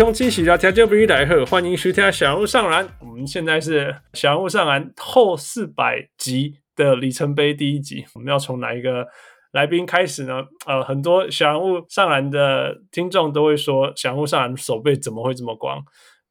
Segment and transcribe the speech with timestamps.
[0.00, 2.88] 各位乡亲喜大家不必来贺，欢迎收听小人物上篮。
[3.00, 9.06] 我们现在是小人物上篮后四百集的里程碑第一集，我们要从哪一个
[9.52, 10.42] 来宾开始呢？
[10.64, 15.84] 呃，很多小人物上篮的听众都会说，小人物上篮手背怎么会这么光？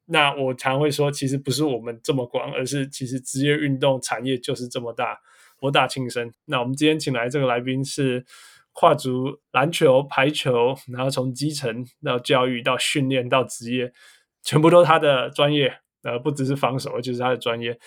[0.06, 5.16] 那我常会说，其实不是我们这么光，而是其实职业运动产业就是这么大，
[5.60, 6.28] 博大精深。
[6.46, 8.24] 那我们今天请来这个来宾是。
[8.72, 13.92] 跨足篮球、排球，然后从基层到教育到训练到职业，
[14.42, 15.80] 全部都是他的专业。
[16.02, 17.78] 呃，不只是防守，而且是他的专业。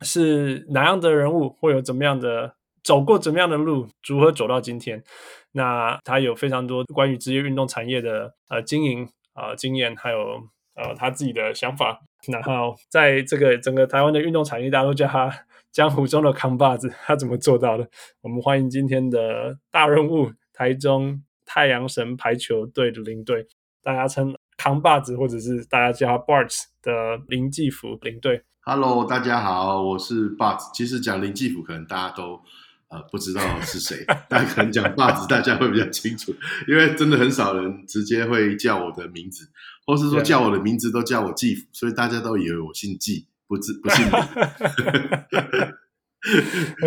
[0.00, 5.04] 是哪样的人物，会有怎么样的走过怎么样的路，如何走到今天？
[5.52, 10.40] 那他有非常多关于职业运动产业的呃经营啊、呃、经验，还有
[10.74, 12.00] 呃他自己的想法。
[12.28, 15.30] 然后在这个整个台湾的运动产业，大家都叫他。
[15.72, 17.88] 江湖中的扛把子，他怎么做到的？
[18.22, 23.46] 我们欢迎今天的大人物——台中太阳神排球队的领队，
[23.80, 26.92] 大家称扛把子，或者是大家叫他 Barts 的
[27.28, 28.42] 林继福领队。
[28.62, 30.70] Hello，大家好，我是 Barts。
[30.74, 32.40] 其实讲林继福，可能大家都
[32.88, 36.34] 呃不知道是谁， 但可能讲把子，大家会比较清楚，
[36.66, 39.48] 因为真的很少人直接会叫我的名字，
[39.86, 43.28] 或是说叫我的名字都叫我继甫，所以大家都以为我姓继。
[43.50, 44.16] 不自不信的，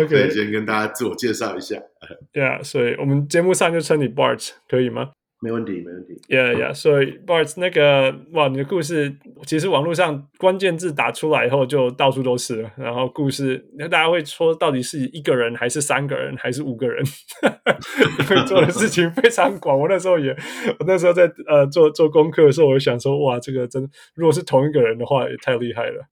[0.00, 1.76] OK， 先跟大家自我介绍一下。
[2.32, 5.10] 对啊，所以我们节目上就称你 Bartz，可以吗？
[5.42, 6.14] 没问题，没问题。
[6.26, 12.70] Yeah, yeah，所以 Bartz 那个哇，你的故事其实网络上关键字打出来以后就到处都是了。
[12.78, 17.04] 然后故事，那大家会说到底是一个人还是三个人还是五个人？
[18.30, 19.78] 因为做的事情非常广。
[19.78, 20.30] 我那时候也，
[20.78, 26.06] 我那时候在呃做做功课的时候，我就想说，哇，这个真如果是同一个人的话，也太厉害了。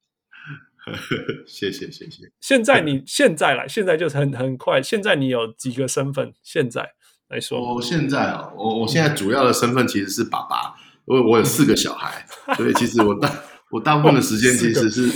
[1.47, 2.33] 谢谢谢谢。
[2.41, 4.83] 现在你现在来，现在就是很很快。
[4.83, 6.33] 现在你有几个身份？
[6.43, 6.95] 现在
[7.29, 10.75] 来说，我现在啊，我我现在主要的身份其实是爸爸，
[11.07, 12.27] 因为我有四个小孩，
[12.59, 13.33] 所以其实我大
[13.71, 15.09] 我大部分的时间其实是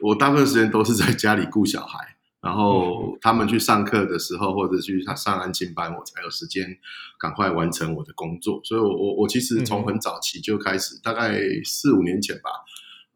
[0.00, 1.98] 我大部分时间都是在家里顾小孩，
[2.42, 6.66] 然后他们去上课的时候或者去上上安亲班，我才有时间
[7.18, 8.60] 赶快完成我的工作。
[8.62, 12.50] 所以我，我我我其实从很早期就开始，大概四五年前吧，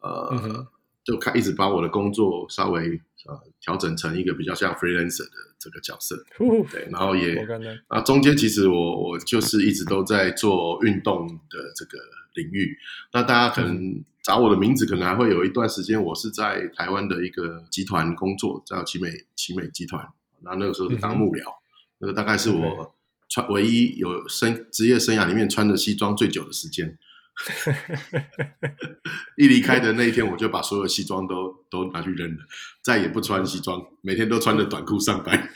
[0.01, 0.67] 呃。
[1.05, 6.17] 就开一直把我的工作稍微呃调整成一个比较像 freelancer 的这个角色，
[6.71, 7.37] 对，然后也
[7.89, 11.99] 啊中间其实我我就是一直都在做运动的这个
[12.35, 12.77] 领域。
[13.13, 20.07] 那大家可能找我的名字，可能还会有一段时间，我是在台湾的一个集团工作，叫奇美奇美集团。
[20.41, 21.43] 那那个时候是当幕僚，
[21.99, 22.95] 那个大概是我
[23.29, 26.99] 穿唯一有生职业生涯里面穿着西装最久的时间。
[29.37, 32.43] 一离开的那一天，我就把所有西装都都拿去扔了，
[32.83, 35.51] 再也不穿西装，每天都穿着短裤上班。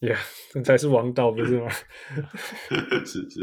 [0.00, 0.16] 呀，
[0.52, 1.68] 这才是王道，不是吗？
[3.04, 3.40] 是 是，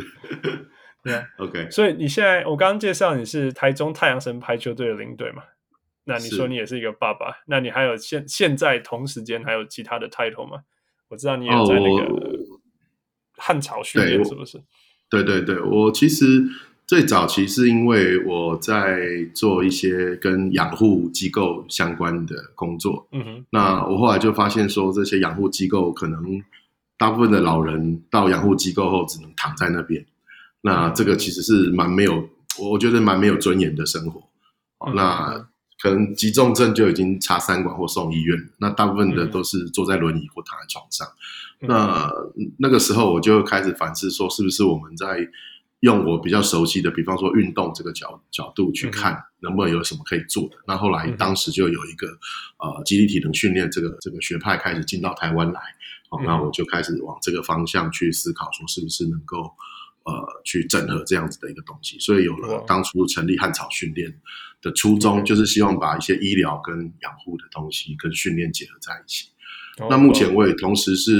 [1.03, 1.23] 对啊。
[1.37, 5.43] OK，所以你现在，我刚刚介绍你是台中太阳神排球队的领队嘛？
[6.05, 10.61] 那你说你也是一个爸爸，那你还有现现在同时间还有其他的 title 吗？
[11.09, 12.07] 我知道你也在那个
[13.35, 14.63] 汉朝训练，是不是？
[15.09, 16.43] 对对对，我其实。
[16.87, 18.97] 最早期是因为我在
[19.35, 26.41] 做一些跟养护机构相关的工作，嗯哼，那我后来就发现说，这些养护机构可能
[26.97, 30.05] 大部分的老人到养护机构后只能躺在那边，
[30.61, 34.23] 那这个其实是蛮没有，我觉得蛮没有尊严的生活。
[34.87, 35.45] 嗯、那
[35.83, 41.05] 可能急重症就已经插三管或送医院，那大部分的都是坐在轮椅或躺在床上。
[41.59, 42.09] 嗯、那
[42.59, 45.27] 那个时候我就开始反思说，是不是我们在
[45.81, 50.55] 用我比较熟悉的，比方说运动这个角角度去看，能不能有什么可以做的？
[50.55, 52.07] 嗯、那后来当时就有一个
[52.57, 55.61] 呃，肌力体能训练这个这个学派开始进到台湾来，
[56.09, 59.53] 好、嗯，那我就开始往这个方向去思考，说是不是能够
[60.03, 61.99] 呃去整合这样子的一个东西。
[61.99, 64.11] 所以有了当初成立汉草训练
[64.63, 69.29] 的初衷，就是希望把一些医疗跟养护的东西跟训练结合在一起。
[69.79, 71.11] 嗯、那目前我也同时是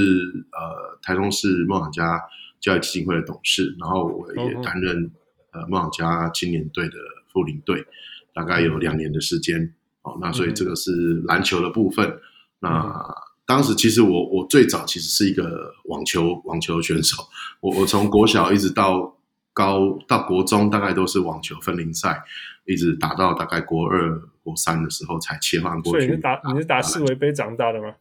[0.50, 2.20] 呃台中市梦想家。
[2.60, 5.10] 教育基金会的董事，然后我也担任
[5.52, 6.96] 呃梦想家青年队的
[7.32, 7.84] 副领队，
[8.32, 9.74] 大概有两年的时间。
[10.02, 12.20] 哦，那所以这个是篮球的部分。
[12.60, 13.04] 那
[13.44, 17.16] 当时其实我我最早其实是一个网球网球选手，
[17.60, 19.16] 我我从国小一直到
[19.52, 22.22] 高到国中，大概都是网球分龄赛，
[22.64, 25.98] 一直打到大概国二国三的时候才切换过去。
[25.98, 27.94] 所以你是打你是打世维杯长大的吗？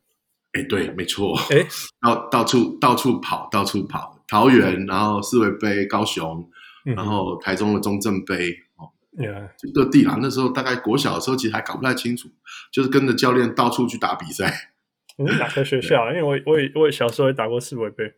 [0.54, 1.38] 哎，对，没错。
[1.50, 1.68] 哎，
[2.02, 4.17] 到到处到处跑，到处跑。
[4.28, 6.50] 桃园，然后四维杯，高雄，
[6.84, 8.90] 然后台中的中正杯，哦，
[9.58, 10.18] 就各地啦。
[10.22, 12.30] 那时候大概国小的时候，其实还搞不太清楚，
[12.72, 14.72] 就是跟着教练到处去打比赛。
[15.18, 16.10] 你是哪个学校？
[16.14, 18.14] 因为我我也我也小时候也打过四维杯。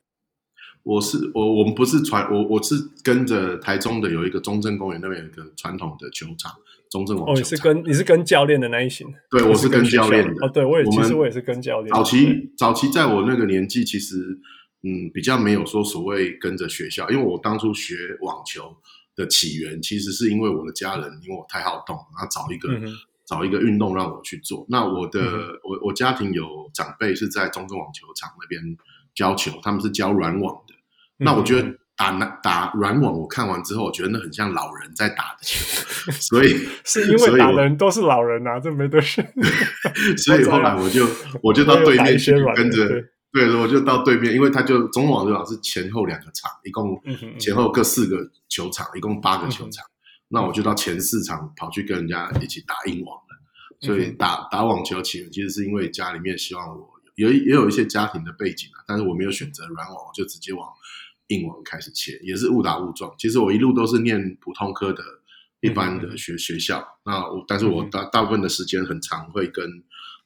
[0.84, 2.74] 我是我我们不是传我我是
[3.04, 6.52] 跟着台中的有一个中正公园那边有一个传统的球场，
[6.90, 7.36] 中正网球场。
[7.36, 9.08] 哦，你是跟你是跟教练的那一型？
[9.30, 10.46] 对，我是跟教练的。
[10.46, 11.94] 哦，对，我也其实我也是跟教练。
[11.94, 14.40] 早期早期在我那个年纪，其实
[14.84, 18.78] 嗯比较没有说所谓跟着学校，因为我当初学网球
[19.16, 22.94] 的起源，其实是因为我的家人因为我太好动，然后找一个、嗯、
[23.26, 24.66] 找一个运动让我去做。
[24.70, 28.78] 那我的、嗯、我我家庭有长辈是在中正网球场那边
[29.14, 30.74] 教球，他们是教软网的。
[31.18, 35.60] 那我觉得打打软网，我看完之后，我觉得那很像老人在打的球，
[36.16, 36.56] 所以
[36.86, 39.30] 是因为打人都是老人啊，这没得选。
[40.16, 41.06] 所以后来我就
[41.44, 47.02] 我就到对面去跟着，对，我就到对面，因为他就中网球场是前后两个场，一共
[47.40, 49.86] 前后各四个球场，一共八个球场。
[50.28, 53.40] 那我就到前四场跑去跟人家一起打硬网了。
[53.81, 60.68] 所以打打网球起源其实是因为家里面希望我有也有一些家庭的背景啊，但是我没有选择软网，我就直接往。
[61.30, 63.14] 硬网开始切，也是误打误撞。
[63.20, 65.04] 其实我一路都是念普通科的，
[65.60, 66.84] 一般的学、嗯、学校。
[67.06, 69.64] 那我，但是我大大部分的时间很常会跟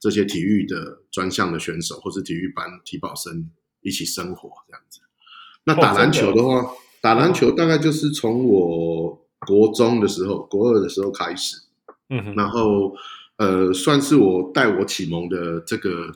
[0.03, 4.99] 这些体育的专项的选手，或是体育班体保生一起生活这样子。
[5.63, 6.71] 那打篮球的话，哦、
[7.01, 11.55] 打篮球大概就是从我国中的时候，国二的时候开始。
[12.09, 12.93] 嗯哼，然后
[13.37, 16.11] 呃，算是我带我启蒙的这个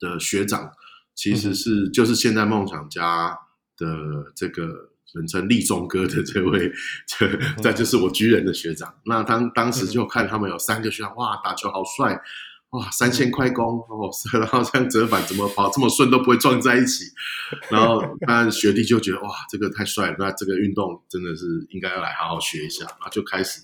[0.00, 0.72] 的学长，
[1.14, 3.38] 其实是、嗯、就是现在梦想家。
[3.80, 3.86] 的
[4.34, 6.68] 这个人称立中哥的这位，
[7.06, 7.28] 这
[7.62, 8.92] 这就是我居人的学长。
[9.04, 12.20] 那当当时就看他们有三个学长，哇，打球好帅，
[12.70, 17.04] 哇，三千快攻哦， 然后这样折返怎么跑这么顺都不会撞在一起。
[17.70, 23.62] 然后当然学弟就觉得哇，这个太帅了，那这个运动真的是应该要来好好学一下，然后就开始。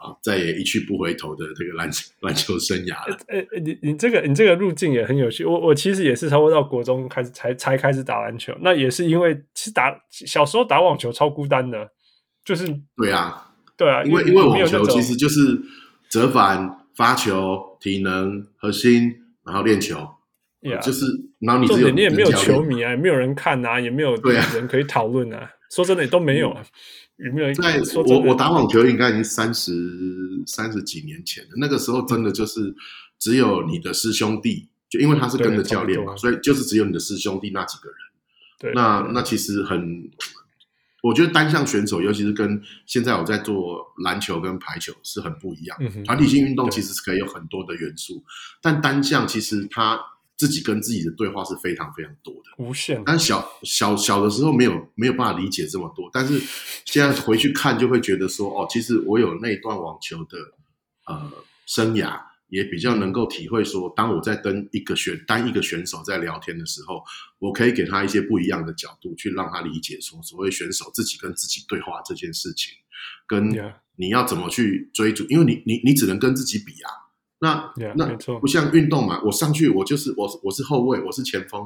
[0.00, 3.18] 啊，再也一去不回头的这个篮球篮球生涯了。
[3.26, 5.44] 哎 哎，你你这个你这个路径也很有趣。
[5.44, 8.56] 我我其实也是差不多到国中开始才才开始打篮球。
[8.60, 11.90] 那也是因为其实打小时候打网球超孤单的，
[12.44, 12.64] 就是
[12.96, 15.60] 对啊，对啊，因为因为网球其实就是
[16.08, 19.14] 折返、发球、体能、核心，
[19.44, 19.96] 然后练球。
[20.82, 21.06] 就是
[21.38, 25.48] 然后你也没有球迷啊，也没有人看啊，也没有人可以讨论啊。
[25.70, 26.60] 说真的，也都没有啊。
[27.18, 29.72] 有没有在我我打网球应该已经三十
[30.44, 31.50] 三十几年前了。
[31.58, 32.74] 那个时候真的就是
[33.16, 37.98] 只有你的师兄弟，就因为他是跟着教练嘛，所以就是只有你的师兄弟那几个人。
[38.58, 39.78] 对，那那其实很，
[41.08, 45.78] 我觉得单项选手，尤其是跟现在我在做篮球跟排球是很不一样。
[46.04, 48.22] 团体性运动其实是可以有很多的元素，
[48.60, 49.98] 但单项其实他。
[50.38, 53.02] 自己跟自己的对话是非常非常多的，无限。
[53.04, 56.40] 但小小小的时候没有没有办法理解这么多，但是
[56.84, 60.38] 现在回去看就会觉得说，哦，其实我有那一段网球的
[61.06, 61.28] 呃
[61.66, 67.02] 生涯，也比较能够体会说，当我在跟一个选单一个选手在聊天的时候，
[67.38, 72.74] 我可以给他一些不一样的角度，去让他理解说，所谓选手自己跟自己对话这件事情，
[73.26, 73.50] 跟
[73.96, 76.90] 你要怎么去追逐，因为你你你只能跟自己比啊。
[77.40, 81.64] 那那不像运动嘛，我上去我就是我我是后卫，我是前锋，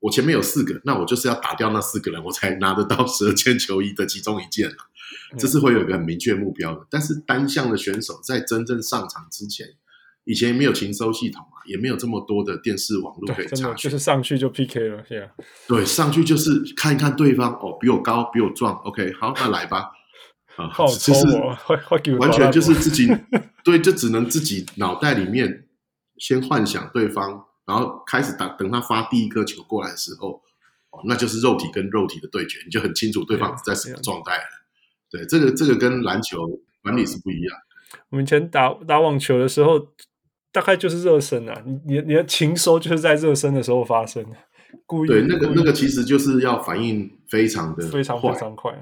[0.00, 4.70] 我前面有四个，那我就是要打掉那四个人，我才拿得到十二件球衣的其中一件，
[5.38, 6.86] 这是会有一个很明确目标的。
[6.90, 9.66] 但是单项的选手在真正上场之前，
[10.26, 15.30] 以前没有情搜系统嘛，也没有这么多的电视网络可以查询，就是上去就 PK 了，yeah.
[15.66, 19.92] 对，上去就是看一看对方哦，比我高，比我壮，OK，好，那来吧。
[20.56, 23.06] 啊，就是完全就是自己
[23.62, 25.68] 对，就只能自己脑袋里面
[26.18, 30.42] 先幻想对方，然后开始打，等他发第一颗球过来的时候，
[30.90, 34.44] 哦，那就是肉体跟肉体的对决，你就很清楚对方在什么状态了。
[35.08, 36.38] 对，这个这个跟篮球
[36.82, 37.56] 管理是不一样。
[38.08, 39.78] 我们以前打打网球的时候，
[40.56, 44.36] 大概就是热身啊，你你你的情收就是在热身的时候发生的，
[44.86, 48.72] 故意对，那个那个其实就是要反应非常的非常非常快，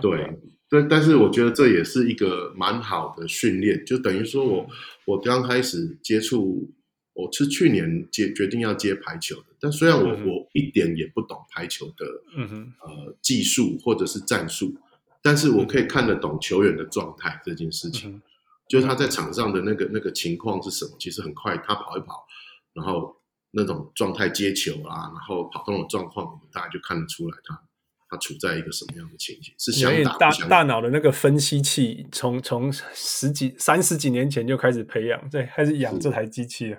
[0.00, 0.38] 对。
[0.70, 4.64] 但但是我觉得这也是一个蛮好的训练，就等于说我
[5.06, 6.70] 我刚开始接触，
[7.14, 12.04] 我是去年接决定要接排球的，但虽然我我一点也不懂排球的，
[12.36, 14.72] 嗯哼，呃技术或者是战术，
[15.22, 18.20] 但是我可以看得懂球员的状态这件事情，
[18.68, 22.26] 就是他在场上的那个那个情况是什么，其实很快他跑一跑，
[22.74, 23.16] 然后
[23.50, 27.60] 那种状态接球啊，然后跑动的状况，我们大家就看得出来他。
[28.10, 29.52] 他处在一个什么样的情形？
[29.58, 36.78] 是想打大大脑的那个分析器，从从十几三十几年前就开始培养，对，开始养这台机器了，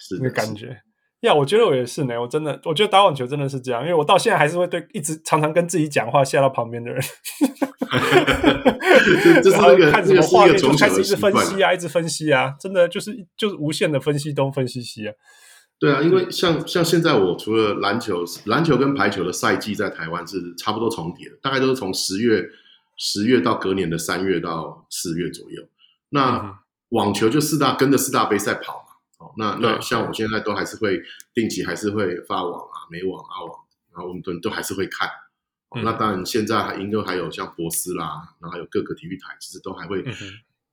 [0.00, 0.82] 是那个感觉。
[1.24, 2.20] 呀，我觉得我也是呢。
[2.20, 7.02] 我真的，我觉得打网球真的是这样，因为我到现在还是会对一直常常跟自己讲话，吓到旁边的人。
[9.42, 15.12] 这是那个看什么画面就开始一直分析啊，一直分析啊，真的就是就是无限的分析东分析西啊。
[15.78, 22.44] 对啊，因为像像现在我除了篮球，篮球跟排球的赛季在台湾是差不多重叠的，大概都是从十月
[22.96, 25.62] 十月到隔年的三月到四月左右。
[26.10, 26.58] 那
[26.90, 28.83] 网球就四大跟着四大杯赛跑
[29.36, 33.54] 那那像我现在都还是会定期还是会发网啊、美网、澳网，
[33.92, 35.08] 然后我们都都还是会看。
[35.70, 40.04] 哦、那当然现在还应该还有像博斯啦，然后还有各个体育台，其实都还会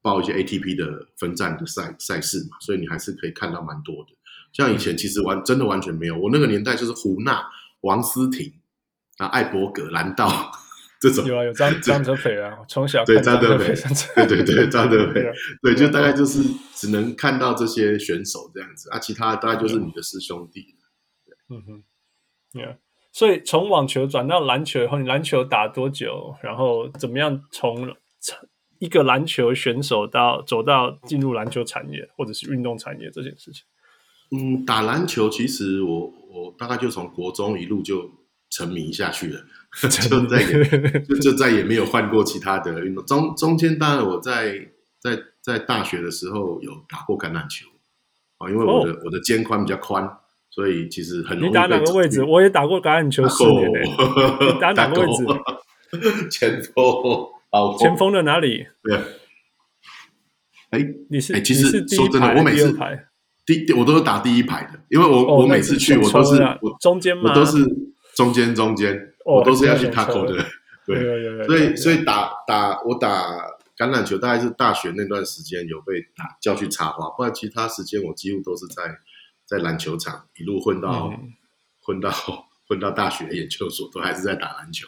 [0.01, 4.09] 报一些 ATP 的分站的赛赛事嘛，所以你还是可以看到蛮多的。
[4.53, 7.47] 像以前其实完真的完全没有，我那个年代就是胡娜、
[7.81, 8.53] 王思婷
[9.17, 10.51] 啊、艾伯格、兰道。
[11.01, 13.73] 这种有啊，有张张 德培啊，从小对张德培，
[14.15, 15.19] 对对对张德培，
[15.63, 16.43] 对就大概就是
[16.75, 20.63] 只能看到这些选手这样子啊，其他大概就是你的师兄弟。
[21.49, 21.83] 嗯哼
[22.53, 22.77] ，Yeah，
[23.11, 26.35] 所以从网球转到篮球以后，你篮球打多久？
[26.43, 27.95] 然后怎么样从
[28.77, 33.65] 一个篮球选手到走到进入篮球产业或者是运动产业这件事情？
[34.31, 38.09] 嗯，打篮球其实我我大概就从国中一路就
[38.51, 39.41] 沉迷下去了。
[39.89, 43.03] 就再也就就再也没有换过其他的运动。
[43.05, 44.67] 中中间当然我在
[44.99, 47.65] 在在大学的时候有打过橄榄球
[48.37, 50.07] 啊，因为我的、哦、我的肩宽比较宽，
[50.49, 51.49] 所以其实很容易。
[51.49, 52.21] 你打哪个位置？
[52.23, 53.81] 我也打过橄榄球四年嘞。
[54.53, 55.23] 你打哪个位置？
[56.29, 56.83] 前锋。
[57.51, 58.67] 哦，前锋的哪里？
[58.83, 58.97] 对。
[60.71, 61.33] 哎，你是？
[61.33, 62.73] 哎，其实说真的，我每次
[63.45, 67.57] 第我都是打第一排的，因为我我每次去我都是我中间嘛，我都是
[68.23, 69.07] 中间中间。
[69.23, 70.43] 我都是要去 tackle 的，
[70.83, 73.31] 对，所以所以打打我打
[73.77, 78.97] 橄榄球，大概是大学那段时间有被打叫去插花，不然其他时间我几乎都是在
[79.45, 81.13] 在篮球场一路混到
[81.83, 82.09] 混到
[82.67, 84.87] 混到大学研究所，都还是在打篮球。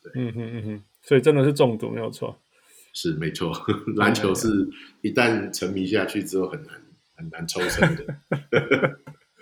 [0.00, 2.38] 对，嗯哼嗯哼，所以真的是中毒没有错，
[2.92, 3.52] 是没错，
[3.96, 4.48] 篮球是
[5.00, 6.80] 一旦沉迷下去之后很难
[7.16, 8.04] 很难抽身的。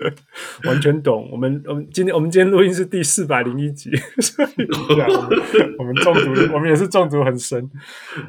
[0.64, 1.28] 完全懂。
[1.30, 3.90] 我们我们今天我们今天录音是第四百零一集，
[4.20, 4.50] 所以
[4.88, 5.38] 我们
[5.78, 7.70] 我们中毒，我们也是中毒很深。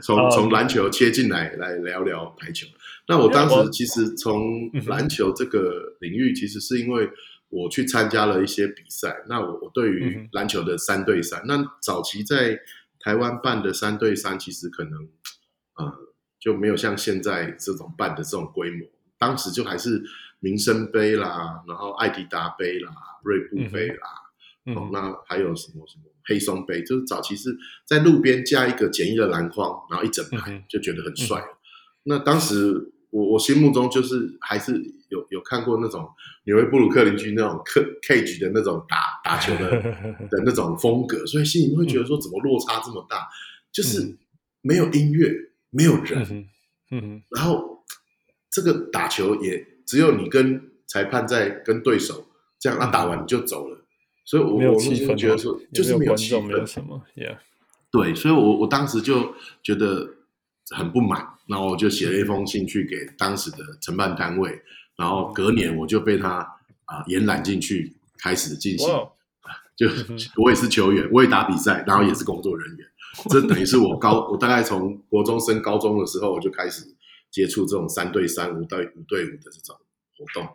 [0.02, 2.68] 从从篮球切进来来聊聊排球。
[3.08, 7.10] 那我当时其实从篮球这个领域，其实是因为
[7.50, 9.24] 我去参加了一些比赛。
[9.30, 12.60] 那我我对于篮球的三对三，那早期在
[13.00, 14.94] 台湾办的三对三，其实可能
[15.76, 15.92] 呃
[16.40, 18.86] 就没有像现在这种办的这种规模。
[19.18, 20.04] 当时就还是。
[20.44, 22.92] 民生杯啦，然后艾迪达杯啦，
[23.24, 24.08] 瑞布杯啦，
[24.66, 27.56] 嗯哦、那还有什么什么黑松杯，就是早期是
[27.86, 31.40] 在路边架一个简易的篮筐，然后一整排就觉得很帅。
[31.40, 31.58] 嗯、
[32.06, 34.74] 那当时我我心目中就是还是
[35.10, 36.10] 有有看过那种
[36.46, 37.62] 纽约布鲁克林区那种
[38.02, 39.70] cage 的那种打打球的
[40.30, 43.28] 的那种风格，所以心里会觉得说怎么落差这么大，
[43.72, 44.18] 就是
[44.62, 45.32] 没有音乐，
[45.70, 46.24] 没有人，
[46.90, 47.84] 嗯，嗯然后
[48.50, 49.71] 这个打球也。
[49.92, 53.84] 只有你跟裁判在跟对手这样，他打完你就走了，
[54.24, 57.36] 所以我我那时候觉得说就是没有气氛，没有什么，Yeah，
[57.92, 60.08] 对，所以我我当时就觉得
[60.70, 64.62] 很不满，然后我就写了一封信去给当时的承办单位，
[64.96, 66.38] 然后隔年我就被他
[66.86, 68.88] 啊延揽进去开始进行，
[69.76, 69.90] 就
[70.38, 72.88] 我也是球员，我也打比赛，然后也是工作人员，
[73.30, 76.86] 这等于是我高我大概从国中升高中的时候我就开始。
[77.32, 79.76] 接触这种三对三、五对五对五的这种
[80.18, 80.48] 活动，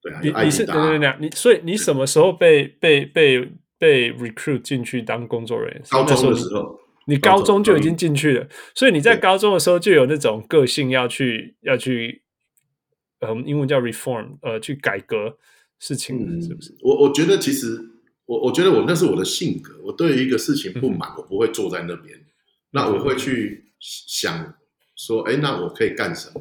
[0.00, 3.46] 对啊，你你是等等等，你所以你什么时候被被被
[3.78, 5.82] 被 recruit 进去当工作人员？
[5.90, 12.22] 高中的时候，你高中就已经进去了，所以你在高中的时候就有那种个性要去要去，
[13.20, 15.36] 嗯，英文叫 reform，呃，去改革
[15.78, 16.74] 事情，是不是？
[16.80, 17.78] 我我觉得其实
[18.24, 22.18] 我我觉得我那是我的性格，我对于一个事情不满，我不会坐在那边，
[22.70, 24.54] 那我会去想。
[24.96, 26.40] 说，哎，那我可以干什么？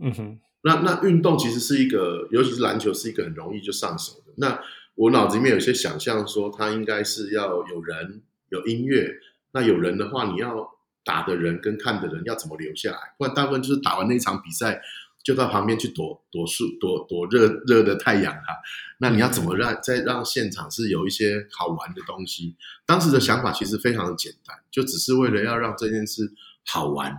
[0.00, 4.32] 嗯哼，那那运动其实是一个，尤其是篮球是一个很容易就上手的。
[4.36, 4.60] 那
[4.94, 9.10] 我脑子里面有些想象，说它应该是要有人、有音乐。
[9.52, 10.68] 那有人的话，你要
[11.04, 12.98] 打的人跟看的人要怎么留下来？
[13.16, 14.80] 不然大部分就是打完那一场比赛，
[15.24, 18.56] 就到旁边去躲躲树、躲躲热热的太阳哈。
[18.98, 22.56] 那你要怎么让再让现场是有一些好玩的东西？
[22.84, 26.30] 当时的想法其实非常的简单，就只是为了要让这件事
[26.66, 27.16] 好玩。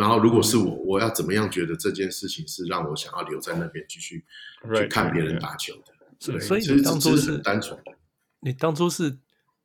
[0.00, 4.24] 然后，如果是我，我要怎么样觉得这件事情是让我想要留在那边继续
[4.74, 5.92] 去看别人打球的？
[6.18, 7.92] 对，所以你当初是单纯的。
[8.40, 9.18] 你当初是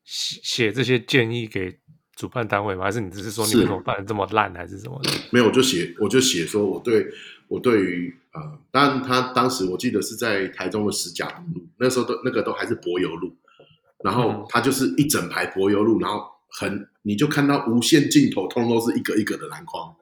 [0.04, 1.80] 写写这些建议给
[2.18, 2.84] 主办单位吗？
[2.84, 5.10] 还是你只是说你为什么办的这么烂，还是什么的？
[5.32, 7.08] 没有，我就写，我就写说我对
[7.48, 13.34] 我对于呃，当然他当时我记得是在台中的石甲路，那时候都那个都还是柏油路，
[14.04, 19.96] 然后他就是一整排柏油路，然后很你就看到无限尽头，通通都是一个一个的篮筐。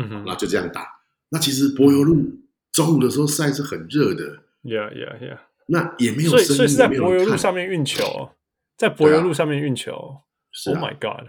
[0.00, 0.86] 嗯哼，那就这样打。
[1.28, 2.16] 那其实柏油路
[2.72, 4.42] 中午的时候晒是很热的。
[4.62, 5.38] Yeah, yeah, yeah。
[5.66, 8.30] 那也没有，所以所以是在柏油路上面运球，
[8.76, 9.92] 在柏油路上面运球。
[9.92, 11.28] 啊、Oh my god！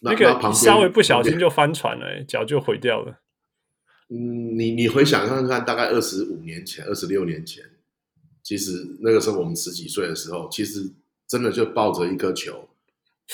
[0.00, 3.20] 那，那个稍微不小心就翻船了，欸，脚就毁掉了。
[4.10, 7.64] 嗯，你你回想看看，大概二十五年前、二十六年前，
[8.42, 10.92] 其实那个时候我们十几岁的时候，其实
[11.26, 12.68] 真的就抱着一颗球，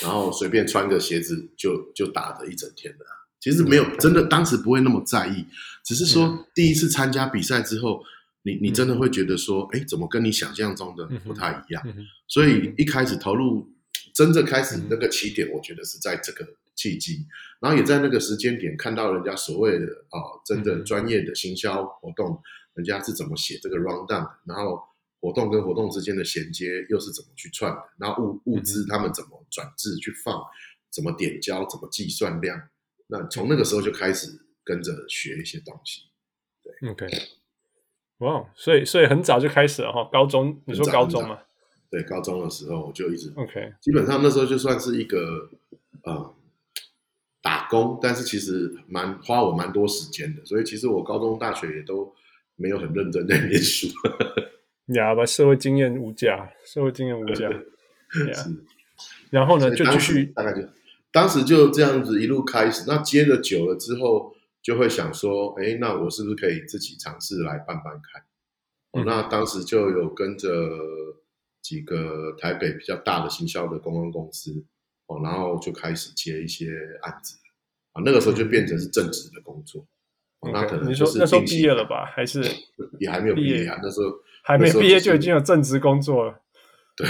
[0.02, 3.04] 然后随便穿个鞋子就就打了一整天的。
[3.40, 5.44] 其实没有，真的当时不会那么在意，
[5.84, 8.02] 只是说第一次参加比赛之后，
[8.42, 11.82] 你你真的会觉得说，哎，怎么跟你想象中的不太一样？
[12.26, 13.68] 所以一开始投入，
[14.14, 16.46] 真正开始那个起点，我觉得是在这个。
[16.80, 17.26] 契机，
[17.58, 22.40] 然后也在那个时间点看到人家所谓的啊、哦，真的专业的行销活动，
[22.74, 24.80] 人家是怎么写这个 rundown，然后
[25.20, 30.40] 活动跟活动之间的衔接又是怎么去串的，然后物物资他们怎么转制去放，
[30.88, 32.56] 怎么点胶，怎么计算量，
[33.08, 34.30] 那从那个时候就开始
[34.64, 36.02] 跟着学一些东西。
[36.62, 37.06] 对，OK，
[38.18, 41.40] 哇、wow，所以所以很早就开始了哈，高中你说高中吗？
[41.90, 45.50] 对，高中的时候我就一直 OK，基本上那时候就算是一个
[46.04, 46.34] 呃。
[47.40, 52.12] 打工，但是其实蛮花我蛮多时间的，所以其实我高中、大学也都
[52.56, 53.86] 没有很认真在念书。
[54.88, 57.48] 呀，吧社会经验无价，社会经验无价。
[58.10, 58.64] 是，
[59.30, 60.68] 然后呢，就继续，大概就
[61.12, 62.84] 当时就这样子一路开始。
[62.86, 68.22] 那接了久了之后，就会想说，哎，那我是不是可以自己尝试来办办看？
[68.92, 69.04] 嗯。
[69.04, 70.48] 那当时就有跟着
[71.62, 74.64] 几个台北比较大的行销的公关公司。
[75.06, 76.66] 哦，然后就开始接一些
[77.00, 77.38] 案子，
[77.94, 79.82] 啊，那个时候就变成是正职的工作。
[80.40, 82.04] Okay, 那可能就是那时候毕业了吧？
[82.14, 82.44] 还是
[83.00, 83.80] 也还没有毕业啊？
[83.82, 86.42] 那时候还没毕业就已经有正职工作了。
[86.94, 87.08] 对，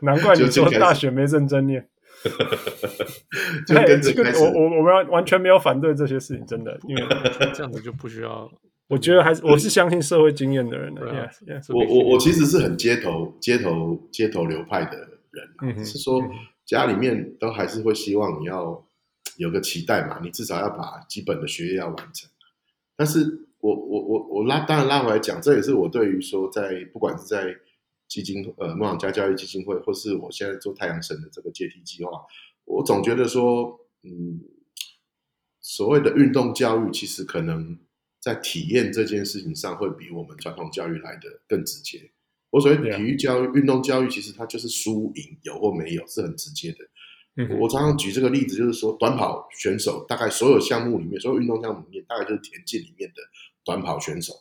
[0.00, 1.90] 难怪你说大学没认真念。
[3.66, 7.02] 就跟这个我我我们完全没有反对这些事情，真的，因为
[7.54, 8.50] 这样子就不需要。
[8.88, 11.02] 我觉得还是我是相信社会经验的人的。
[11.70, 14.96] 我我我其实是很街头街头街头流派的
[15.30, 16.20] 人，嗯、是说。
[16.22, 16.30] 嗯
[16.64, 18.82] 家里面都还是会希望你要
[19.36, 22.30] 有个期待嘛，你至少要把基本的学业要完成。
[22.96, 27.54] 但是我我我我拉当然拉回来讲，这也是我对于说在不管是在
[28.12, 32.10] 基金呃梦想家教育基金会，或是我现在做太阳神的这个阶梯计划，
[32.66, 34.38] 我总觉得说，嗯，
[35.62, 37.78] 所谓的运动教育其实可能
[38.20, 42.10] 在体验这件事情上会比我们传统教育来的更直接。
[42.50, 46.78] 我所谓体育教育、运动教育，其实它就是输赢有或没有，是很直接的。
[47.36, 53.22] 嗯、我常常举这个例子，就是说短跑选手，大概所有项目里面，所有运动项目里面，大概就是田径里面的
[53.64, 54.34] 短跑选手，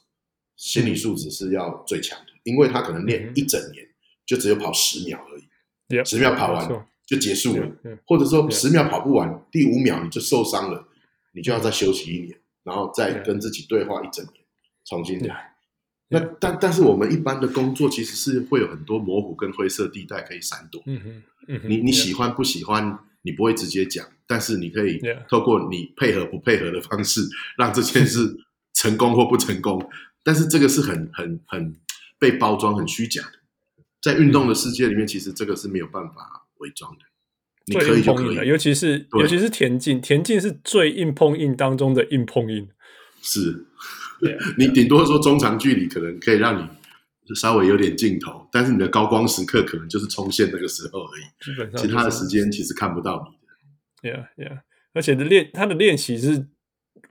[0.58, 3.86] 心理素质是要最强的，因为他可能练一整年，
[4.26, 7.68] 就只有跑十秒而已，十秒跑完就结束了，
[8.06, 10.88] 或者说十秒跑不完，第五秒你就受伤了，
[11.34, 14.36] 你就要再休息一年，然后再跟自己对话一整年，
[14.86, 15.52] 重新来。
[16.08, 20.82] 那但但是我们一般的工作其实是会有很多模糊跟灰色地带可以闪躲。
[20.86, 25.00] 嗯哼，嗯哼，你你喜欢不喜欢，你不会直接讲，但是你可以
[25.30, 27.22] 透过你配合不配合的方式，
[27.58, 28.36] 让这件事
[28.74, 29.90] 成功或不成功。
[30.24, 31.76] 但是这个是很很很
[32.22, 33.32] 被包装、很虚假的。
[34.00, 37.00] 在运动的世界里面，其实这个是没有办法伪装的。
[37.66, 42.70] 你可以就可以，尤其是尤其是田径，田径是最硬碰硬当中的硬碰硬。
[43.24, 43.66] 是。
[44.56, 51.24] 你顶多说中长距离可能可以让你稍微有点镜头，但是你的高光时刻可能就是冲线那个时候而已。
[51.44, 53.28] 基本上，其他的时间其实看不到
[54.04, 54.16] 你的。
[54.16, 54.62] Yeah, yeah，
[54.94, 56.48] 而且的练他的练习是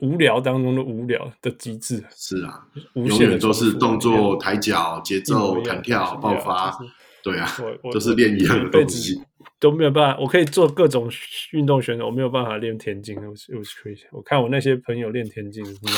[0.01, 2.03] 无聊当中的无聊的极致。
[2.15, 6.77] 是啊，永远都是动作、抬脚、节奏、弹跳、爆发。
[7.23, 7.47] 对啊，
[7.93, 9.21] 都是练一样的东西，
[9.59, 10.21] 都没有办法。
[10.21, 11.11] 我可以做各种
[11.53, 13.17] 运动选手，我没有办法练田径。
[13.17, 15.91] 我我我看我那些朋友练田径，那。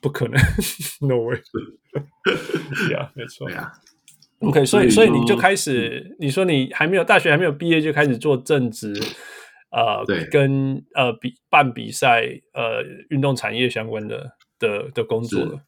[0.00, 0.38] 不可能，
[1.08, 1.40] no way。
[2.86, 3.50] 对啊，没错。
[3.50, 3.72] 呀
[4.40, 8.92] ，OK，所以所以你就开始，你说你还没有大学还没有毕业就开始做正职，
[9.74, 15.60] 呃，对，跟呃比办比赛，呃，运动产业相关的的的工作了。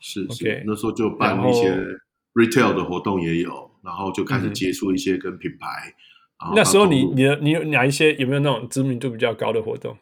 [0.00, 1.70] 是是，OK，那时候就办一些
[2.34, 5.94] retail 的活动也有，然后就开始接触一些跟品牌。
[6.56, 9.96] 那时候你你的你有哪一些有没有那种知名度比较高的活动？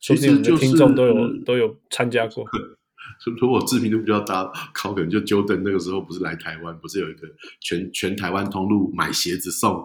[0.00, 2.44] 其实你的听众都有都有参加过。
[3.40, 7.28] 如果知名度比较大，考可能就 Jordan 那个时候不是来台湾，不是有一个
[7.60, 9.84] 全全台湾通路买鞋子送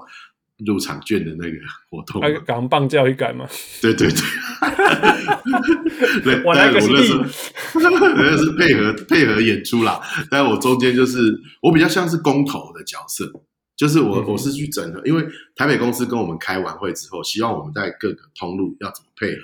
[0.66, 1.58] 入场券的那个
[1.90, 2.22] 活动？
[2.22, 3.48] 还港棒教育改吗？
[3.82, 4.18] 对对对，
[6.24, 6.90] 对，我 那个是
[7.74, 10.02] 那是配合配合演出啦。
[10.30, 11.20] 但我中间就是
[11.62, 13.32] 我比较像是公投的角色，
[13.76, 19.42] 就是我我是去整合，因为台北公司跟我们开完会之后，希望我们在各个通路要怎么配合，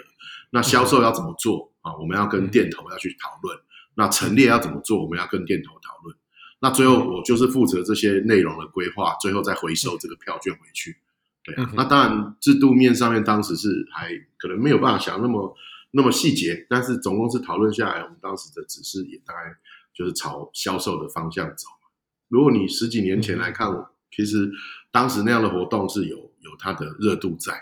[0.51, 1.95] 那销售要怎么做啊？
[1.99, 3.57] 我们要跟店头要去讨论。
[3.95, 5.03] 那陈列要怎么做？
[5.03, 6.15] 我们要跟店头讨论。
[6.59, 10.97] 那最后我就是负责这些内容的规划，最后再回收这个票券回去。
[11.43, 15.55] 对啊，那当然制度面上面当时是还可能没有办法想那么
[15.91, 19.53] 那么细节，但是总共是讨论下来，我们当时的指示也大概
[19.93, 21.67] 就是朝销售的方向走。
[22.29, 24.49] 如果你十几年前来看我，其实
[24.91, 27.53] 当时那样的活动是有有它的热度在。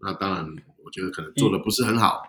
[0.00, 0.46] 那当然，
[0.84, 2.22] 我觉得可能做的不是很好。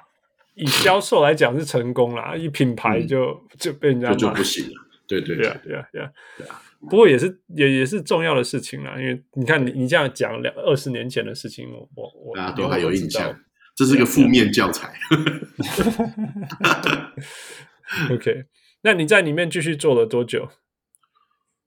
[0.55, 4.85] 以销售来讲是成功啦，一品牌就、嗯、就被人家就，就不行了。
[5.07, 6.61] 对对对，对啊对啊对啊，对啊。
[6.89, 13.33] 不过也是也也是重要的事情啦，因为你看你你这样讲两二十年前的事情，我我我大家都还有印象，
[13.73, 14.93] 这是一个负面教材。
[18.11, 18.45] OK，
[18.81, 20.49] 那你在里面继续做了多久？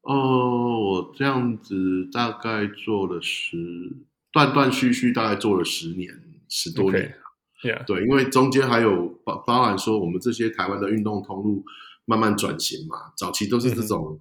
[0.02, 1.74] 哦、呃，我这样子
[2.12, 3.56] 大概做了十
[4.30, 6.10] 断断续续，大概做了十年
[6.48, 7.14] 十多年。
[7.62, 7.72] Okay.
[7.72, 7.84] Yeah.
[7.86, 11.64] 对，因为中间还有包包含说我们这些台湾的运动通路
[12.04, 14.20] 慢慢转型嘛，早期都是这种。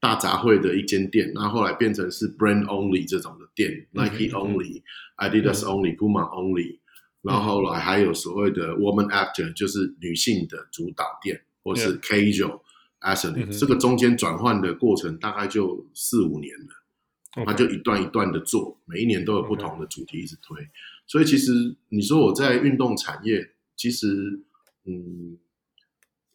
[0.00, 6.78] 大杂烩的一间店，然后后来变成是 brand only 这种的店、嗯、，Nike only、嗯、Adidas only、嗯、Puma only，
[7.22, 12.60] 然后后来还有所谓的 woman actor，就是女性的主导店，或是 casual
[13.00, 20.70] athlete，、嗯、这个中间转换的过程大概就四五年了，他、嗯、就一段一段的做，每一年都有不同的主题一直推，嗯、
[21.06, 24.42] 所以其实你说我在运动产业，其实
[24.84, 25.38] 嗯。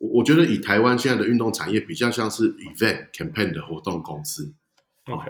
[0.03, 4.53] 我我觉得以台湾现在的运动产业比较像是 event campaign 的活动公司.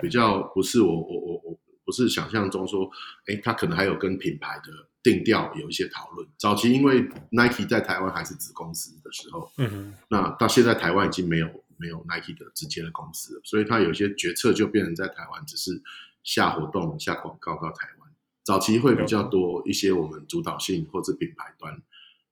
[0.02, 2.90] 比较不是我我我我不是想象中说，
[3.28, 4.72] 哎，他可能还有跟品牌的
[5.04, 6.28] 定调有一些讨论。
[6.38, 15.82] 早期因为 Nike 在台湾还是子公司的时候，嗯哼，那到现在台湾已经没有没有 Nike 的直接的公司了，所以他有些决策就变成在台湾只是
[16.24, 18.12] 下活动下广告到台湾。
[18.44, 21.82] 早期会比较多一些我们主导性或者品牌端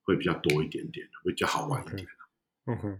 [0.03, 2.07] 会比较多一点点，会比较好玩一点。
[2.67, 2.99] 嗯哼，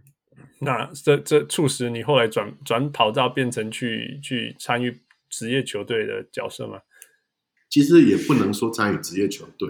[0.60, 6.80] 那这这促使你后来转转跑道，变成去去参与职业球队的角色吗？
[7.70, 9.70] 其实也不能说参与职业球队，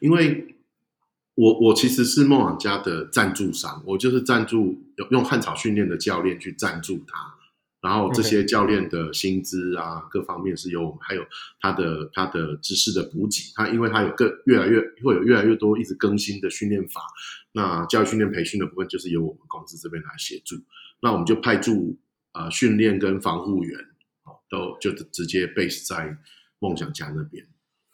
[0.00, 0.54] 因为
[1.34, 4.78] 我我其实是梦想家的赞助商，我就是赞助
[5.10, 7.34] 用汉草训练的教练去赞助他。
[7.80, 11.26] 然后这些教练的薪资啊，各方面是由我们，还有
[11.58, 17.00] 他的他的知识的补给，他因为他有更越来越会有越来越多一直更新的训练法，
[17.52, 20.56] 那教育训练培训的部分就是由我们公司这边来协助，
[21.00, 21.98] 那我们就派驻
[22.32, 23.78] 啊、呃、训练跟防护员，
[24.24, 26.16] 哦都就直接 base 在
[26.58, 27.46] 梦想家那边。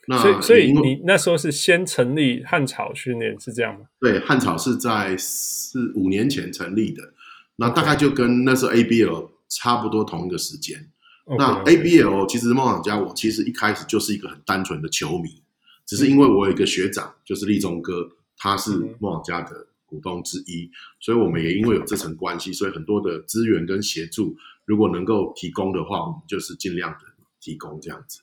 [0.07, 3.87] 那所以所以你那时候是先成立汉草训练是这样吗？
[4.01, 7.13] 对，汉草是在四五年前成立的，
[7.57, 9.31] 那大概就跟那时候 ABL。
[9.51, 10.91] 差不多同一个时间
[11.25, 15.43] 那 ABL 其实梦想家，我其实一开始就是一个很单纯的球迷，
[15.87, 18.71] 只是因为我有一个学长，就是立中哥，他是
[19.01, 20.71] 梦想家的股东之一，
[21.01, 26.99] 所以我们也因为有这层关系，所以很多的资源跟协助，如果能够提供的话，我们就是尽量的
[27.41, 28.21] 提供这样子。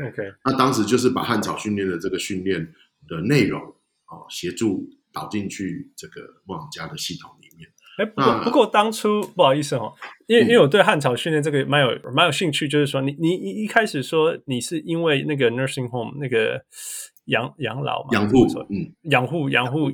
[0.00, 2.72] OK，那当时就是把汉草训练的这个训练
[3.08, 3.60] 的内容
[4.04, 7.68] 啊，协助导进去这个梦想家的系统里面。
[7.98, 9.92] 哎，不过不过当初不好意思哦，
[10.28, 16.64] 因为因为我对汉草训练这个蛮有蛮有兴趣，就是说你你一一开始说你是因为那个 nursing home 那个
[17.28, 19.90] 养养老嘛，养护嗯养护养护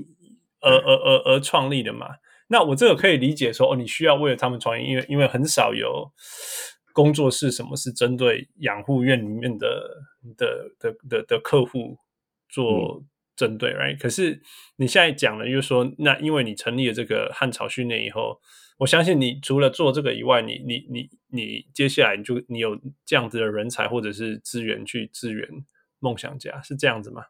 [0.61, 2.09] 而而而而创立的嘛，
[2.49, 6.11] 那我这个可以理解说哦，你需要为了他们创业，因为因为很少有
[6.92, 11.99] 工作室什么是针对养护院里面的的的的的客户
[12.49, 12.99] 做。
[13.01, 13.99] 嗯针对，right？
[13.99, 14.40] 可是
[14.77, 18.38] 你现在讲了，就是说，那因为你成立了这个汉朝训练以后，
[18.79, 25.49] 我相信你除了做这个以外，你你你你接下来你就你有这样子的人才或者是资源去支援
[26.05, 27.23] 梦想家，是这样子吗？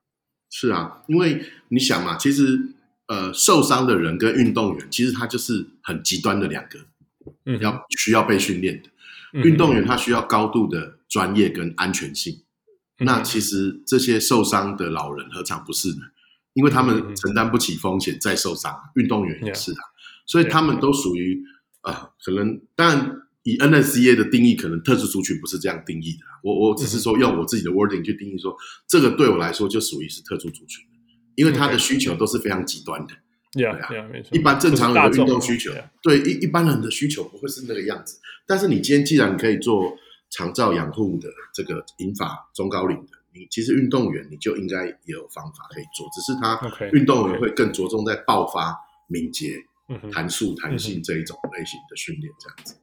[0.51, 2.61] 是啊，因为你想嘛，其实
[3.07, 6.81] 呃，受伤的人跟运动员，其实他就是很极端的两个，
[7.47, 8.89] 嗯，要需要被训练的。
[9.33, 12.43] 嗯，运动员他需要高度的专业跟安全性。
[12.99, 16.03] 那其实这些受伤的老人何尝不是呢？
[16.55, 19.83] 因为他们承担不起风险再受伤，运动员也是啊，
[20.27, 21.43] 所以他们都属于
[21.83, 21.93] 呃，
[22.25, 26.19] 可能当然以 NSCA 的定义，可能特殊族群不是这样定义的。
[26.43, 28.55] 我我只是说用我自己的 wording 去定义说，
[28.89, 30.85] 这个对我来说就属于是特殊族群，
[31.37, 33.15] 因为他的需求都是非常极端的。
[33.53, 33.89] 对啊，
[34.33, 38.19] 一般正常人的运动需求，对一一般人的需求不会是那个样子。
[38.47, 39.97] 但是你今天既然可以做。
[40.31, 46.61] 长照养护的这个引法中高龄的，你其实运动员你就应该也有方法可以做，只是他
[46.93, 48.77] 运动员会更着重在爆发、
[49.07, 49.55] 敏捷、
[50.13, 52.77] 弹速、弹性这一种类型的训练，这样子。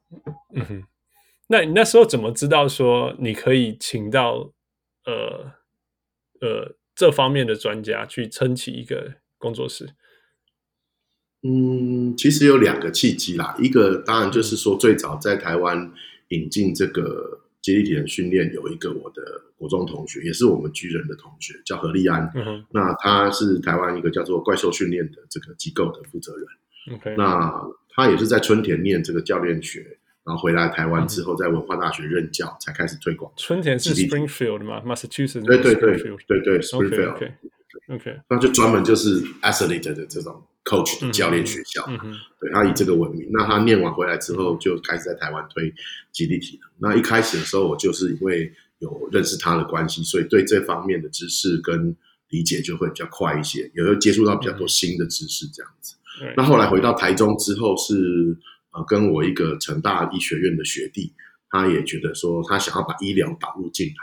[0.54, 0.84] 嗯哼，
[1.48, 4.54] 那你那时候怎么知道说你可以请到
[5.06, 5.54] 呃
[6.42, 9.90] 呃这方面的专家去撑起一个工作室？
[11.44, 15.92] 嗯，其实有两个契机啦，一个当然就是说最早在台湾
[16.28, 22.32] 引进这个接力体能训练，有一个我的国中同学，也是我们巨人的同学，叫何立安。
[22.36, 26.46] 嗯哼，那他是台湾一个叫做怪兽训练的这个机构的负责人。
[26.94, 27.54] OK，那
[27.89, 33.32] 他也是在春田念这个教练学，然后回来台湾之后，在文化大学任教，才开始推广。
[33.38, 35.46] 春田是 Springfield 吗？Massachusetts？
[35.46, 37.32] 对对对对对，Springfield。
[37.88, 41.86] OK，那就专门就是 athlete 的这种 coach 的教练学校，
[42.39, 43.28] 对，他以这个闻名。
[43.32, 45.74] 那他念完回来之后，就开始在台湾推
[46.12, 46.91] 肌力体能。
[46.91, 51.96] 那一开始的时候，我就是因为有认识他的关系，所以对这方面的知识跟
[52.30, 55.96] 理解就会比较快一些，有时候接触到比较多新的知识这样子。
[56.22, 58.38] 嗯、那后来回到台中之后是，是
[58.72, 61.12] 呃跟我一个成大医学院的学弟，
[61.50, 63.94] 他也觉得说他想要把医疗导入进来。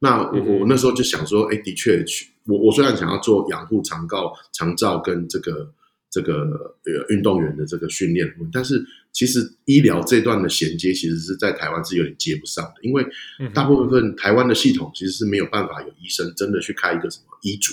[0.00, 2.04] 那我我那时候就想说，哎，的确，
[2.46, 5.72] 我我虽然想要做养护长照、长照跟这个
[6.10, 13.06] 这个呃运动员的这个训练，但是其实医疗这段的衔接，其实是在台湾是有点接不上的，因为
[13.54, 17.72] 大部分台湾的系统其实是没有办法有医生真的去开一个什么医嘱，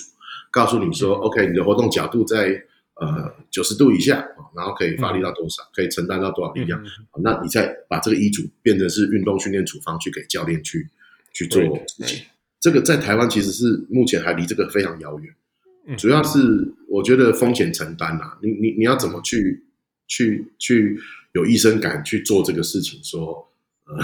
[0.51, 2.63] 告诉你说，OK，你的活动角度在
[3.01, 6.81] 呃九十度以下，然后可以发力到多少，可以承担到多少力量，
[7.21, 10.87] 那你再把这个医嘱变成是运动训练处方去给教练去。
[11.33, 12.25] 去做事情，
[12.59, 15.97] 这个在台湾其实是目前还离这个非常遥远。
[15.97, 19.63] 主要是我觉得风险承担啊，你你你要怎么去
[20.07, 20.99] 去去
[21.31, 22.99] 有医生敢去做这个事情？
[23.01, 23.49] 说
[23.85, 24.03] 呃，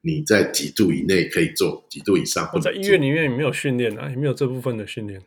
[0.00, 5.20] 你在几度以内可以做，几度以上或者在医院里面也没有训练啊，也没有这部分的训练。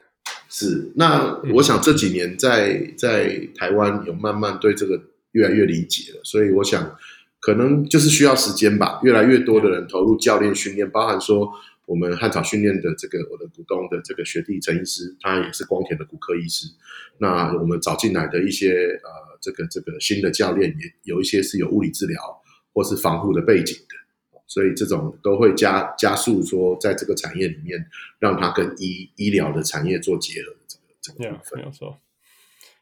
[0.57, 5.01] 是，那我想这几年在在台湾有慢慢对这个
[5.33, 6.95] 越来越理解了，所以我想。
[7.41, 11.47] 可能就是需要时间吧，越来越多的人投入教练训练，包含说
[11.85, 16.65] 我们汉草训练的这个我的股东的这个学弟陈医师，他也是光田的骨科医师。
[17.19, 22.19] 那我们找进来的一些呃，这个这个新的教练，也有一些是有物理治疗
[22.73, 23.95] 或是防护的背景的，
[24.47, 31.53] 所以这种都会加加速说，在这个产业里面，让它跟医医疗的产业做结合这个这个部分。
[31.53, 31.99] Yeah, 没有错。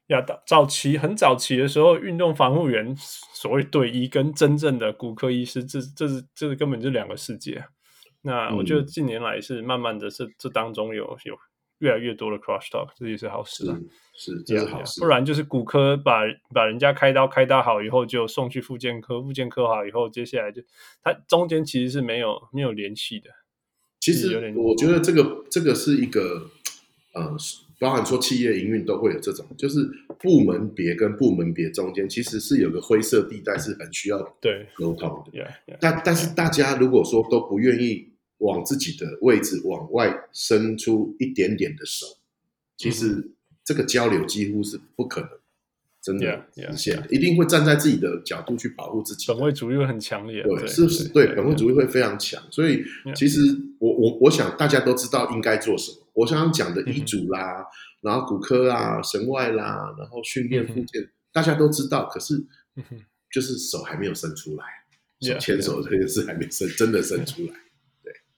[0.08, 7.64] 呀，早期很早期的时候，运动防护员所谓队医跟真正的骨科医师，这这是这是根本就两个世界。
[8.22, 11.38] 那我觉得近年来是慢慢的这，这这当中有有
[11.84, 13.78] 越来越多的 cross talk，这也是好事啊。
[14.16, 15.02] 是，是这是好事。
[15.02, 16.22] 不然就是骨科把
[16.54, 20.62] 把人家开刀开刀好以后，就送去复健科，复健科好以后，接下来就
[21.04, 23.30] 它中间其实是没有没有联系的。
[24.00, 26.50] 其实我觉得这个这个是一个
[27.14, 27.36] 呃。
[27.80, 29.80] 包含说企业营运都会有这种，就是
[30.18, 35.38] 部门别跟部门别中间其实是有个灰色地带，是很需要对沟通的。
[35.38, 42.06] Yeah, yeah, 但但是大家如果说都不愿意往自己的位置往外伸出一点点的手，
[42.78, 43.32] 其实
[43.64, 45.30] 这个交流几乎是不可能。
[46.02, 46.46] 真的
[47.10, 49.26] 一定会站在自己的角度去保护自己。
[49.26, 51.08] 本位主义会很强烈，对，是不是？
[51.08, 52.44] 对，本位主义会非常强。
[52.52, 52.84] 所以，
[53.16, 53.40] 其实
[53.80, 55.98] 我我我想大家都知道应该做什么。
[56.12, 57.66] 我想讲的医嘱啦，
[58.02, 62.10] 然后骨科啊、神外啦，然后训练附件，大家都知道。
[62.10, 62.44] 可是，
[63.32, 64.66] 就是手还没有伸出来，
[65.22, 67.54] 手牵手这件事还没伸，真的伸出来。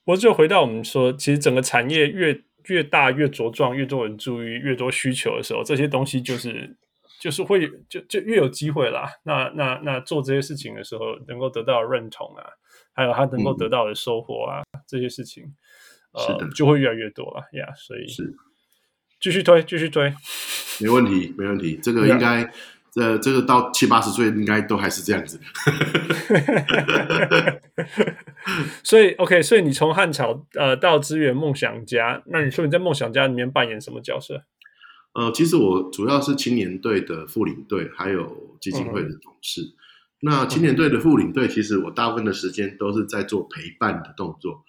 [0.06, 6.78] 对，我就回到我们说，其实整个产业越越大、越茁壮、越多人注意、越多需求的时候，这些东西就是。
[7.18, 12.44] 就是会就就越有机会啦，那那那做这些事情的时候，能够得到认同啊，
[12.94, 15.46] 还有他能够得到的收获啊，嗯、这些事情，
[16.12, 17.68] 呃，就会越来越多了呀。
[17.72, 18.36] Yeah, 所以是
[19.20, 20.14] 继续推，继续推，
[20.82, 21.80] 没问题，没问题。
[21.82, 22.52] 这个应该，这
[22.96, 23.20] Yeah.
[23.20, 25.40] 这个到七八十岁应该都还是这样子。
[28.84, 34.44] 所以 OK，所以你从汉朝呃到支援梦想家，那你说你在梦想家里面扮演什么角色？
[35.14, 39.62] 呃，其实我主要是青年队的副领队，还有基金会的董事。
[39.62, 39.74] 嗯、
[40.22, 44.64] 那青年队的副领队，其实我大部分的时间都是在做陪伴的动作，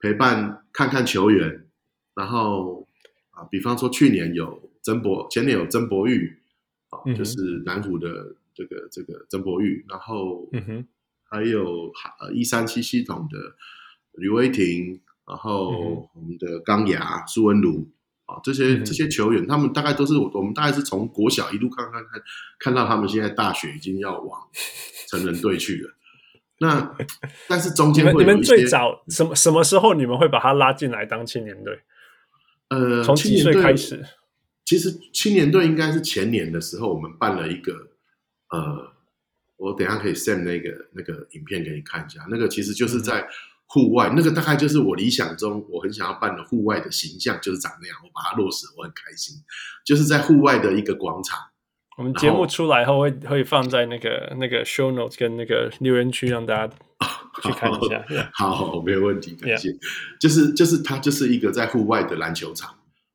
[0.00, 1.66] 陪伴看看球员。
[2.14, 2.88] 然后
[3.30, 6.39] 啊，比方说去年有曾博，前年有曾博玉，
[6.90, 9.84] 啊，就是南湖的这个这个曾博玉。
[9.88, 10.86] 然后，嗯哼，
[11.24, 13.38] 还有呃一三七系统的
[14.12, 15.70] 吕威霆，然后
[16.14, 17.88] 我们的钢牙苏文儒。
[18.44, 22.22] 这些这些球员，他们大概都是我我们大概是从国小一路看看看，
[22.60, 24.40] 看到他们现在大学已经要往
[25.08, 25.90] 成人队去了。
[26.60, 26.96] 那
[27.50, 31.80] 但是中间会有一些你们最早什么什么时候你们会把他拉进来当青年队？
[32.68, 34.06] 呃，从几岁开始？
[34.70, 37.72] 其实青年队应该是前年的时候，我们办了一个
[38.50, 38.92] 呃，
[39.56, 42.24] 我等一下可以 send 那个那个影片给你看一下。
[42.30, 43.26] 那个其实就是在。
[43.72, 47.96] 户外那个大概就是我理想中我很想要办的户外的形象，就是长那样。
[48.02, 49.36] 我把它落实，我很开心。
[49.86, 51.38] 就是在户外的一个广场
[51.96, 56.74] 我们节目出来后会会放在那个那个 show notes 跟那个留言区，让大家
[57.44, 58.04] 去看一下。
[58.34, 59.68] 好，好，好，没有问题，感谢。
[60.18, 62.74] 就是就是它就是一个在户外的篮球场。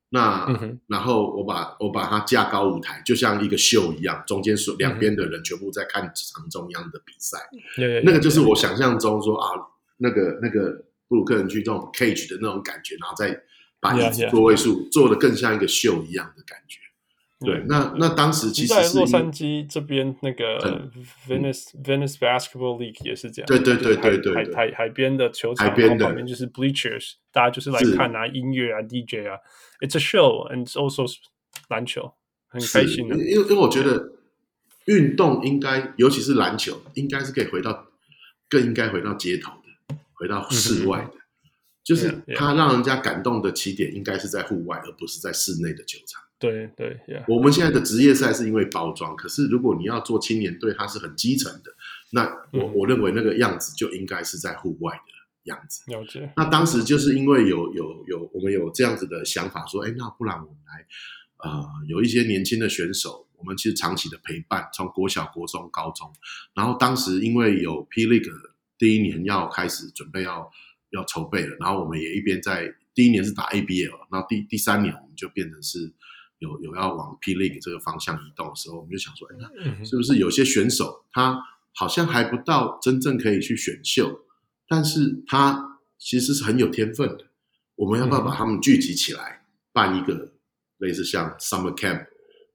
[0.10, 7.38] 那、嗯、然后我把我把它架高舞台，就像一个秀一样，中间是两边的人全部在看场中央的比赛。
[7.78, 9.50] 嗯、那个就是我想象中说啊，
[9.98, 13.42] 那个那个布鲁克林区这种 cage 的那种感觉，然后再
[13.80, 13.94] 把
[14.30, 16.80] 座位数做的更像一个秀一样的感觉。
[17.46, 20.90] 对，那那当时其实在洛杉矶这边那个
[21.28, 26.06] Venice、嗯、Venice Basketball League 也是这样，对对对对对，海海海边的球场，海边的。
[26.06, 29.40] 旁边就是 bleachers，大家就是来看啊，音乐啊，DJ 啊
[29.80, 31.06] ，It's a show and also
[31.70, 32.14] 篮球，
[32.48, 33.16] 很开心的。
[33.16, 34.14] 因为因为我觉得
[34.86, 37.88] 运动应该，尤其是篮球，应该是可以回到
[38.50, 39.52] 更应该回到街头
[39.88, 41.22] 的，回到室外的，嗯、
[41.84, 46.22] 就是它让人家感动的起点应该是在户外，而不是在室内的球场。
[46.52, 47.24] 对对，yeah.
[47.28, 51.72] 我们现在的职业赛是因为包装，可是如果你要做青年队，它是很基层的，
[52.12, 55.84] 那我、嗯、我认为那个样子就应该是在户外的样子。
[55.92, 56.32] 了解。
[56.36, 60.86] 那当时就是因为有有有我们有这样子的想法，说，哎，那不然我们来，
[61.44, 66.12] 呃，有一些年轻的选手，我们其实长期的陪伴，从国小、国中、高中，
[66.54, 68.32] 然后当时因为有 P League
[68.78, 70.52] 第一年要开始准备要
[70.90, 75.94] 要筹备了，然后我们也一边在第一年是打 ABL，然后第第三年我们就变成是。
[76.40, 81.40] 有有要往 P League 这个方向移动的时候，我们就想说，哎，那是不是有些选手他
[81.74, 84.22] 好像还不到真正可以去选秀，
[84.68, 87.28] 但是他其实是很有天分的。
[87.76, 90.34] 我们要不要把他们聚集起来，办一个
[90.78, 92.08] 类似像 Summer Camp，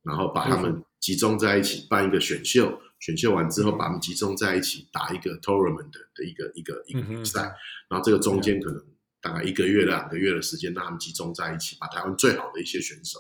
[0.03, 7.55] 然后把他们集中在一起办一个选秀，选秀完之后把他们集中在一起打一个 Tournament 的一个一个一个比赛，
[7.89, 8.83] 然后这个中间可能
[9.21, 13.19] 大概一个月两个月的时间，让他们集中在一起，把台湾最好的一些选手。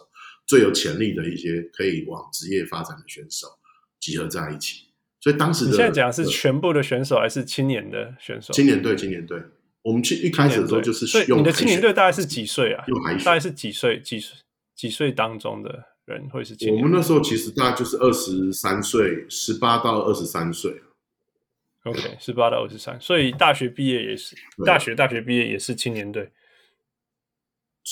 [0.50, 3.46] 最有潜力的一些可以往职业发展的选手
[4.00, 4.86] 集合在一起，
[5.20, 8.52] 所以当时的你现在讲的是全部的选手还是青年的选手？
[8.52, 9.40] 青年队，青年队。
[9.82, 12.84] 我们去一开始的时候就是用，你的青年队大概是几岁啊？
[12.88, 14.00] 用海选，大概是几岁？
[14.00, 14.36] 几岁？
[14.74, 16.82] 几岁当中的人会是青年？
[16.82, 20.82] 我们那时候其实大概就是二十三岁，十八到二十三岁。
[21.84, 24.34] OK，十八到二十三，所以大学毕业也是
[24.66, 26.28] 大学大学毕业也是青年队。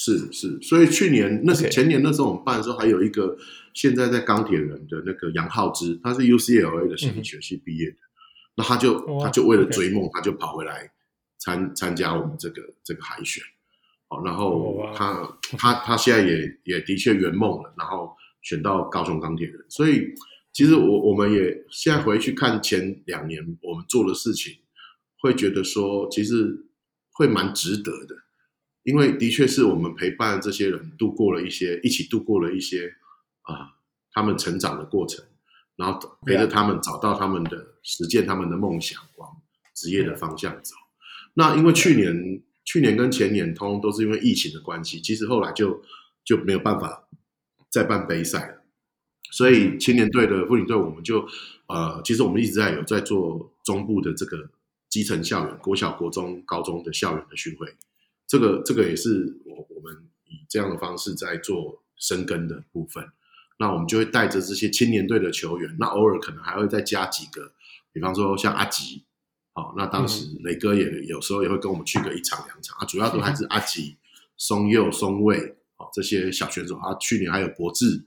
[0.00, 3.36] 是是，所以去年那是前年那时候我们办的时候，还有一个
[3.74, 7.98] 现在在钢铁人的那个杨浩之，他是 UCLA 的心理学系毕业的，嗯、
[8.58, 10.92] 那他就、哦、他就为了追梦，他就跑回来
[11.36, 13.42] 参参加我们这个这个海选，
[14.06, 20.14] 好，然后他、哦、他他现在也也的确圆梦了，然后选到高雄钢铁人，所以
[20.52, 24.58] 其实我我们也现在回去看前两年我们做的事情，
[25.20, 26.66] 会觉得说其实
[27.10, 28.14] 会蛮值得的。
[28.88, 32.90] 因为的确是我们陪伴这些人度过了一些，一起度过了一些
[33.42, 33.66] 啊、呃，
[34.12, 35.22] 他们成长的过程，
[35.76, 39.28] 然后陪着他们找到他们的实践他们的梦想，往
[39.74, 40.74] 职业的方向走。
[41.34, 45.82] 那因为去年、去年跟前年通都是因为疫情的关系，其实后来就
[46.24, 47.06] 就没有办法
[47.70, 48.64] 再办杯赛了。
[49.30, 51.28] 所以青年队的妇女队，我们就
[51.66, 54.48] 呃，其实我们一直在有在做中部的这个
[54.88, 57.68] 基层校园，国小、国中、高中的校园的巡回。
[58.28, 63.10] 这个这个也是我我们以这样的方式在做深耕的部分，
[63.58, 67.54] 那我们就会带着这些青年队的球员，那偶尔可能还会再加几个，
[67.90, 69.06] 比方说像阿吉，
[69.54, 73.96] 好，那当时雷哥也有时候也会跟我们去个一场两场啊，主要都还是 阿吉、
[74.36, 78.04] 松佑、松卫，好，这些小选手啊，去年还有博智，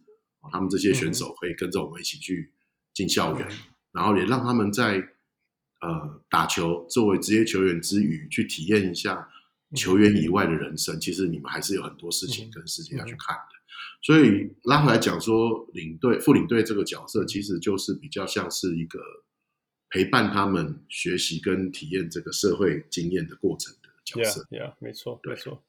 [0.52, 2.54] 他们这些选手可以跟着我们一起去
[2.94, 3.48] 进校园，
[3.92, 5.04] 然后也让他们在
[5.82, 9.28] 呃打球作为职业球员之余，去体验一下。
[9.76, 13.44] 球员以外的人生，其实你们还是有很多事情跟事情要去看的。
[14.04, 19.00] 所以拉回来讲说，领队、副领队这个角色，其实就是比较像是一个
[19.90, 24.46] 陪伴他们学习跟体验这个社会经验的过程的角色。
[24.50, 25.64] 对，yeah, 没错，没错。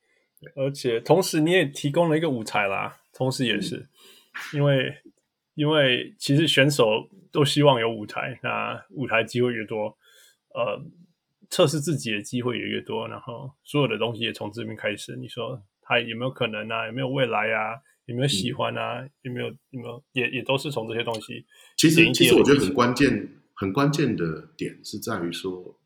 [0.57, 3.89] 而且同时你也提供了一个舞台啦，同时也是、嗯、
[4.55, 4.97] 因为
[5.55, 9.97] 因为其实选手都希望有舞台，那舞台机会越多，
[10.55, 10.83] 呃。
[11.53, 15.15] 测试自己的机会也越多，然后所有的东西也从这边开始。
[15.17, 16.87] 你说他有没有可能啊？
[16.87, 17.77] 有没有未来啊？
[18.07, 19.03] 有没有喜欢啊？
[19.03, 21.45] 嗯、有没有有没有也也都是从这些东西。
[21.77, 25.79] 其实其实我觉得很关键很关键的点是在于说，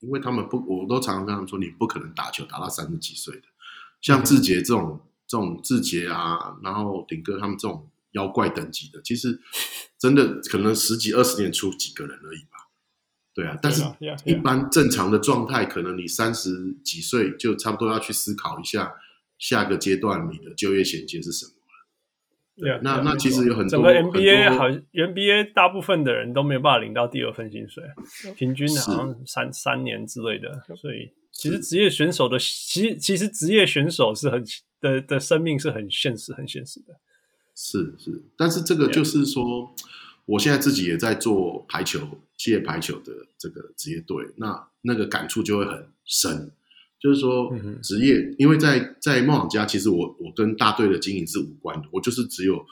[0.00, 3.42] 因为他们不，我都常常跟他们说，你不可能打球打到三十几岁的。
[4.00, 9.38] 像志杰这种、嗯、这种志杰啊，然后顶哥他们这种妖怪等级的，其实
[9.98, 12.61] 真的可能十几二十年出几个人而已吧。
[13.34, 13.82] 对啊，但是
[14.24, 18.92] 一般正常的状态，可能你三十几岁就差不多要去思考一下
[19.38, 21.58] 下个阶段你的就业衔接是什么了。
[22.54, 27.82] 对，yeah, 那那其实有很多整个 NBA 好，NBA 大部分的人都没有办法领到第二份薪水，
[28.36, 30.62] 平均好像三三年之类的。
[30.76, 34.44] 所以其实职业选手的，其实其实职业选手是很
[34.82, 36.94] 的的生命是很现实、很现实的。
[37.54, 39.70] 是是，但是这个就是说，yeah.
[40.24, 46.52] 我现在自己也在做排球，企业排球的这个职业队，那那个感触就会很深。
[47.00, 47.52] 就是说，
[47.82, 52.64] 职业，因为在在梦想家，其实我我跟大队的经营是无关的，我就是只有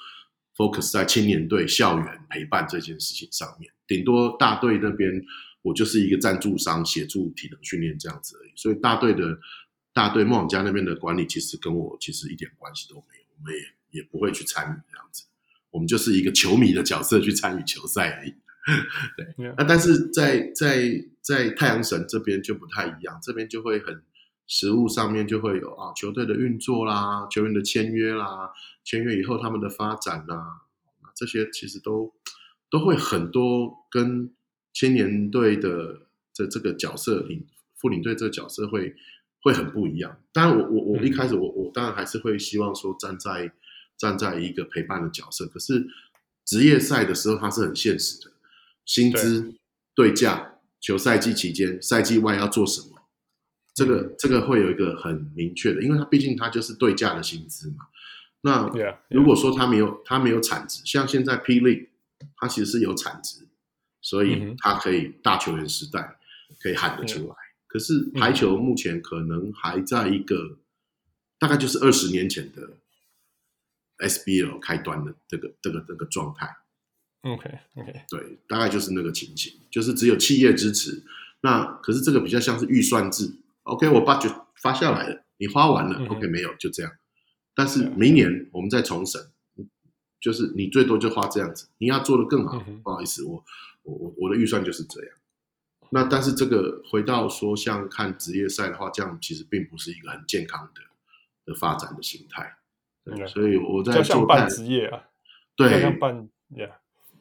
[0.56, 5.20] focus 在青年队校园陪伴这件事情上面，顶多大队那边
[5.62, 8.52] 我就是一个赞助商，协助体能训练这样子而已。
[8.54, 9.36] 所以大队的
[9.92, 15.24] 大队梦想家那边的管理，其实跟我其实一点关系都没有，我们也也不会去参与这样子，
[15.70, 18.34] 我们就是一个球迷的角色去参与球赛而已。
[19.16, 24.02] 对，那但是在在在太阳神这边就不太一样，这边就会很。
[24.52, 28.50] 实物上面就会有啊，球队的运作啦，球员的签约啦，
[28.82, 30.62] 签约以后他们的发展啦，
[31.14, 32.12] 这些其实都
[32.68, 34.34] 都会很多跟
[34.72, 36.00] 青年队的
[36.34, 37.46] 这这个角色领
[37.76, 38.96] 副领队这个角色会
[39.40, 40.18] 会很不一样。
[40.32, 43.52] 当然我，我我我一开始我我当然还是会希望说站在
[44.00, 45.86] 站在一个陪伴的角色，可是
[46.46, 48.32] 职业赛的时候它是很现实的，
[48.86, 49.52] 薪资
[49.94, 52.86] 对价，球赛季期间赛季外要做什么。
[53.74, 57.88] 这个这个会有一个很明确的，因为它毕竟它就是对价的薪资嘛。
[58.40, 58.70] 那
[59.10, 61.88] 如果说他没有他没有产值，像现在 P League
[62.38, 63.46] 它其实是有产值，
[64.00, 66.16] 所以他可以大球员时代
[66.62, 67.34] 可以喊得出来。
[67.66, 70.58] 可是排球目前可能还在一个
[71.38, 72.70] 大概就是二十年前的
[74.00, 76.48] SBL 开端的这个这个这个状态。
[77.22, 81.02] OK OK，对，大概就是那个情形，就是只有企业支持。
[81.42, 83.30] 那可是这个比较像是预算制。
[83.64, 85.98] OK，我把就发下来了，你花完了。
[86.00, 86.90] 嗯、OK，没有，就这样。
[87.54, 89.20] 但是明年我们再重审，
[90.18, 91.68] 就是你最多就花这样子。
[91.78, 93.44] 你要做得更好，嗯、不好意思，我
[93.82, 95.14] 我我我的预算就是这样。
[95.90, 100.80] 那但是这个回到说，像看职业赛的话，这样其实并不是一个很健康的
[101.44, 102.56] 的发展的形态。
[103.16, 105.02] 对，所以我在做半职业啊，
[105.56, 106.70] 对，像办，yeah.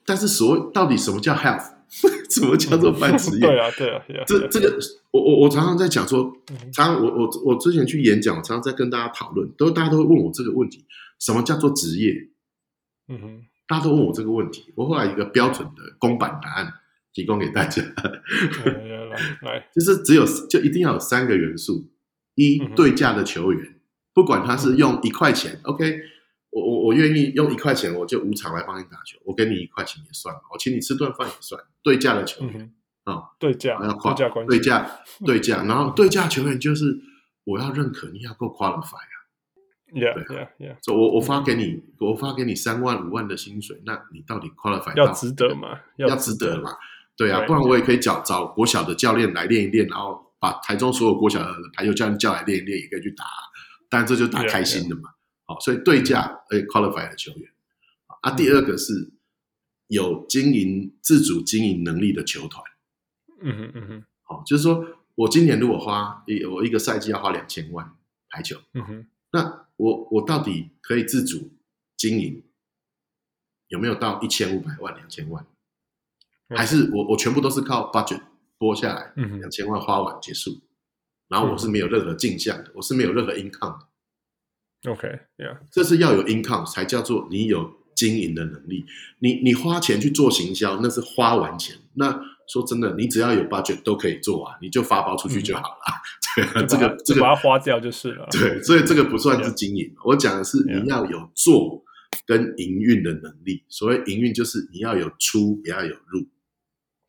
[0.05, 1.73] 但是所谓到底什么叫 health？
[2.29, 3.47] 什么叫做半职业？
[3.47, 4.23] 对啊，对啊，对啊。
[4.27, 4.77] 这这个，
[5.09, 6.31] 我我我常常在讲说，
[6.71, 10.85] 常常我我我之前去演讲，常常在跟大家讨论，都大家都会问我这个问题：
[11.19, 12.29] 什么叫做职业？
[13.07, 14.71] 嗯哼，大家都问我这个问题。
[14.75, 16.71] 我后来一个标准的公版答案
[17.11, 17.81] 提供给大家，
[18.63, 18.71] 来
[19.41, 21.89] 来， 就是只有就一定要有三个元素：
[22.35, 23.78] 一对价的球员，
[24.14, 25.99] 不管他是用一块钱，OK。
[26.51, 29.20] 我我我愿意用一块钱，我就无偿来帮你打球。
[29.24, 31.62] 我给你一块钱也算，我请你吃顿饭也算。
[31.84, 34.91] 对价的球员啊、嗯，对价，要跨对价，对价，
[35.24, 35.64] 对价。
[35.66, 36.99] 然后对价球员就是
[37.43, 39.16] 我要认可，你要够 qualify 啊。
[39.93, 40.93] Yeah, 对啊，yeah, yeah.
[40.93, 45.80] 我我发给你，我发给你三万五万的薪水，那你到底 qualify 要值得吗？
[45.97, 46.72] 要值得嘛？
[47.16, 53.26] 对啊，不然我也可以找找国小的教练来练一练，然后把台中所有国小的排球教练叫来练一练，也可以去打。
[53.89, 55.01] 但这就打开心的嘛。
[55.01, 55.15] Yeah, yeah.
[55.49, 57.51] 好，所以对价而且 qualify 的球员，
[58.21, 59.11] 啊，第二个是
[59.87, 62.63] 有经营自主经营能力的球团，
[63.41, 64.85] 嗯哼嗯哼，好，就是说
[65.15, 67.95] 我今年如果花一我一个赛季要花两千万
[68.29, 71.51] 排球，嗯哼，那我我到底可以自主
[71.97, 72.43] 经营
[73.69, 75.43] 有没有到一千五百万两千万，
[76.49, 78.21] 还是我我全部都是靠 budget
[78.59, 80.61] 拨下来，两千万花完结束，
[81.30, 84.91] 然后我是没有任何进项的，我是没有任何 income 的。
[84.91, 88.86] OK，yeah，这是要有 income 才叫做你有经营的能力。
[89.19, 91.75] 你你花钱去做行销，那是花完钱。
[91.95, 95.75] 那说真的，你只要有 budget 都可以做啊，你就发包出去就好了。
[96.55, 98.25] 嗯、对，这个这个把它花掉就是了。
[98.32, 99.93] 对，所以这个不算是经营。
[100.05, 101.84] 我讲的是你要有做
[102.25, 103.65] 跟营运的能力。
[103.67, 106.27] 所谓营运就是你要有出，也要有入。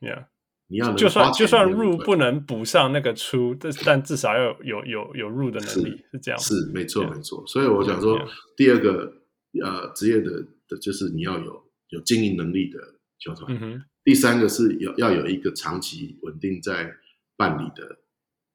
[0.00, 0.26] Yeah.
[0.70, 6.40] 你要就算就算入不能补上那个出，但但至少要有有有有入的能力，是，是这样。
[6.40, 8.20] 是没错没错，所以我想说，
[8.56, 9.12] 第二个
[9.60, 12.78] 呃职业的的就是你要有有经营能力的
[13.18, 13.52] 球团。
[13.60, 13.82] 嗯。
[14.04, 16.94] 第三个是有要有一个长期稳定在
[17.36, 17.98] 办理的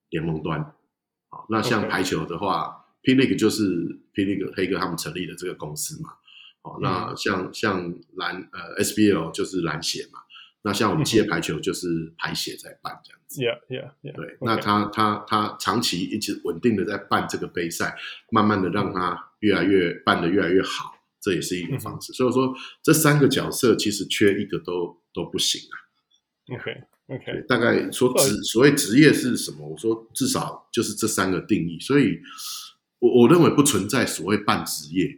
[0.10, 0.60] 联盟端。
[1.30, 6.12] 好，那像排球的话，P League 就是 P League 黑哥他们成立的这个公司嘛。
[6.64, 10.20] 好，那像像篮呃 SBL 就是篮协嘛。
[10.66, 14.16] 那像我们企业排球就是排协在办这样子，Yeah Yeah Yeah。
[14.16, 17.96] 对，那他他他长期一直稳定的在办这个杯赛，
[18.32, 22.12] 慢慢的让他越来越办的越来越好，这也是一个方式。
[22.14, 22.52] 所以说
[22.82, 25.76] 这三个角色其实缺一个都都不行啊。
[26.56, 26.72] OK
[27.10, 27.46] OK。
[27.48, 29.68] 大概说职所谓职业是什么？
[29.68, 31.80] 我说至少就是这三个定义。
[31.80, 32.20] 所以
[32.98, 35.16] 我我认为不存在所谓半职业。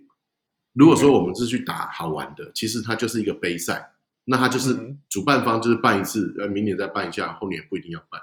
[0.73, 3.93] 如果说我们是去打好玩的，其实它就是一个杯赛，
[4.29, 8.21] 那他就是主办方就是办一次，呃，明年再办一下，后年不一定要办，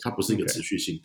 [0.00, 1.02] 它不是一个持续性的。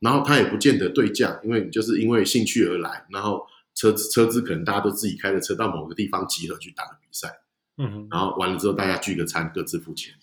[0.00, 7.28] 然后它也不见得对价，因为你就是因为兴趣而来，然后车子车资可能大家都自己开着车到某个地方集合去打个比赛，
[7.76, 10.14] 嗯哼，然后完了之后大家聚个餐，各自付钱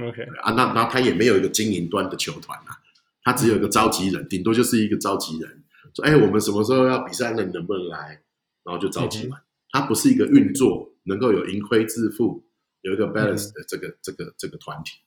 [0.00, 0.22] ，OK。
[0.42, 2.80] 啊，那那他也没有一个经营端的球团啊，
[3.22, 5.62] 他只有一个召集人，顶多就是一个召集人，
[5.94, 8.22] 说哎，我们什么时候要比赛，那你能不能来？
[8.64, 9.38] 然后就召集嘛，
[9.70, 12.44] 它不是一个运作能够有盈亏自负，
[12.82, 14.98] 有一个 balance 的这个这个这个团体，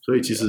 [0.00, 0.44] 所以其实，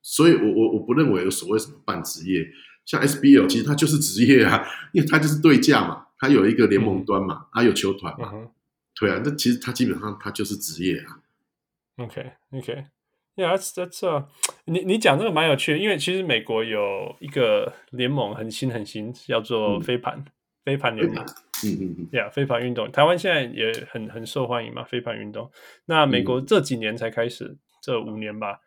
[0.00, 2.46] 所以我我我不认为有所谓什么半职业，
[2.84, 8.32] 像 SBL 其实它就是职业啊，因为它就是对价嘛，它有一个联盟端嘛，它有球团嘛，
[8.98, 11.20] 对啊，那其实它基本上它就是职业啊。
[11.96, 14.26] OK OK，Yeah，that's that's a，
[14.66, 20.24] 你你讲这个蛮有趣的，因为其实美国有一个联盟很新很新，叫做飞盘。
[20.64, 21.26] 飞盘联盟，
[21.64, 24.82] 嗯嗯嗯，呀，飞盘运动，台湾现在也很很受欢迎嘛。
[24.84, 25.50] 飞盘运动，
[25.86, 28.58] 那美国这几年才开始，嗯、这五年吧。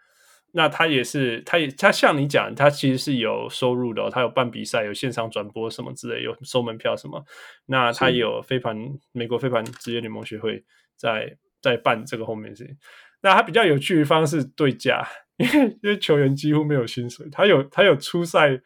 [0.57, 7.21] 那他也是，他也他像你讲，他其实是有收入的、他有办比赛，有线上转播什么之类，有收门票什么。
[7.65, 8.77] 那他有飞盘，
[9.11, 10.63] 美国飞盘职业联盟学会
[10.95, 12.77] 在在办这个后面事情。
[13.21, 18.57] 那他比较有趣的方式对价，因为因为球员几乎没有薪水，他有他有出赛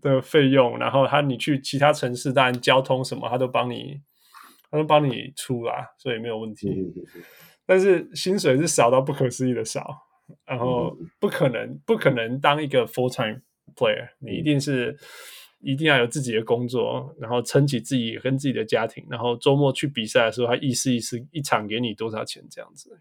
[0.00, 4.00] 的费用，然后他你去其他城市，当然交通什么他都帮你，
[4.70, 6.68] 他都帮你出啦，所以没有问题。
[7.66, 10.02] 但是薪水是少到不可思议的少，
[10.46, 13.40] 然后不可能不可能当一个 full time
[13.76, 14.96] player，你一定是
[15.60, 22.98] 一定要有自己的工作，然后撑起自己跟自己的家庭，然后周末去比赛的时候，他意思意思一场给你多少钱这样子。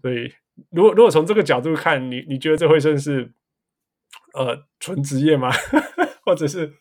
[0.00, 0.32] 所以
[0.70, 3.32] 如果如果从这个角度看，你你觉得这会算是？
[4.34, 5.50] 呃，纯职业吗？
[6.24, 6.72] 或者是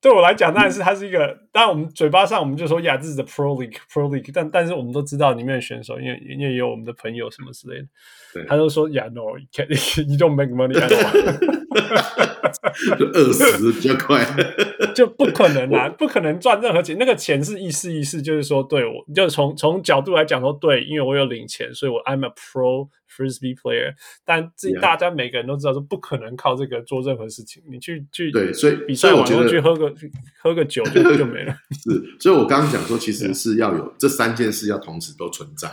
[0.00, 1.38] 对我来讲，当然是它是一个。
[1.52, 4.30] 当然，我们嘴巴上我们就说呀，这是 pro league，pro league。
[4.34, 7.80] 但但是我们都知道里面的选手，因为因为也有我们的朋友什么之类
[8.34, 10.74] 的，他都说呀，no，you can't，you don't make money。
[10.74, 11.61] 就
[13.14, 14.24] 饿死比较快，
[14.94, 16.96] 就不可能啦，不可能赚任何钱。
[16.98, 23.94] 那个钱是意思意思，就是说，对我，就从从角度来讲说，对，因为我有领钱，所以我 I'm a pro frisbee player。
[24.24, 27.62] 但自己大家每个人都知道，说不可能靠这个做任何事情。
[27.70, 29.92] 你去去对，所以比赛完后去喝个
[30.42, 31.54] 喝个酒就就没了。
[31.72, 35.68] 是，所以我刚刚讲说，其实是要有这三件事要同时都存在。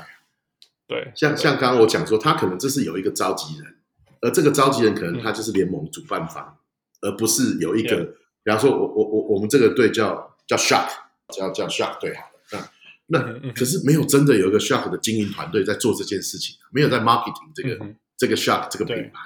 [0.87, 3.75] 对，像像刚刚我讲说，他可能这是有一个召集人，
[4.21, 6.55] 而这个召集人可能他就是联盟主办方。
[7.01, 7.95] 而不是有一个.
[8.43, 10.89] 比方说我，我我我我们这个队叫叫 Shark，
[11.33, 12.69] 叫叫 Shark 队好了，
[13.07, 19.19] 那那可是没有真的有一个 Shark 的经营团队在做这件事情，没有在 marketing 这个、嗯、这个 Shark 这个品牌，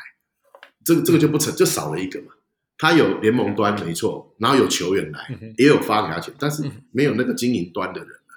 [0.86, 2.28] 对这个这个就不成，就少了一个嘛。
[2.78, 8.34] 他有联盟端没错，然后有球员来，嗯、也有发给他钱，但是没有那个经营端的人啊。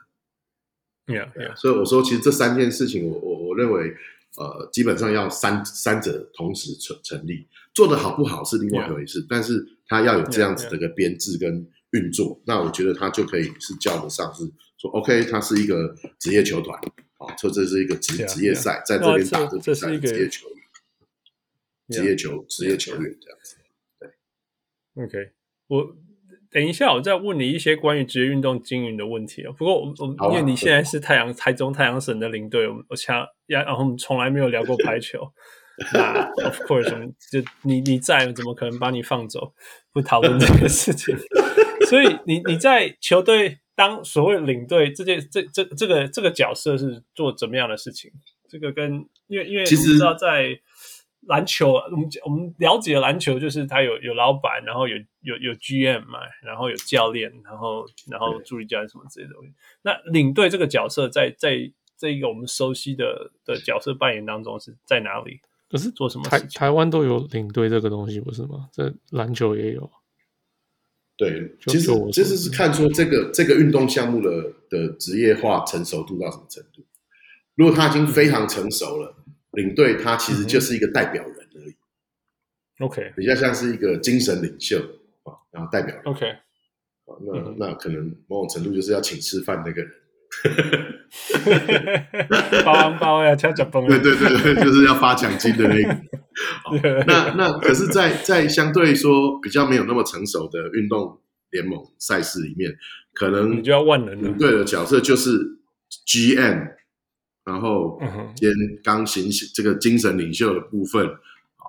[1.09, 1.55] Yeah, yeah.
[1.57, 3.95] 所以我说，其实这三件事情我，我我我认为。
[4.37, 9.27] 呃，基本上要三三者同时成成立，做得好不好是另外一回事，Yeah.
[9.29, 12.43] 但是他要有这样子的一个编制跟运作，Yeah.
[12.47, 14.45] 那我觉得他就可以是叫得上是
[14.79, 16.79] 说，OK，他是一个职业球团，
[17.19, 20.59] 啊，这这是一个职职业赛，在这边打的比赛，职业球员，
[21.89, 23.57] 职业球职业球员这样子，
[23.99, 25.33] 对，OK，
[25.69, 25.97] 我。
[26.57, 29.53] 等一下，我再问你一些关于职业运动经营的问题哦。
[29.59, 35.21] 不过我我因为你现在是太阳台中太阳神的领队，我 我想呀，然后我们从来没有聊过排球。
[35.93, 39.53] 那 of course，我们就你你在，怎么可能把你放走？
[39.93, 41.15] 不讨论这个事情。
[41.91, 48.11] 所以你你在球队当所谓领队，这件这这这个这个角色是做怎么样的事情？
[48.49, 50.59] 这个跟因为因为你知道在。
[51.29, 59.53] 篮球，我们我们了解篮球，就是他有有老板，然后有有有 GM 嘛，然后有教练，然后然后助理教练什么之类的东西。
[59.83, 65.41] 那领队这个角色在，在在这一个我们熟悉的的角色扮演当中是在哪里？
[65.69, 66.49] 可是做什么事情？
[66.49, 68.69] 台台湾都有领队这个东西，不是吗？
[68.73, 69.91] 这篮球也有。
[71.17, 74.31] 对，其实其实是看出这个这个运动项目的
[74.71, 76.85] 的职业化成熟度到什么程度。
[77.57, 79.15] 如果他已经非常成熟了。
[79.57, 81.75] 嗯领队他其实就是一个代表人而已
[82.81, 84.79] ，OK，比较像是一个精神领袖
[85.23, 86.27] 啊，然后代表人，OK，
[87.07, 89.91] 那、嗯、那可能某种程度就是要请吃饭那个人，
[92.67, 95.97] 包红包呀，敲脚崩，对对对对，就是要发奖金的那个。
[97.07, 101.19] 那那可是在，在在相对说比较没有那么成熟的运动
[101.51, 102.77] 联盟赛事里面，
[103.15, 105.31] 可能你就要万能领队的角色就是
[106.07, 106.77] GM。
[107.47, 107.99] 然后
[108.35, 111.07] 兼刚行这个精神领袖的部分，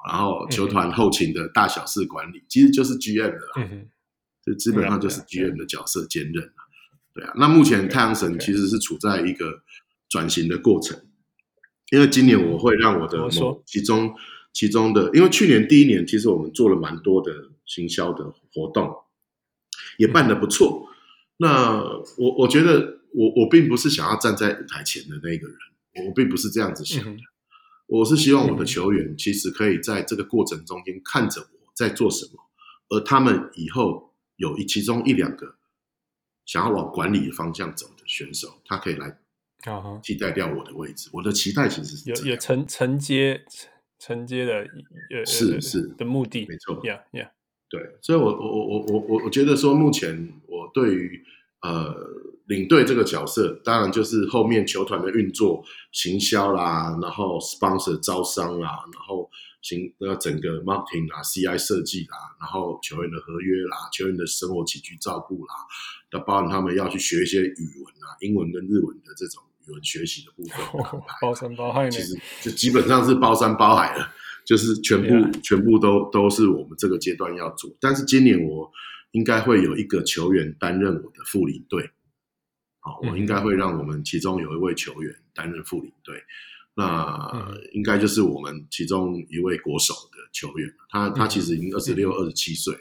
[0.10, 3.70] 然后球团后勤的大小事管理，其实就是 GM 的啦，
[4.44, 6.52] 这基本上就是 GM 的角色兼任。
[7.14, 9.62] 对啊，那目前太阳神其实是处在一个
[10.10, 11.00] 转型的过程，
[11.92, 14.16] 因为今年我会让我的某其中
[14.54, 17.32] 其中的，因为去年第一年其实我们做了蛮多的
[17.66, 18.96] 行销的活动，
[19.98, 20.90] 也办得不错。
[21.38, 21.84] 那
[22.18, 27.22] 我我觉得我我并不是想要站在舞台前的那个人，我并不是这样子想的，
[27.88, 32.34] 我是希望我的球员其实可以在这个过程中间看着我在做什么，
[32.90, 35.56] 而他们以后有一其中一两个。
[36.46, 39.20] 想要往管理的方向走的选手，他可以来
[40.02, 41.10] 替代掉我的位置。
[41.10, 41.12] Uh.
[41.16, 43.44] 我的期待其实是有有承承接
[44.00, 44.66] 承接的，
[45.14, 47.32] 呃是是的目的，没错，Yeah Yeah，
[47.70, 51.26] 对，所以我我我我我我觉得说，目前我对于
[51.64, 51.94] 呃
[52.48, 59.30] 领队这个角色，当然就是后面球团的运作、行销啦，然后 sponsor 招商啦，然后。
[59.60, 65.54] 行，那整个 marketing 啦，CI 设计啦，然后球员的合约啦，球员的生活起居照顾啦，
[66.12, 74.08] 那包含他们要去学一些语文啊，英文跟日文的这种语文学习的部分，哦、包山包海，其实就基本上是包山包海了，
[74.46, 75.42] 就是全部、yeah.
[75.42, 77.70] 全部都都是我们这个阶段要做。
[77.82, 78.72] 但是今年我
[79.12, 81.90] 应该会有一个球员担任我的副领队，
[82.88, 86.24] 好，我应该会让我们其中有一位球员担任副领队。
[86.74, 92.80] 那应该就是我们其中一位国手的球员，他他其实已经二十六、二十七岁了。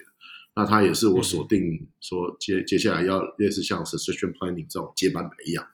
[0.54, 5.66] 那他也是我锁定说接接下来要类似像 succession planning 这种接班培养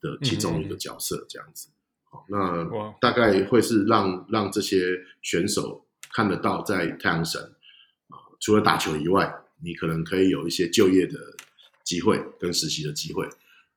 [0.00, 1.68] 的其中一个角色这样子。
[2.04, 2.66] 好，那
[3.00, 7.40] 大概会是让让这些选手看得到，在太阳神
[8.08, 9.32] 啊，除了打球以外，
[9.62, 11.18] 你可能可以有一些就业的
[11.84, 13.28] 机会跟实习的机会。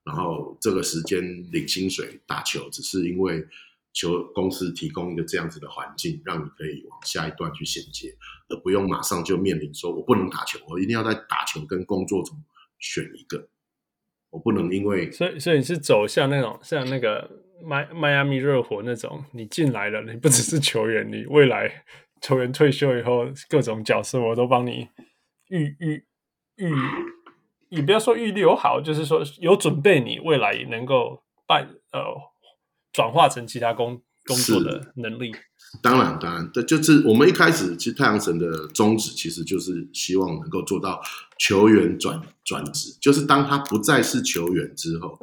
[0.05, 3.45] 然后这个时间领薪水打球，只是因为
[3.93, 8.13] 球公司提供一个这样子的环境，让你可以往下一段去衔接，
[8.49, 12.35] 而不用马上就面临说我不能打球，我一定要在打球跟工作中
[12.79, 13.47] 选一个，
[14.31, 17.29] 我不能因为所以所以你是走向那种像那个
[17.63, 21.85] 迈迈阿密热火那种，你进来了，你不只是球员，你未来
[22.19, 24.89] 球员退休以后各种角色我都帮你
[25.47, 26.03] 预预
[26.57, 26.73] 预。
[27.73, 31.99] 你不要说预留好，就是说有准备，你未来能够办呃
[32.91, 35.31] 转化成其他工工作的能力。
[35.81, 41.01] 当然，当然，这就是我们一开始其实太阳神的宗旨，其实就是希望能够做到
[41.39, 45.17] 球员转转职，就是当他不再是球员之后，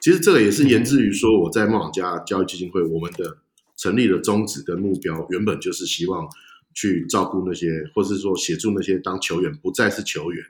[0.00, 3.38] 其实这个也是源自于说我在梦想家教育基金会，我们的
[3.76, 6.28] 成立的宗旨跟目标，原本就是希望
[6.74, 10.44] 去照顾那些，或是说协助那些当球员不再是球员。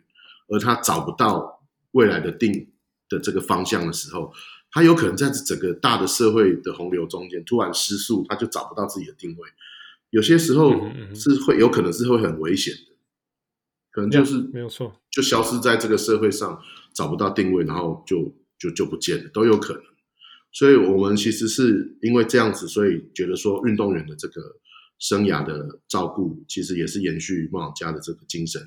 [0.49, 1.63] 而他找不到
[1.93, 2.73] 未来的定
[3.09, 4.33] 的这个方向的时候，
[4.71, 9.49] 他有可能在整个大的社会的洪流中间突然失速，他就找不到自己的定位。
[10.11, 10.71] 有些时候
[11.15, 12.93] 是会有可能是会很危险的，
[13.91, 16.61] 可能就是没有错，就消失在这个社会上，
[16.93, 19.83] 找不到定位，然后就就就不见了，都有可能。
[20.53, 24.43] 所以我们其实是因为这样子，所以觉得说运动员的这个
[24.99, 28.61] 生涯的照顾，其实也是延续梦想家的这个精神。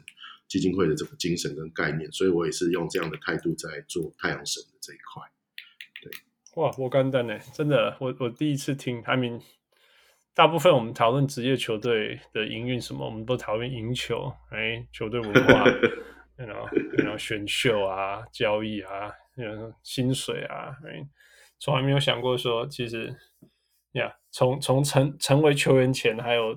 [0.47, 5.23] 基金会的这个精神跟概念，所以我也是用这样的态度在做太阳神的这一块。
[6.01, 6.11] 对，
[6.61, 9.01] 哇，我干单呢，真的，我我第一次听。
[9.03, 9.41] I mean，
[10.33, 15.65] 大部分我们讨论职业球队的营运什么，我们都讨论赢球，哎，球队文化，
[16.37, 16.67] 然后
[16.97, 19.11] 然后选秀啊、交易啊、
[19.83, 21.07] 薪水啊，哎，
[21.59, 23.15] 从来没有想过说，其实
[23.93, 26.55] 呀，从从成成为球员前，还有。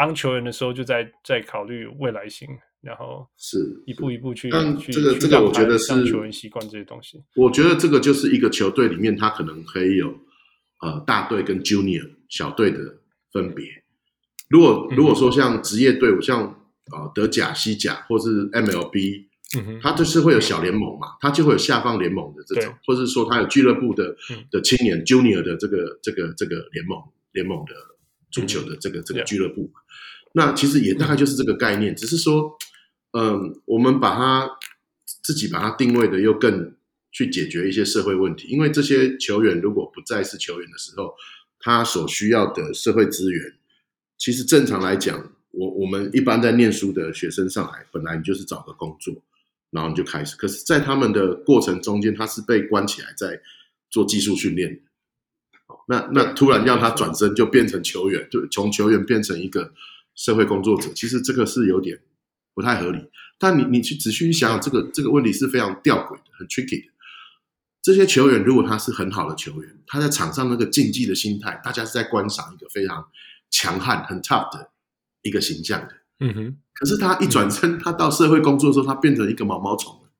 [0.00, 2.48] 当球员的时候，就在在考虑未来性，
[2.80, 4.48] 然后是一步一步去。
[4.48, 7.22] 但这个这个，我觉得是球员习惯这些东西。
[7.36, 10.08] 我觉得这个就是一个球队里面，他可能可以有
[10.80, 12.78] 呃大队跟 Junior 小队的
[13.30, 13.66] 分别。
[14.48, 16.40] 如果如果说像职业队伍，像
[16.90, 19.26] 呃德甲、西甲或是 MLB，
[19.82, 24.16] 他就是会有小联盟嘛，他就会有下放联盟的这种，或者是说他有俱乐部的
[24.50, 26.98] 的青年 Junior 的这个这个这个联盟
[27.32, 27.74] 联盟的。
[28.30, 30.30] 足球的这个这个俱乐部，yeah.
[30.32, 32.56] 那其实也大概就是这个概念，只是说，
[33.12, 34.50] 嗯，我们把它
[35.22, 36.74] 自己把它定位的又更
[37.10, 41.14] 去解决一些社会问题，因为这些球员如果不再是球员的时候，
[41.58, 43.54] 他所需要的社会资源，
[44.16, 49.14] 其实正常来讲，我我们一般在念书的学生上来，本来你就是找个工作，
[49.70, 53.40] 然后你就开始，可是，在他们的过程中间，他是被关起来在
[53.90, 54.80] 做技术训练的。
[55.90, 59.72] 那那突然让他转身就变成球员，就从球员变成一个
[60.14, 62.00] 社会工作者，其实这个是有点
[62.54, 63.10] 不太合理。
[63.40, 66.92] 但你你去仔细想想，这个这个问题是非常吊诡的，很 tricky 的。
[67.82, 73.04] 这些球员如果他是很好的球员，他在场上那个竞技的心态，大家是在观赏一个非常
[73.50, 74.70] 强悍、很 tough 的
[75.22, 75.94] 一个形象的。
[76.20, 76.56] 嗯哼。
[76.74, 80.10] 可是他一转身，他到社会工作的时候，他变成一个毛毛虫了。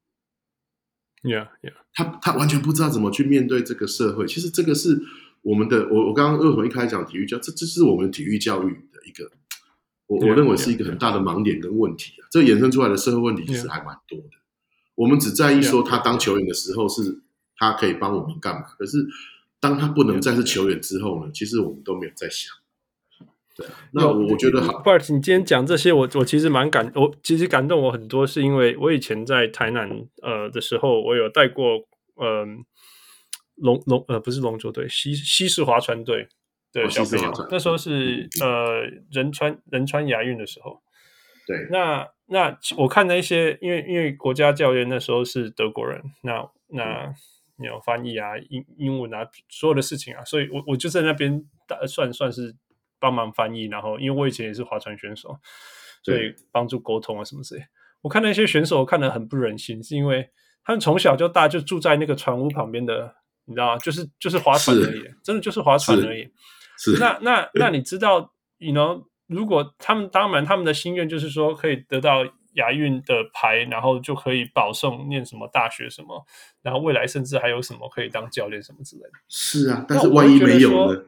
[1.22, 4.26] Yeah, yeah，他他完全不知道怎么去面对这个社会。
[4.26, 4.98] 其实这个是
[5.42, 9.30] 我们的，我我刚刚为什么一开始讲体育教，这这是我们体育教育的一个，
[10.06, 12.28] 我我认为是一个很大的盲点跟问题啊。
[12.30, 14.30] 这衍生出来的社会问题其实还蛮多的。
[14.94, 17.20] 我们只在意说他当球员的时候是
[17.56, 18.98] 他可以帮我们干嘛，可是
[19.58, 21.30] 当他不能再是球员之后呢？
[21.32, 22.54] 其实我们都没有在想。
[23.92, 32.46] 那我觉得好，Bart，你今天讲这些，我我其实蛮感，我其实感动我很多，是因为我以前在台南呃的时候，我有带过呃
[33.60, 36.28] 龙龙呃不是龙舟队，西西式划船队
[36.72, 40.82] 的小朋友，那时候是呃仁川仁川亚运的时候，
[41.46, 47.14] 对，那那我看那些，因为因为国家教练那时候是德国人，那那
[47.64, 51.44] 有翻译啊英英文啊所有的事情啊，所以我我就在那边
[51.86, 52.56] 算算是。
[53.02, 55.34] 帮忙翻译，然后因为我以前也是划船选手，
[56.02, 57.62] 所以帮助沟通啊什么之类。
[58.02, 60.28] 我看那些选手，我看得很不忍心，是因为
[60.62, 63.14] 他们从小就大就住在那个船屋旁边的，
[63.50, 63.78] 你知道吗？
[63.78, 66.26] 就是就是划船而已，真的就是划船而已。
[66.78, 72.24] 是，那那那你知道，你 know 如果他们当然他们的心愿就是说可以得到
[72.54, 76.24] 亚运的牌，然后就可以保送念什么大学什么，
[76.62, 79.10] 然后未来甚至还有什么可以当教练什么之类的。
[79.28, 81.02] 是啊，但是万一没有呢？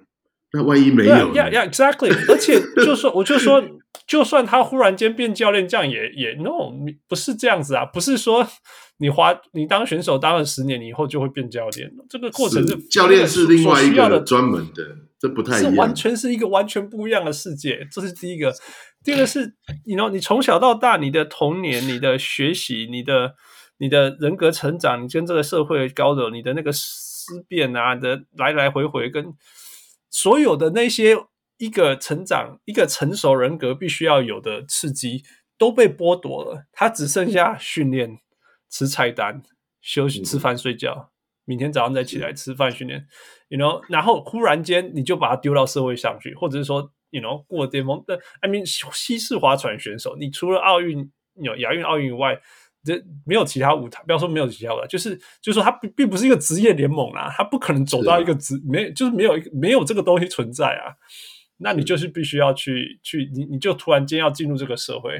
[0.55, 2.13] 那万一没有？Yeah, yeah, exactly。
[2.31, 3.63] 而且就说，我就说，
[4.07, 6.71] 就算他忽然间变教练，这样也也 no，
[7.09, 7.87] 不是这样子啊！
[7.87, 8.47] 不是说
[8.99, 11.91] 你滑你当选手当了十年，你以后就会变教练。
[12.11, 14.85] 这个过程是，是教练是另外一个专门的，
[15.19, 17.89] 这不太一样，是完全是一个完全不一样的世界。
[17.91, 18.53] 这是第一个。
[19.03, 19.55] 第二个是，
[19.87, 23.33] 你 you know, 你从小到大，你的童年、你的学习、你的
[23.79, 29.33] 你的人格成长，你跟这个社会的交流，你的那个思辨啊的来来回回跟。
[30.13, 31.17] 所有的那些
[31.57, 35.25] 一个成长、一个成熟人格必须要有的刺激
[35.57, 38.19] 都被剥夺了，他只剩下训练、
[38.71, 39.43] 吃菜单、
[39.81, 41.11] 休息、吃饭、睡觉，
[41.47, 43.07] 明天早上再起来吃饭、训练
[43.49, 52.41] ，you know，然后忽然间你就把他丢到社会上去，或者是说，you know，过巅峰但，I mean，西式划船选手，你除了奥运有亚运、奥运以外。
[52.85, 60.97] 这没有其他舞台，不要说没有其他舞台，就是就是说，它并并不是一个职业联盟啦，它不可能走到一个职，没就是没有一个没有这个东西存在啊。
[61.59, 65.13] 那你就是必须要去去，你你就突然间要进入这个社会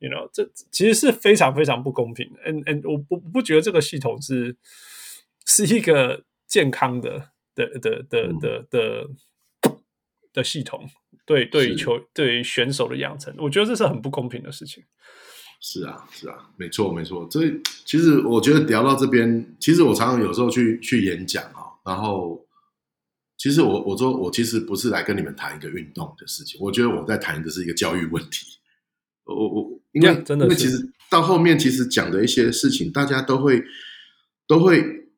[0.00, 2.40] ，you know，这其实是非常非常不公平的。
[2.44, 4.54] 嗯嗯，我不不觉得这个系统是
[5.46, 9.06] 是一个健康的的的的的的
[10.34, 10.86] 的系统，
[11.24, 14.84] 对对于球对于选手的养成，我觉得这是很不公平的事情。
[15.60, 17.26] 是啊，是啊，没错，没错。
[17.28, 17.40] 这
[17.84, 22.46] 其实我觉得聊到这边，其实我常常有时候去去演讲啊，然后
[23.36, 28.46] 其实我我说我其实不是来跟你们谈一个运动的事情，我觉得我在谈的是一个教育问题。
[29.24, 33.64] 我我因为真的，因为其实到后面其实讲的一些事情，大家都会
[34.46, 35.08] 都会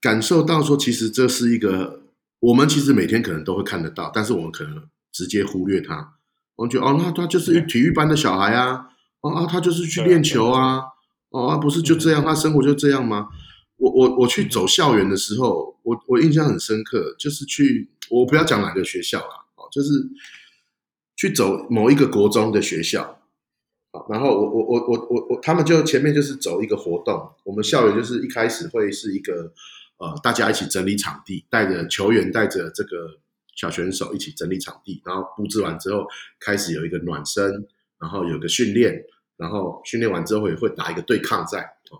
[0.00, 2.04] 感受到说，其实这是一个
[2.38, 6.14] 我们其实每天可能都会看得到，但是我们可能直接忽略它。
[6.54, 8.90] 我们觉得哦，那他就是体育班的小孩啊。
[9.34, 10.82] 啊，他就是去练球啊，
[11.30, 13.28] 哦，啊，不是就这样，他生活就这样吗？
[13.78, 19.90] 我我我去走校园的时候，我我印象很深刻，就是去，我不要讲哪个学校啦，哦，就是
[21.14, 23.20] 去走某一个国中的学校，
[24.08, 29.52] 然后我我我我我我，他们就前面就是走一个活动，我们校园就是一开始会是一个
[29.98, 33.18] 呃，大家一起整理场地，带着球员，带着这个
[33.54, 36.06] 小选手一起整理场地，然后布置完之后，
[36.40, 37.66] 开始有一个暖身，
[38.00, 39.04] 然后有个训练。
[39.36, 41.96] 然后训练完之后也会打一个对抗赛啊，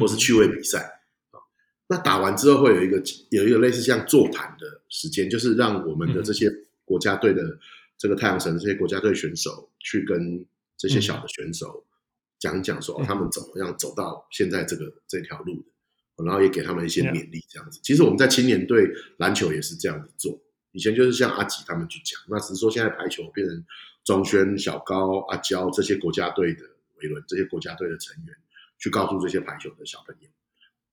[0.00, 1.38] 或是趣味比赛啊。
[1.86, 6.50] 那打完之后会有一个有一个类似像座谈的时间，就是让我们的这些
[6.84, 7.58] 国家队的
[7.96, 10.44] 这个太阳神这些国家队选手去跟
[10.76, 11.84] 这些小的选手
[12.38, 15.54] 讲讲说他们怎么样走到现在这个这条路
[16.16, 17.80] 的，然后也给他们一些勉励这样子。
[17.82, 20.40] 其实我们在青年队篮球也是这样子做，
[20.74, 23.64] 以前就是像阿吉他们去讲，那只是说现在排球变成。
[24.04, 26.60] 中轩、小高、阿娇这些国家队的
[26.96, 28.36] 维伦，这些国家队的成员，
[28.78, 30.28] 去告诉这些排球的小朋友。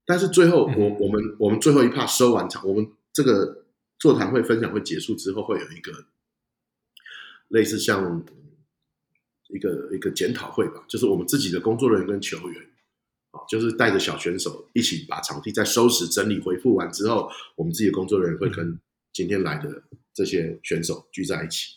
[0.06, 3.66] 但是最后，我我们我们最后一趴收完场，我们这个
[4.00, 6.06] 座谈会分享会结束之后，会有一个
[7.50, 8.24] 类似像
[9.50, 12.62] 一个一个检讨会吧，就是我们自己的工作人员跟球员
[13.32, 18.80] 啊，就是带着小选手一起把场地再收拾整理恢复完之后，我们自己的工作人员会跟
[19.14, 19.84] 今天来的
[20.14, 21.76] 这些选手聚在一起。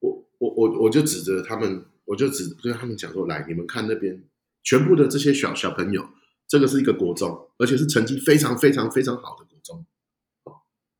[0.00, 4.22] 我我我我就指着他们，我就指跟他们讲说：“来，你们看那边，
[4.62, 6.08] 全部的这些小小朋友，
[6.46, 9.84] 这个是一个国中，而且是成绩非常非常非常好的国中，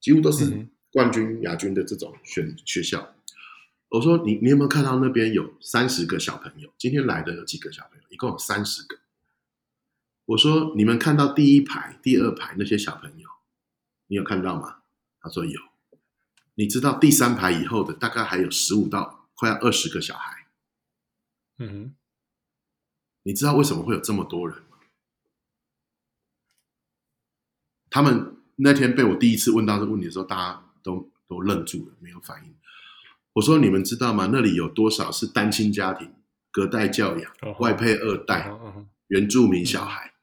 [0.01, 3.15] 几乎都是冠军、亚军的这种选学校。”
[3.91, 6.71] 我说：“你你有没有看到那边有三十个小朋友？
[6.77, 8.05] 今天来的有几个小朋友？
[8.11, 8.99] 一共有三十个。
[10.27, 13.29] 我说你们看到第一排、第二排那些小朋友，
[14.09, 14.78] 你有看到吗？
[15.21, 15.61] 他说有。
[16.55, 20.47] 你知道第三排以后的大概还有十五到快要二十个小孩。
[21.59, 21.95] 嗯哼。
[23.23, 24.79] 你知道为什么会有这么多人吗？
[27.91, 32.55] 他们那天被我第一次问到这个问题的时候，大家都都愣住了，没有反应。
[33.35, 34.31] 我说：“你们知道吗？
[34.33, 36.13] 那里有多少是单亲家庭、
[36.51, 38.51] 隔代教养、外配二代、
[39.09, 40.15] 原住民小孩？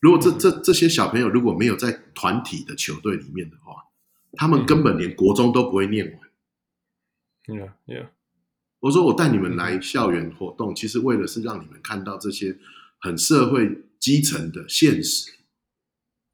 [0.00, 3.91] 如果这这这些小朋友如果没有在团体的球队里面的话，
[4.32, 6.20] 他们根本连国中都不会念完。”
[7.46, 8.08] Yeah, yeah.
[8.80, 12.58] 我说：“我带你们来校园活动，其实为了是让你们看到这些
[13.00, 15.30] 很社会基层的现实。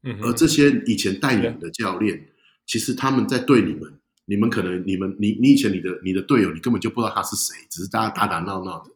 [0.03, 2.29] 嗯而这些以前带你们的教练，
[2.65, 3.95] 其实他们在对你们。”
[4.29, 8.91] 你们可能，你们你你以前你的你的队友，你根本就不知道他是谁，只是大家打打闹闹的，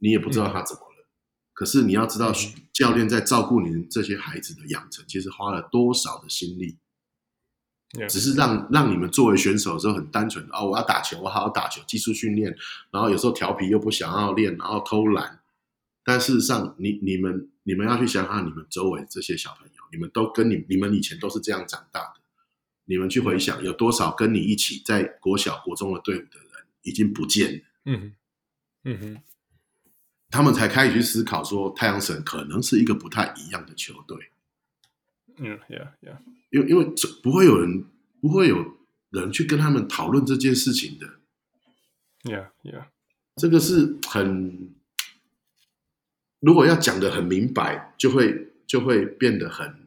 [0.00, 1.04] 你也不知道他怎么了。
[1.04, 1.06] 嗯、
[1.52, 2.32] 可是你要知道，
[2.72, 6.76] 教练在照顾你们这些孩子的养成，其实花了多少的心力。
[7.98, 12.56] 嗯、只是让让你们作为选手的时候很单纯哦，我要打球，我好好打球，技术训练，
[12.90, 15.40] 然后有时候调皮又不想要练，然后偷懒。
[16.04, 22.20] 但事实上，你你们你们要去想想，你们周围这些小朋友，你们都跟你你们以前都是这样长大的。
[22.84, 27.60] 你们去回想，有多少跟你一起在国小、国中的队伍的人已经不见了？
[27.86, 28.12] 嗯哼，
[28.84, 29.22] 嗯哼，
[30.30, 34.30] 他们才开始去思考说，太阳神可能是一个不太一样的球队。
[35.38, 36.18] 嗯，Yeah，Yeah，
[36.50, 36.84] 因为因为
[37.22, 37.84] 不会有人
[38.20, 38.76] 不会有
[39.10, 41.06] 人去跟他们讨论这件事情的。
[42.24, 42.86] Yeah，Yeah，
[43.36, 44.74] 这个是很，
[46.40, 49.86] 如果要讲的很明白，就会就会变得很。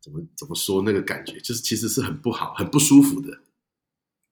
[0.00, 3.30] 怎么怎么说那个感觉，就是其实是很不好、很不舒服的。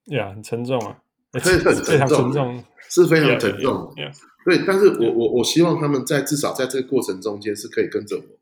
[0.06, 1.00] 呀，yeah, 很沉重啊，
[1.38, 3.94] 非常沉重，是非常沉重。
[4.44, 8.39] 对，但是我我我希望他们在至少在这个过程中间是可以跟着我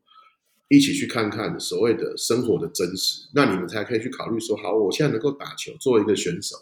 [0.69, 6.55] 一起去看看所谓的生活的真实，那你们才可以去考虑说，好，我现在能够打球，作为一个选手，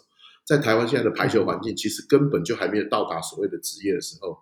[0.44, 4.36] 在台湾现在的排球环境，其实根本就还没有到达所谓的职业的时候，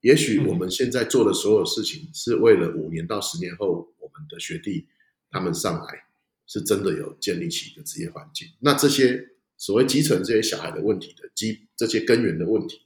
[0.00, 4.86] 也许我们现在做的所有事情，是为了五年到十年后我们的学弟。
[5.34, 6.04] 他们上来
[6.46, 12.82] 是真的有建立起一个职业环境，那这些所谓基层这些小孩的问题的基这些根源的问题，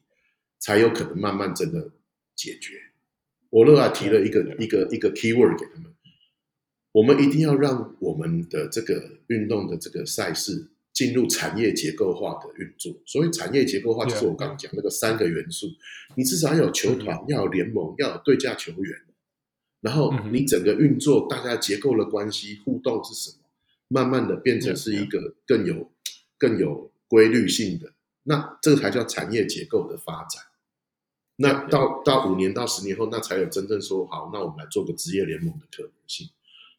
[0.61, 1.91] 才有可能慢慢真的
[2.37, 2.79] 解决。
[3.51, 5.93] 我乐啊提了一个一个一个 keyword 给他们，
[6.97, 12.91] 我们一定要让我们的这个运动的这个赛事进入产业结构化的运作。
[13.05, 15.67] 所谓产业结构化，就是我刚刚讲那个三个元素，
[16.15, 18.99] 你至少要有球团，要有联盟，要有对价球员。
[19.83, 23.45] 然后你整个运作，大家结构的关系互动是什么？
[23.89, 25.93] 慢慢的变成是一个更有
[26.39, 27.93] 更有规律性的，
[28.23, 30.43] 那这个才叫产业结构的发展。
[31.37, 36.31] 那到到五年到十年后，那才有真正说好，那我们来做个职业联盟的可能性。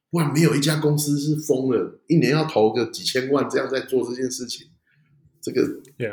[0.09, 4.67] 不然没有一家公司是疯了，一年要投个几千万这样在做这件事情，
[5.41, 5.61] 这个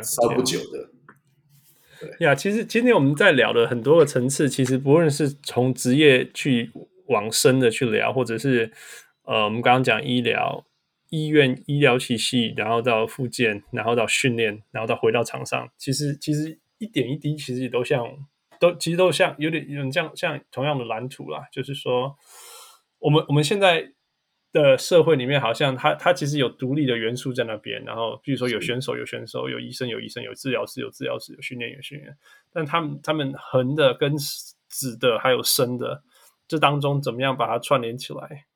[0.02, 0.90] 烧不久的。
[2.18, 6.70] 呀，yeah, 其实今天我们在聊的很多个层次，其实不论是从职业去
[7.06, 8.72] 往深的去聊，或者是
[9.22, 10.66] 呃，我们刚刚讲医疗、
[11.08, 18.04] 医院、医疗体系，然后到复健，然后到训练，然后到回到场上，其实其实一点一滴，其实也都像，
[18.60, 22.14] 都其实都像有点有点像像同样的蓝图啦，就是说，
[23.04, 23.92] 我们我们现在。
[24.54, 32.16] 的社会里面，好像它它其实有独立的元素在那边，然后比如说有选手有选手，有医生有医生，有治疗师有治疗师，有训练有训练，
[32.52, 36.04] 但他们他们横的跟直的还有深的，
[36.46, 38.46] 这当中怎么样把它串联起来，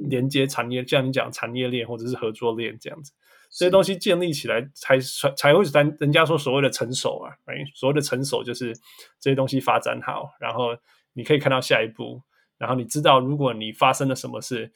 [0.00, 3.12] 连接产业，像你讲产业链或者是合作链这样子，
[3.52, 7.30] 这些东西建立起来才才才会咱人家说所谓的成熟啊，
[7.76, 8.74] 所谓的成熟就是
[9.20, 10.76] 这些东西发展好，然后
[11.12, 12.22] 你可以看到下一步，
[12.62, 14.72] 然后你知道如果你发生了什么事。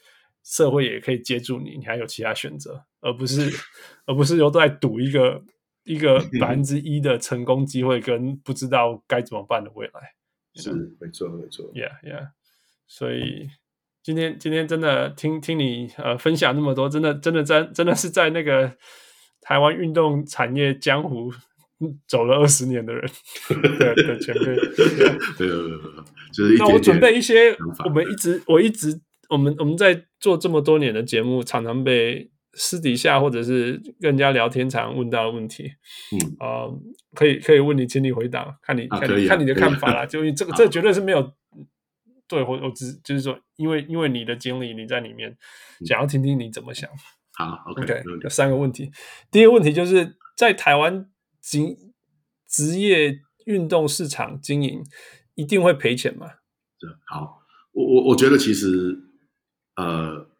[0.48, 3.50] 社会也可以接住你，你还有其他选择，而不是
[4.06, 5.42] 而不是又在赌一个
[5.82, 10.14] 一个百分之一的成功机会，跟不知道该怎么办的未来。
[10.54, 10.70] 是，
[11.00, 11.66] 没错，没错。
[11.72, 12.28] Yeah, yeah。
[12.86, 13.50] 所以
[14.04, 18.76] 今天今天真的听听你呃分享那么多，真的真的真真的是在那个
[19.40, 21.32] 台湾运动产业江湖
[22.08, 23.02] 走了二十年的人
[23.78, 24.44] 的的前辈。
[24.44, 25.78] 对对对，
[26.32, 29.00] 就是那我准备一些，我们一直我一直。
[29.28, 35.64] 我们我们在做这么多年的节目，常常被私底下或者是跟人家聊天常问到的问题，
[36.12, 36.80] 嗯啊、呃，
[37.12, 40.02] 可以可以问你，请你回答，看你、啊、看你、啊、看你的看法啦。
[40.02, 41.32] 啊、就这个、 啊、这、绝对是没有
[42.28, 45.36] 对，我我只就是说，因为因为你的经历，你在里面
[45.84, 46.88] 想要听听你怎么想。
[47.34, 48.92] 好，OK，, okay 有三个问题。
[49.32, 51.04] 第一个问题就是在台湾
[51.48, 51.76] 经
[52.48, 54.82] 职业运动市场经营
[55.34, 56.26] 一定会赔钱吗？
[57.06, 57.42] 好。
[57.72, 58.98] 我我我觉得其实
[59.76, 60.30] 呃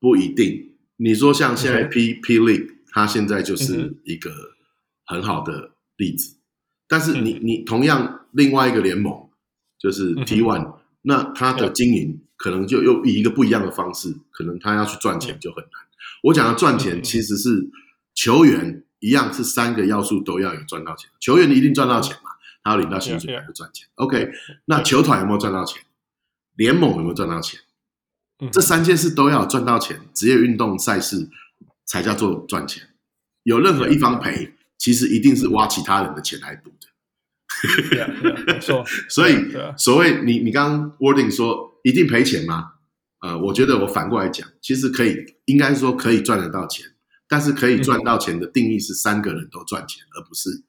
[0.00, 0.78] 不一定。
[0.96, 4.30] 你说像现在 P、嗯、P League，它现在就是一个
[5.04, 6.36] 很好的例子。
[6.36, 6.40] 嗯、
[6.88, 9.28] 但是你你同样另外一个联盟
[9.78, 15.70] 就是 T One，、嗯、那它的经营可能就又以一个不一样的方式，可能他要去赚钱就很难。
[15.70, 15.92] 嗯、
[16.22, 17.70] 我讲的赚钱其实是
[18.14, 22.30] 球员一样是三个要素都要有赚到钱，球员一定赚到钱嘛，
[22.64, 23.86] 他要领到薪水才会赚钱。
[23.94, 24.32] OK，
[24.64, 25.80] 那球团有没有赚到钱？
[26.56, 27.60] 联盟有没有赚到钱？
[28.52, 31.28] 这三件事都要赚到钱，职业运动赛事
[31.84, 32.88] 才叫做赚钱。
[33.44, 36.88] 有任何一方赔，其实一定是挖其他人的钱来补的。
[38.46, 39.36] 没错， 所以
[39.78, 42.72] 所谓你你刚刚 wording 说一定赔钱吗？
[43.20, 46.86] 呃，我觉得我反过来讲，其实可以，应该说可以赚得到钱，
[47.28, 50.62] 但是可以赚到钱的定义是三个人都赚钱，而不是。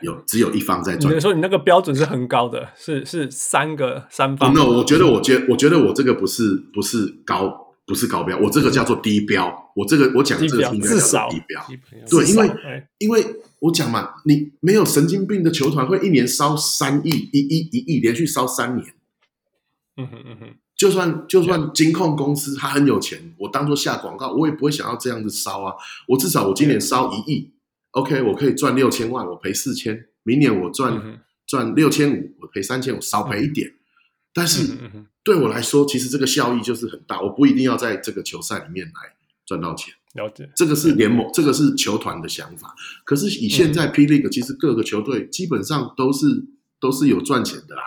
[0.00, 1.14] 有只有一方在赚。
[1.14, 4.52] 你说你那个标准是很高的，是是三个三方。
[4.52, 9.72] No，我觉得我觉我觉得我这个不是不是高不是高标，我这个叫做低标。
[9.76, 11.64] 我这个我讲这个应该叫做低标。
[12.10, 12.50] 对，因为
[12.98, 13.24] 因为
[13.60, 18.92] 我讲嘛，你没有神经病的球团会一年烧三亿一亿一亿连续烧三年。
[19.96, 25.74] 嗯哼嗯哼，就算就算金控公司他很有钱，我当做下广告，我也不会想要这样子烧啊。
[26.08, 27.52] 我至少我今年烧一亿。
[27.90, 30.06] OK，我可以赚六千万，我赔四千。
[30.22, 33.74] 明年我赚赚六千五，我赔三千，我少赔一点。
[34.32, 34.74] 但是
[35.22, 37.20] 对我来说，其实这个效益就是很大。
[37.20, 39.14] 我不一定要在这个球赛里面来
[39.44, 39.92] 赚到钱。
[40.14, 42.74] 了解，这个是联盟，这个是球团的想法。
[43.04, 46.46] 可是以现在 P League，其实各个球队基本上都是
[46.80, 47.82] 都是有赚钱的啦。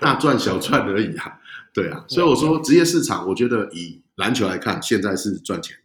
[0.00, 1.40] 大赚小赚而已啊。
[1.74, 5.76] 对啊，所以我说职业市场，我觉得以篮球来看，现在是赚钱。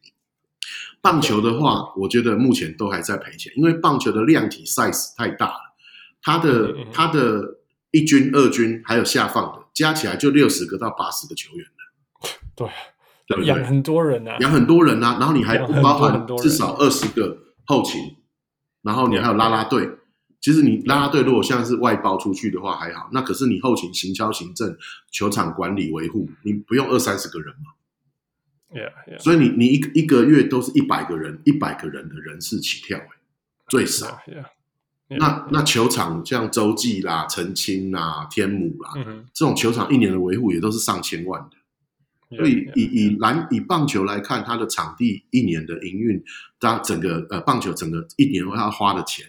[1.02, 5.76] 棒球的话，我觉得目前都还在赔钱，因为棒球的量体 size 太大了，
[6.22, 7.60] 它的它的
[7.92, 12.30] 一军、二军还有下放的加起来就六十个到八十个球员了。
[12.56, 12.68] 对，
[13.28, 13.48] 对不对？
[13.48, 17.36] 养很多人啊，养很多人啊，然后你还不包含至少二十个
[17.66, 18.18] 后勤，
[18.84, 19.90] 然后你还有拉拉队。
[20.42, 24.78] 其实你啦啦队如果像是外包出去的话还好，那可是你后勤、行销、行政、
[25.12, 27.72] 球场管理、维护，你不用二三十个人嘛
[28.72, 29.20] ？Yeah, yeah.
[29.20, 33.00] 所以你你一个一个月都是一百个人，一百个人的人事起跳，
[33.68, 34.22] 最少。
[34.28, 34.46] Yeah,
[35.08, 39.24] 那.那球场像洲际啦、澄清啦、天母啦，mm hmm.
[39.34, 41.58] 这种球场一年的维护也都是上千万的。
[42.38, 46.24] 所以以以篮以棒球来看，它的场地一年的营运，
[46.60, 49.26] 它整个呃棒球整个一年要花的钱，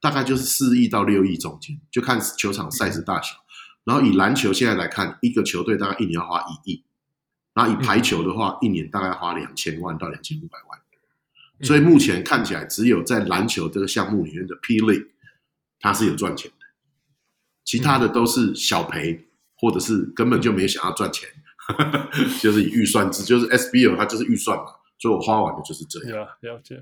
[0.00, 3.34] 大概就是四亿到六亿中间，就看球场 size 大小。
[3.34, 3.46] Mm hmm.
[3.84, 6.84] 然后以篮球现在来看，一个球队大概一年要花一亿。
[7.52, 10.78] 然后以排球的话，嗯、一年大概花两千万到两千五百万，
[11.58, 15.08] 嗯、所以目前看起来，只有在篮球这个项目里面的 P League，
[15.80, 16.66] 它是有赚钱的，
[17.64, 19.26] 其他的都是小赔，
[19.56, 21.28] 或者是根本就没想要赚钱，
[21.78, 24.66] 嗯、 就是以预算制，就是 SBL 它就是预算嘛，
[24.98, 26.18] 所以我花完的就是这样。
[26.18, 26.80] 了了解，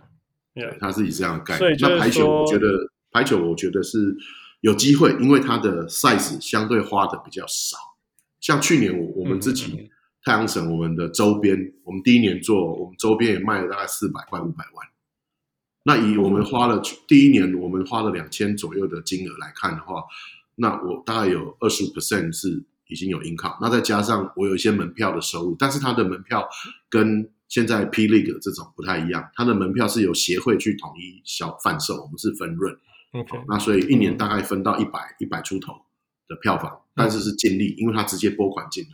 [0.53, 1.77] 对，它是以这样的概念。
[1.81, 2.67] 那排球，我觉得
[3.11, 4.17] 排球，我觉得是
[4.61, 7.77] 有机会，因为它的 size 相对花的比较少，
[8.41, 9.73] 像去年我我们自己。
[9.73, 9.91] 嗯嗯
[10.25, 14.87] 太阳神，我们的周边，我们第一年做，我们周边也卖了大概四百块、五百万。
[15.85, 20.03] 那以我们花了第一年，我们花了两千左右的金额来看的话，
[20.57, 23.57] 那我大概有二十五 percent 是已经有 income。
[23.63, 26.47] 那再加上我有一些门票的收入，但是它的门票
[26.91, 32.77] 跟现在 P League 这种不太一样，它的门票是由协会去统一销贩售，我们是分润。
[33.13, 35.75] OK，那所以一年大概分到一百一百出头
[36.29, 38.91] 的票房，但是是净利，因为它直接拨款进来。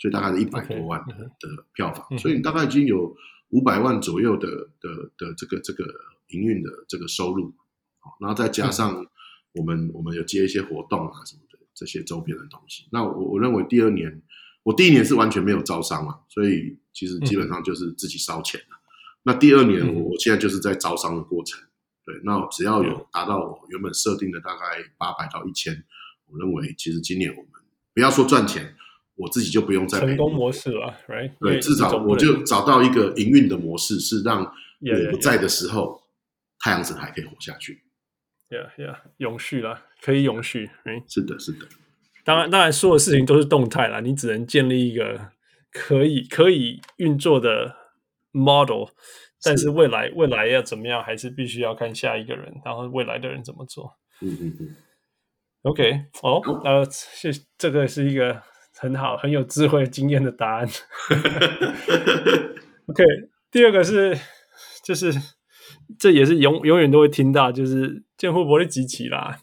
[0.00, 3.16] 所以大概是一百多万的的票房，所以你大概已经有
[3.48, 4.46] 五百万左右的
[4.80, 5.84] 的的这个这个
[6.28, 7.52] 营运的这个收入，
[8.20, 9.04] 然后再加上
[9.54, 12.86] 我们我们有接一些活动啊什么的这些周边的东西。
[12.92, 14.22] 那我我认为第二年，
[14.62, 18.78] 我第一年是完全没有招商嘛，所以其实基本上就是自己烧钱了。
[19.24, 21.60] 那第二年我我现在就是在招商的过程，
[22.08, 25.84] 对，那只要有达到我原本设定的大概八百到一千，
[26.26, 27.50] 我认为其实今年我们
[27.92, 28.74] 不要说赚钱。
[29.20, 31.32] 我自己就不用再成功模式了，right？
[31.40, 34.44] 对，至少我就找到一个营运的模式，是让
[34.78, 36.00] 我不在的时候，
[36.60, 37.82] 太阳神还可以活下去。
[38.48, 41.02] Yeah, yeah，永续了，可以永续，right？
[41.12, 41.66] 是的，是的。
[42.24, 45.32] 当然，当然，所有事情都是动态啦，你只能建立一个
[45.72, 47.74] 可以可以运作的
[48.30, 48.84] model，
[49.44, 53.96] 但是未来未来要怎么样，还是必须要看下一个人，然后未来的人怎么做。
[54.20, 54.76] 嗯嗯嗯。
[55.62, 58.42] OK，哦，呃，是这个是一个。
[58.80, 60.64] 很好，很有智慧、经验的答案。
[62.86, 63.04] OK，
[63.50, 64.16] 第二个是，
[64.84, 65.12] 就是
[65.98, 69.36] 这也是永永远都会听到，就是健护伯利集齐啦。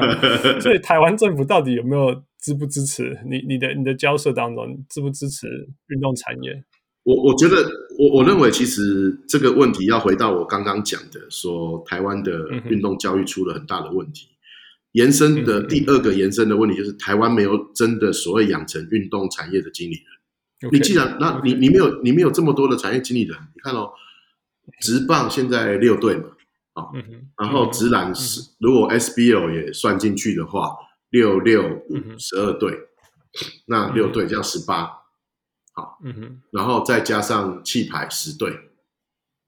[0.62, 3.20] 所以台湾政府到底有没有支不支持？
[3.28, 5.46] 你你的你的交涉当中支不支持
[5.88, 6.64] 运动产业？
[7.02, 7.66] 我我觉得
[7.98, 14.28] 我我认为其实这个问题要回到我刚刚讲的，说台湾的运动教育出了很大的问题。
[14.30, 14.36] 嗯、
[14.92, 20.70] 延伸的第二个延伸的问题就是台湾没有真的所谓养成运动产业的经理人。
[20.70, 23.92] Okay, 你既然那你你没有你没有这么多的产业经理人，你看哦，
[24.82, 26.24] 直棒现在六队嘛，
[26.74, 26.92] 啊、哦，
[27.38, 30.76] 然后直篮是如果 SBL 也算进去的话，
[31.08, 32.78] 六六五十二队，
[33.66, 34.99] 那六队这样十八。
[35.72, 38.50] 好，嗯哼，然后再加上气排十队，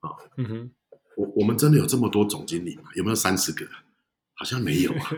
[0.01, 0.70] 啊，嗯哼，
[1.16, 2.85] 我我们真的有这么多总经理吗？
[2.95, 3.66] 有没有三十个？
[4.35, 5.11] 好像没有啊，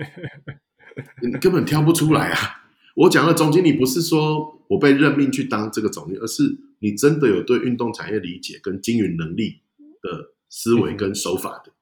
[1.22, 2.64] 你根本挑不出来啊！
[2.96, 9.62] 我讲的总经理不是说我被任命去当这个总经理，而是你真的有对运动产业理解跟经营能力
[10.02, 11.74] 的思维跟手法的，嗯、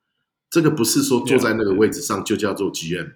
[0.50, 3.14] 这个不是说坐在那个位置上就叫做 GM，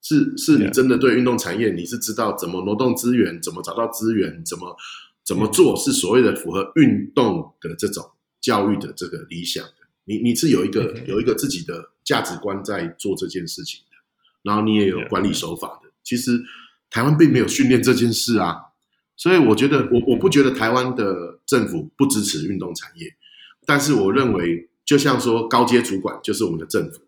[0.00, 4.76] 是是你真的对运动产业你是知道怎么挪动资源，怎么找到资源，怎么。
[5.24, 8.10] 怎么做是所谓的符合运动的这种
[8.40, 9.74] 教育的这个理想的？
[10.04, 13.96] 你你是有一个有一个自己的价值观在做这件事情的，
[14.42, 15.90] 然后你也有管理手法的。
[16.02, 16.42] 其实
[16.90, 18.56] 台湾并没有训练这件事啊，
[19.16, 23.14] 所以我觉得我我不觉得台湾的政府不支持运动产业，
[23.64, 27.00] 但是我认为就像说高阶主管就是我们的政府，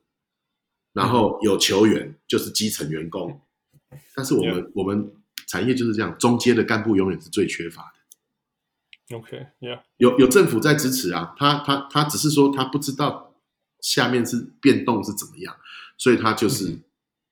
[0.92, 3.40] 然后有球员就是基层员工，
[4.14, 5.12] 但是我们我们
[5.48, 7.93] 产业就是这样，中间的干部永远是最缺乏的。
[9.10, 13.34] OK，Yeah，有有政府在支持啊，他他他只是说他不知道
[13.80, 15.54] 下面是变动是怎么样，
[15.98, 16.70] 所以他就是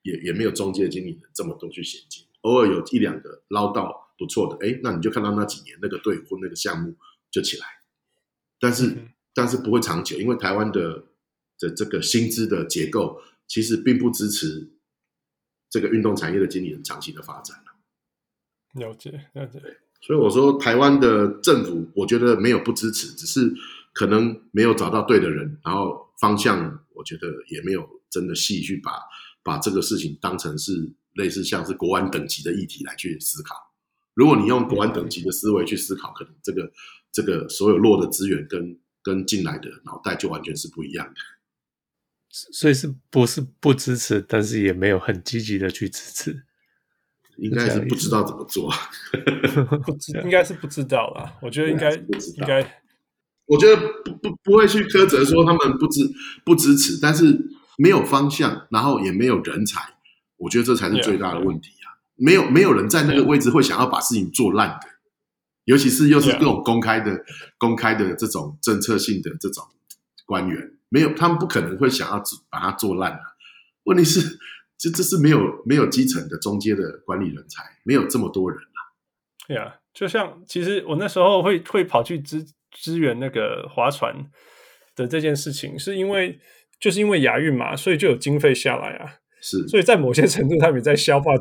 [0.03, 6.95] 也、嗯、也没有中介经理人这么多去衔接，偶尔有一两个捞到不错的，哎，那你就看到那几年那个队或那个项目
[7.31, 7.65] 就起来，
[8.59, 11.05] 但是、嗯、但是不会长久，因为台湾的
[11.57, 14.71] 的这个薪资的结构其实并不支持
[15.71, 17.57] 这个运动产业的经理人长期的发展
[18.73, 19.59] 了解，了解。
[20.05, 23.53] 所以我说，台湾的政府，我觉得没有不支持，只是
[23.93, 28.91] 可能没有找到对的人，然后方向，我觉得也没有真的细去把
[29.43, 33.55] 把这个事情当成是类似像是国安等级的议题来去思考。
[34.13, 36.69] 如果你用国安等级的思维去思考，可能这个
[37.13, 41.15] 这个所有落的资源跟跟进来的脑袋就完全是不一样的。
[42.29, 46.43] 所以是不是不支持，但是也没有很积极的去支持。
[47.37, 48.71] 应该是不知道怎么做，
[49.85, 51.33] 不知应该是不知道啦。
[51.41, 52.07] 我觉得应该应
[52.45, 52.81] 该，
[53.45, 53.75] 我觉得
[54.05, 56.09] 不不不会去苛责说他们不支
[56.45, 57.37] 不支持，但是
[57.77, 59.81] 没有方向，然后也没有人才，
[60.37, 61.97] 我觉得这才是最大的问题啊！
[62.15, 64.87] 没有没有人在那个位置会想要把事情做烂的，
[65.65, 67.25] 尤其是又是各种公开的
[67.57, 69.65] 公开的这种政策性的这种
[70.25, 73.19] 官员，没有他们不可能会想要把它做烂的。
[73.85, 74.39] 问题是。
[74.83, 78.79] 这这是没有没有基层的中间的管理人才，没有这么多人啊。
[79.47, 84.13] 对啊，就像其实我那时候会会跑去支支援那个划船
[84.93, 86.37] 的这件事情，是因为
[86.81, 89.19] 就是因为亚运嘛，所以就有经费下来啊。
[89.41, 91.31] 是，所以在某些程度，他们也在消化，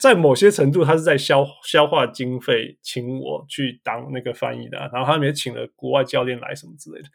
[0.00, 7.08] 在某些程度，他是在消消化经费，请我去当那个翻译的啊，然后他们也请了国外教练来什么之类的。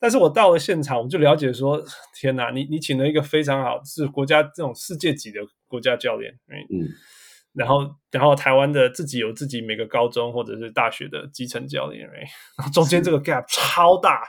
[0.00, 1.82] 但是我到了现场，我就了解说，
[2.14, 6.32] 天哪，你你请了一个非常好，是国家这种世界级的国家教练，
[6.70, 6.86] 嗯，
[7.52, 12.08] 然后然后台湾的自己有自己每个高中或者是大学的基层教练，
[12.56, 14.22] 然后中间这个 gap 超大，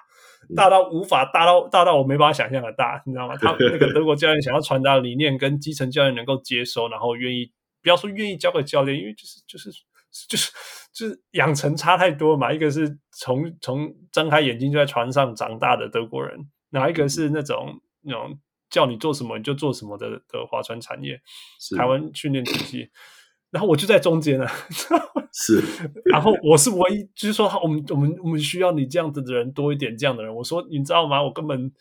[0.55, 3.35] 大到无法大到大到我没办法想象的大，你知道吗？
[3.37, 7.51] 他 那个德国教练想要传达的理念跟基层教练能够接收，然后愿意
[7.83, 9.69] 不要说愿意交给教练，因为就是就是
[10.27, 10.51] 就是。
[10.93, 16.37] 就是养成差太多嘛，一个是从从睁开眼睛就在船上长大的德国人，
[16.71, 18.39] 哪一个是那种那种
[18.69, 21.19] 叫你做什么你就做什么的的划船产业，
[21.77, 22.89] 台湾训练体系，
[23.51, 24.47] 然后我就在中间了，
[25.33, 25.61] 是，
[26.05, 31.21] 然后我是唯一，就是说我们我们我们需要你这样子的人多一点，这样的人，我说你知道吗？
[31.23, 31.71] 我根本。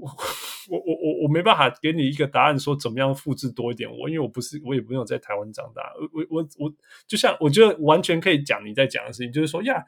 [0.00, 3.90] 我我我我没办法给你一个答案，说怎么样复制多一点。
[3.90, 5.82] 我因为我不是，我也没有在台湾长大。
[6.12, 6.72] 我我我我
[7.06, 9.84] 就像我觉得完全可以讲你在讲的事情，就是说呀，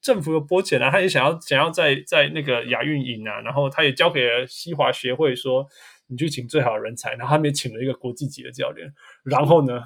[0.00, 5.64] 政府有拨钱啊，他也想要想要在在那个亚运营啊，然后他也交给了西华协会说，
[6.08, 8.92] 你去请最好的人才，然后他们也请了一个国际级的教练。
[9.22, 9.80] 然后呢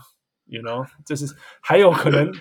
[0.46, 1.26] ，you know，就是
[1.60, 2.32] 还有可能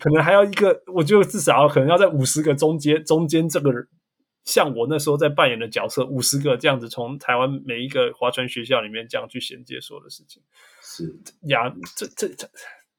[0.00, 3.86] 可能还要一个，我觉得至少可能要在五十个中间中间这个人。
[4.44, 10.42] 像我那时候在扮演的角色，五十个这样子，从台湾每一个划船学校里面这样去衔接所有的事情，
[10.82, 11.14] 是
[11.48, 12.46] 呀，这这这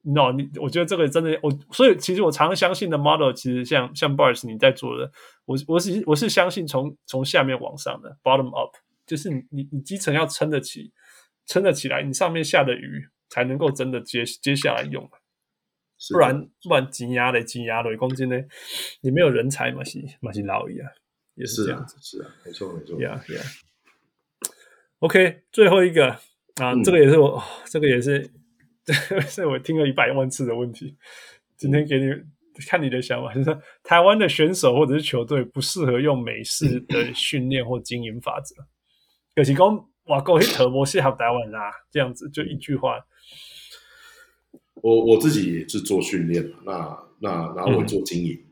[0.02, 5.12] ，no，你我觉得这个真的，我所以其实我常相信的 model，其实像像 Boris 你在做的，
[5.46, 10.92] 我我是我是相信从从下面往上的 bottom up，就是你你你基层要撑得起，
[11.46, 15.08] 撑得起来，你上面下的雨才能够真的接接下来用，
[16.12, 18.36] 不然不然挤压的挤压的，公斤呢，
[19.02, 20.90] 你没有人才嘛是嘛是老一样，
[21.36, 23.20] 也是这样子，是啊，没错没错，Yeah
[25.00, 28.30] Yeah，OK，最后一个啊，嗯、这个也是我，这个也是，
[28.84, 30.98] 这是我听了一百万次的问题，
[31.58, 32.06] 今天给你。
[32.70, 38.56] 看你的想法，就是说台湾的选手或者是球队不适合用美式的训练或经营法则。
[39.36, 43.06] 可是讲哇，够一头模适合台湾啦，这样子就一句话。
[44.76, 48.34] 我我自己也是做训练，那那然后我做经营。
[48.36, 48.48] 嗯、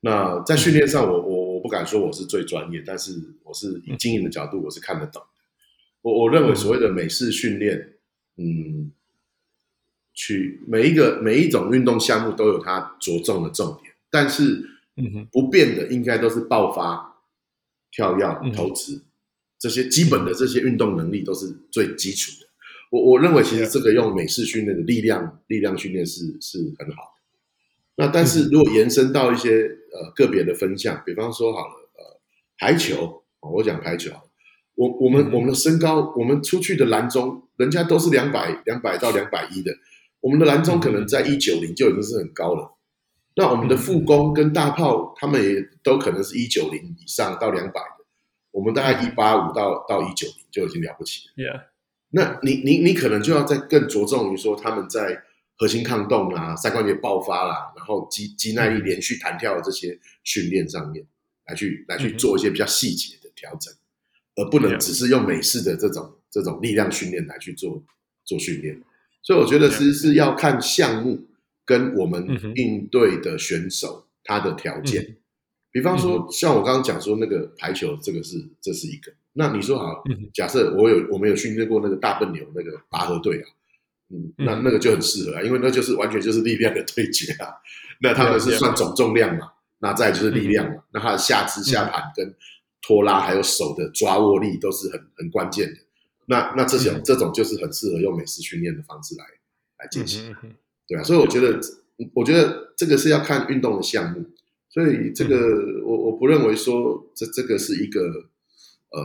[0.00, 1.35] 那在训练上，我我我
[1.66, 5.28] 不敢说我是最专业，但是我是以经营的角度，我是看得懂的。
[6.02, 7.94] 我我认为所谓的美式训练，
[8.36, 8.92] 嗯。
[10.18, 14.66] 去每一个每一种运动项目都有它着重的重点，但是
[15.30, 17.20] 不变的应该都是爆发、
[17.90, 19.02] 跳跃、投掷
[19.58, 22.48] 这些基本的这些运动能力都是最基础的。
[22.90, 27.20] 我我认为其实这个用美式训练的力量力量训练是是很好的。
[27.96, 29.50] 那但是如果延伸到一些
[29.92, 32.20] 呃个别的分项，比方说好了呃
[32.58, 34.12] 排球，我讲排球，
[34.74, 39.72] 我我们我们的身高，我们出去的篮中，人家都是两百两百到两百一的。
[40.20, 42.76] 我们的篮中可能在一九零就已经是很高了，
[43.36, 48.04] 那我们的副攻跟大炮，他们也都可能是一九零以上到两百的，
[48.50, 51.44] 我们大概一八五到到一九零就已经了不起了。
[51.44, 51.62] Yeah.
[52.10, 55.22] 那你你你可能就要再更着重于说他们在
[55.56, 61.04] 核心抗动啊、三关节爆发啦，然后肌肌耐力、连续弹跳的这些训练上面
[61.46, 63.72] 来去来去做一些比较细节的调整，
[64.36, 67.82] 而不能只是用美式的这种这种力量训练来去做
[68.24, 68.80] 做训练。
[69.22, 71.26] 所以我觉得其实是要看项目
[71.64, 75.16] 跟我们应对的选手他的条件，
[75.72, 79.12] 比方说像我刚刚讲说那个排球，这个是这是一个。
[79.32, 83.48] 那你说好，假设我有我们有训练过那个大笨牛那个拔河队啊，
[84.08, 87.54] 嗯，那那个就很适合啊，因为那就是完全就是力量的对决啊。
[88.00, 92.34] 那他们是算总重量嘛，那再就是力量嘛，那他的下肢下盘跟
[92.82, 95.76] 拖拉还有手的抓握力都是很很关键的。
[96.26, 99.24] 那那这种、嗯、这种就是很适合用美式训练的方式来
[99.78, 100.54] 来进行，嗯、
[100.86, 101.58] 对啊，所以我觉得
[102.14, 104.26] 我觉得这个是要看运动的项目，
[104.68, 108.02] 所以这个、嗯、我我不认为说这这个是一个
[108.90, 109.02] 呃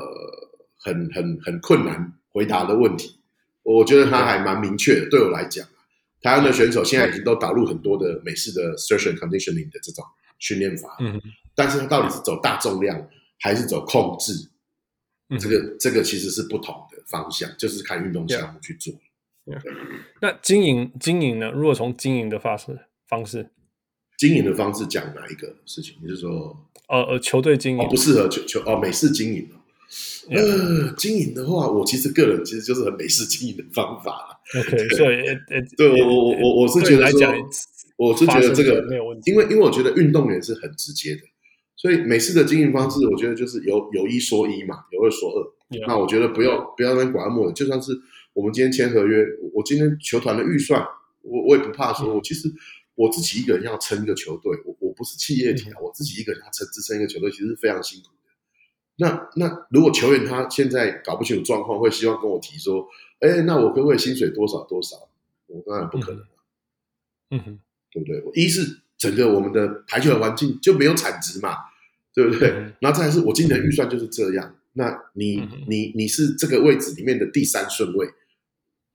[0.79, 3.20] 很很很困难回答的问题，
[3.63, 5.09] 我觉得他还蛮明确的。
[5.09, 5.67] 对我来讲，
[6.21, 10.03] 台湾的选手现在已经都导入很多的美式的 strength and conditioning 的这种
[10.39, 11.21] 训练法，嗯，
[11.55, 13.07] 但是他到底是走大重量
[13.39, 14.33] 还是走控制？
[15.39, 18.93] 这个这个其实是不同的方向，就是看运动项目去做。
[19.45, 19.61] Yeah.
[19.61, 19.73] Yeah.
[20.21, 21.51] 那经营经营呢？
[21.51, 22.77] 如果从经营的方式
[23.07, 23.49] 方式，
[24.17, 25.95] 经营的方式讲哪一个事情？
[26.01, 29.49] 你是说，呃呃，球队经营、哦、不适合球球哦，美式经营.
[30.29, 35.17] 呃，经营的话，我其实个人其实就是很美式经营的方法 OK，所以
[35.75, 37.19] 对我我我我是觉得说，
[37.97, 41.21] 我是觉得这个没有问题，因为因为我觉得运动员是很直接的。
[41.75, 45.87] 所以美式的经营方式，我觉得就是有有一说一嘛，有二说二。
[45.87, 47.91] 那我觉得不要不要那边拐弯抹角，就算是
[48.33, 50.79] 我们今天签合约，我今天球团的预算，
[51.23, 52.47] 我我也不怕说，我其实
[52.93, 58.20] 我自己一个人要撑一个球队，我我不是企业体啊，我自己一个人要撑支撑一个球队，其实是非常辛苦的。
[59.01, 62.87] 那那如果球员他现在搞不清楚状况，会希望跟我提说，
[63.19, 64.95] 哎，那我可不可以薪水多少多少？
[65.47, 66.23] 我当然不可能。
[67.31, 67.59] 嗯哼，
[67.91, 68.21] 对不对？
[68.41, 71.55] 一是整个我们的排球的环境就没有产值嘛。
[72.13, 72.49] 对不对？
[72.81, 74.53] 然后再来是我今年的预算就是这样。
[74.73, 78.05] 那你你你是这个位置里面的第三顺位，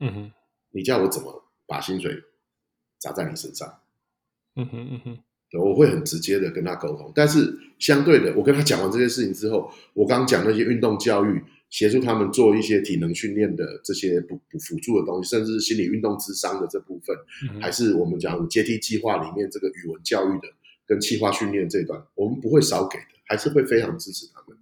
[0.01, 0.33] 嗯哼，
[0.73, 2.23] 你叫我怎么把薪水
[2.99, 3.79] 砸在你身上？
[4.57, 5.19] 嗯哼嗯哼，
[5.65, 7.13] 我会很直接的跟他沟通。
[7.15, 17.17] 但是相对的，我跟他讲完这些事情之后，我刚刚讲那些运动教育，协助他们做一些体能训练的这些补补辅助的东西，甚至是心理运动智商的这部分，
[17.61, 20.49] 还是我们讲阶梯计划里面这个语文教育的。
[20.89, 24.57] 跟企划训练这一段，我们不会少给的，还是会非常支持他们。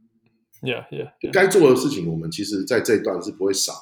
[0.62, 1.30] Yeah, yeah, yeah.
[1.30, 3.74] 该做的事情，我们其实在这一段是不会少。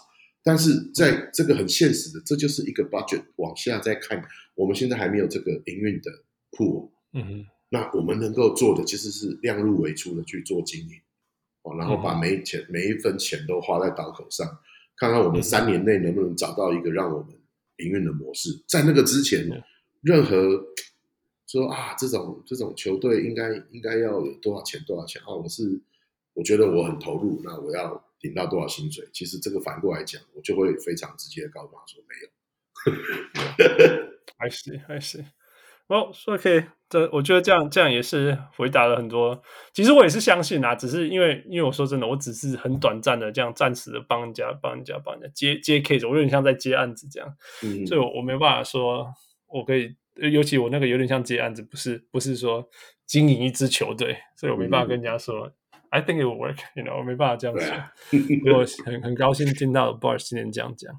[0.43, 4.21] 但是在这个很现实的，这就是一个 budget 往下再看，
[4.57, 6.11] 我们现在还没有这个营运的
[6.51, 6.91] pool。
[7.13, 11.01] 嗯哼，那我们能够做的其实是量入为出的去做经营，
[11.63, 14.47] 哦，然后把每一钱每一分钱都花在刀口上，
[14.97, 17.33] 看看我们三年内能不能找到一个让我们
[17.79, 18.63] 营运的模式。
[18.67, 19.47] 在那个之前，
[20.01, 20.65] 任何。
[21.49, 25.35] 说啊，这种这种球队应该应该要有多少钱多少钱啊？
[25.35, 25.79] 我是
[26.33, 29.07] 我觉得我很投入，那我要领到多少薪水？
[29.13, 32.31] 其实这个反过来讲，我就会非常直接的告诉他说没有。
[34.39, 35.23] 还是还是
[35.89, 39.43] 哦，说可以这我觉得这样这样也是回答了很多。
[39.75, 47.29] 其实我也是相信啊，只是因为因为我说真的，我只是很短暂的这样暂时的帮人家帮人家帮人家接接 case，我有点像在接案子这样，
[47.63, 49.07] 嗯，所以我我没办法说
[49.49, 52.67] 我可以，尤其我那个有点像接案子，不是不是说
[53.07, 55.53] 经营一支球队，所以我没办法跟人家说、嗯、
[55.91, 57.75] I think it will work，you know，我没办法这样说。
[58.51, 60.95] 我很很高兴听到 Bart 今天这样讲，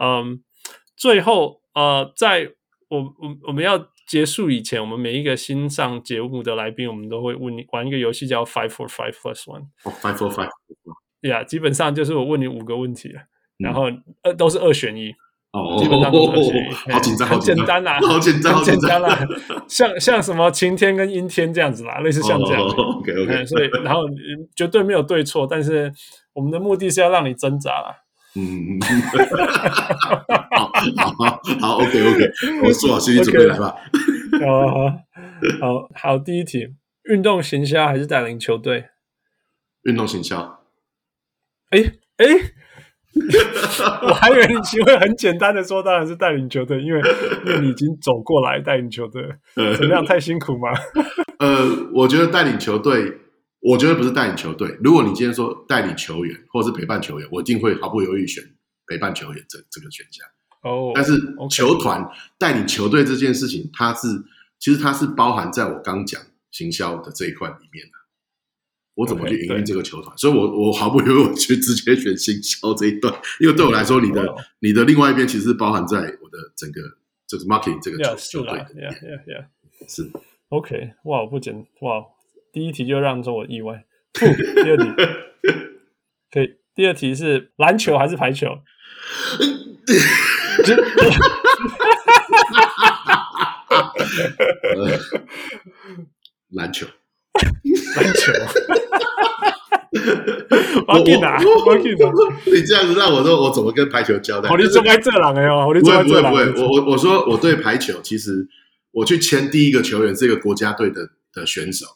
[0.00, 0.44] 嗯，
[0.96, 2.52] 最后呃，在
[2.88, 3.88] 我我我们要。
[4.10, 9.66] 结束以前，我们每一个新上节目的来宾，我们都会问你玩一个游戏叫 Five for Five Plus One。
[9.84, 10.48] 哦，Five for Five。
[11.22, 13.14] Yeah，基本上就是我问你五个问题，
[13.56, 13.84] 然后
[14.24, 15.12] 呃都是二选一。
[15.52, 16.92] 哦，基本上都是二选一。
[16.92, 19.16] 好紧张，好简单啦，好简单，好简单啦。
[19.68, 22.60] 像像什么晴天跟阴天这样子啦，类似像这样。
[22.62, 23.46] OK OK。
[23.46, 24.00] 所以然后
[24.56, 25.92] 绝对没有对错，但是
[26.32, 27.94] 我们的目的是要让你挣扎啦。
[28.34, 28.78] 嗯，
[30.50, 32.30] 好，好，好，OK，OK，
[32.66, 33.74] 我做好心理准备来吧。
[34.40, 34.68] 好
[35.60, 36.66] 好好，第一题，
[37.04, 38.86] 运动行销还是带领球队？
[39.82, 40.60] 运动行销。
[41.70, 41.80] 哎
[42.18, 42.26] 哎，
[44.02, 47.00] 我还以为你会很简单的说，当然是带领球队，因为
[47.46, 49.22] 因为你已经走过来带领球队，
[49.54, 50.04] 怎么样？
[50.04, 50.70] 太辛苦吗？
[51.38, 53.18] 呃，我觉得带领球队。
[53.62, 54.74] 我觉得不是带领球队。
[54.82, 58.42] 如果你今天说带领球员，或者是陪伴球员，我一定会毫不犹豫选
[58.86, 60.26] 陪伴球员这这个选项。
[60.62, 61.18] 哦，oh, 但是
[61.50, 62.06] 球团
[62.38, 64.08] 带领球队这件事情，它是
[64.58, 66.20] 其实它是包含在我刚讲
[66.50, 67.92] 行销的这一块里面的。
[68.96, 74.38] 我怎么去营运这个球团？Okay, 所以我我毫不犹豫我去直接选行销这一段， 因为对我来说，你的 oh.
[74.58, 76.80] 你的另外一边其实包含在我的整个
[77.26, 78.52] 就是 marketing 这个球队。
[78.74, 79.46] Yeah, yeah, yeah.
[79.88, 80.10] 是
[80.50, 82.04] OK，哇，不简哇。
[82.52, 83.84] 第一题就让做我意外。
[84.12, 84.84] 第二题
[86.30, 86.56] 可以。
[86.74, 88.48] 第二题是篮球还是排球？
[96.50, 96.86] 篮球。
[97.96, 98.32] 篮球。
[100.86, 100.98] 我？
[100.98, 101.36] 我给哪？
[102.46, 104.48] 你这样子让我说，我怎么跟排球交代？
[104.50, 105.54] 我你坐在这了没有？
[105.54, 106.44] 我不会不会不会。
[106.62, 108.48] 我我我说我对排球，其实
[108.92, 111.86] 我去签第一个球员是一个国家队的的选手。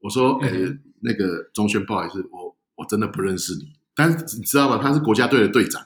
[0.00, 3.68] 我说，哎、欸，那个钟轩，不好意思，我我真的不认识你。
[3.94, 4.78] 但是你知道吗？
[4.82, 5.82] 他是国家队的队长，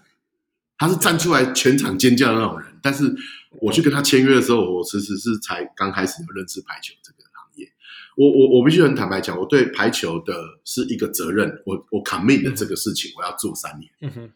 [0.78, 2.68] 他是站出来全场尖叫的那种人。
[2.82, 3.14] 但是
[3.60, 7.68] 我去跟他签约的时候，我其实是才刚开始有认识排球这个行业。
[8.16, 10.34] 我我我必须很坦白讲，我对排球的
[10.64, 13.90] 是一个责任，我我 commit 的这个事情，我要做三年。
[14.00, 14.30] 嗯哼，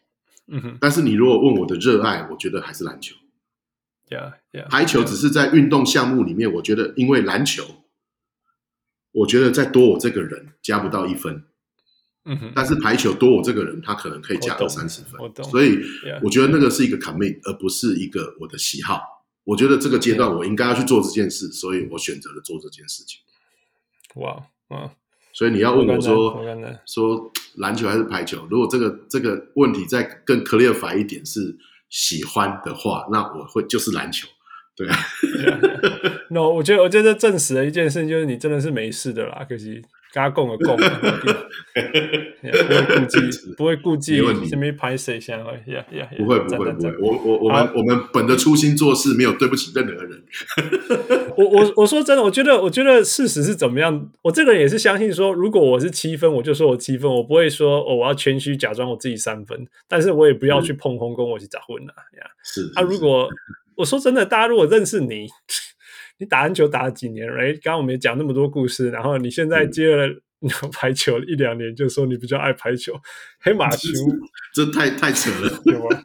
[0.47, 0.77] 嗯哼。
[0.79, 3.15] 但是你如果问我的热爱，我觉得还是篮球。
[4.09, 4.67] Yeah, yeah.
[4.69, 7.63] 排球只是在运动项目里面，我觉得因为篮球。
[9.13, 11.43] 我觉得再多我这个人加不到一分，
[12.25, 15.79] 嗯哼，但是排球多我这个人，他可能可以加到三十分，我懂，所以
[16.21, 19.01] 我觉得那个是一个 commit，而不是一个我的喜好。
[19.43, 23.19] 我觉得这个阶段我应该要去做这件事，所以我选择了做这件事情。
[24.15, 24.91] 哇哇！
[25.33, 26.43] 所以你要问我说
[26.85, 28.45] 说篮球还是排球？
[28.51, 31.57] 如果这个这个问题再更 clarify 一点是
[31.89, 34.27] 喜欢的话，那我会就是篮球。
[34.75, 34.97] 对啊
[36.29, 39.81] ，no，我觉得我觉得这证实了一件事情，就是你真的是没事的啦，可惜。
[40.13, 40.75] 跟他共个共，
[43.57, 50.21] 不会顾忌，不会顾忌，什么拍谁先会，呀呀，不会不会不会，我我我们我们本着初心做事，没有对不起任何人。
[51.37, 54.11] 我我我说真的，我觉得我觉得事实是怎么样？
[54.23, 62.25] 我这个人也是相信说，如果我是七分，我就说我七分，我不会说哦，我要谦虚假装我自己三分，但是我也不要去碰红，跟我去打混了呀。
[62.43, 63.29] 是啊，如果
[63.75, 65.27] 我说真的，大家如果认识你。
[66.21, 67.27] 你打篮球打了几年？
[67.33, 70.07] 哎，刚刚我们也讲那么多故事，然后你现在接了
[70.71, 72.93] 排球一两年，就说你比较爱排球，
[73.39, 73.89] 黑马球，
[74.53, 76.03] 这太太扯了， 对吧？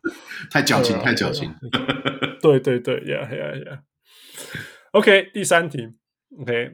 [0.51, 1.55] 太矫情，太矫情。
[2.41, 3.83] 对 对对，呀呀呀
[4.93, 5.87] ！OK，第三题
[6.41, 6.71] ，OK，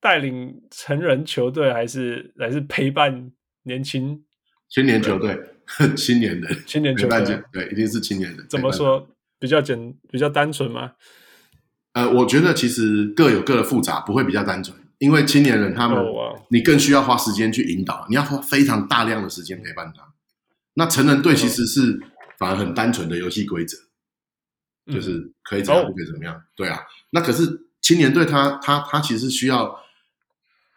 [0.00, 3.30] 带领成人球队还是还是陪伴
[3.64, 4.24] 年轻
[4.70, 5.38] 青年球队？
[5.94, 8.46] 青年人，青年球队，对，一定是青年人。
[8.48, 9.06] 怎么说？
[9.38, 10.92] 比较简，比较单纯吗？
[11.98, 14.76] 呃，我觉得其实各有各的复杂，不会比较单纯。
[14.98, 15.98] 因为青年人他们，
[16.48, 20.04] 你更需要花时间去引导，你要花非常大量的时间陪伴他。
[20.74, 21.98] 那成人队其实是
[22.38, 23.76] 反而很单纯的游戏规则，
[24.92, 26.40] 就是可以怎样，不可以怎么样。
[26.54, 26.78] 对啊，
[27.10, 29.74] 那可是青年队他他他其实需要，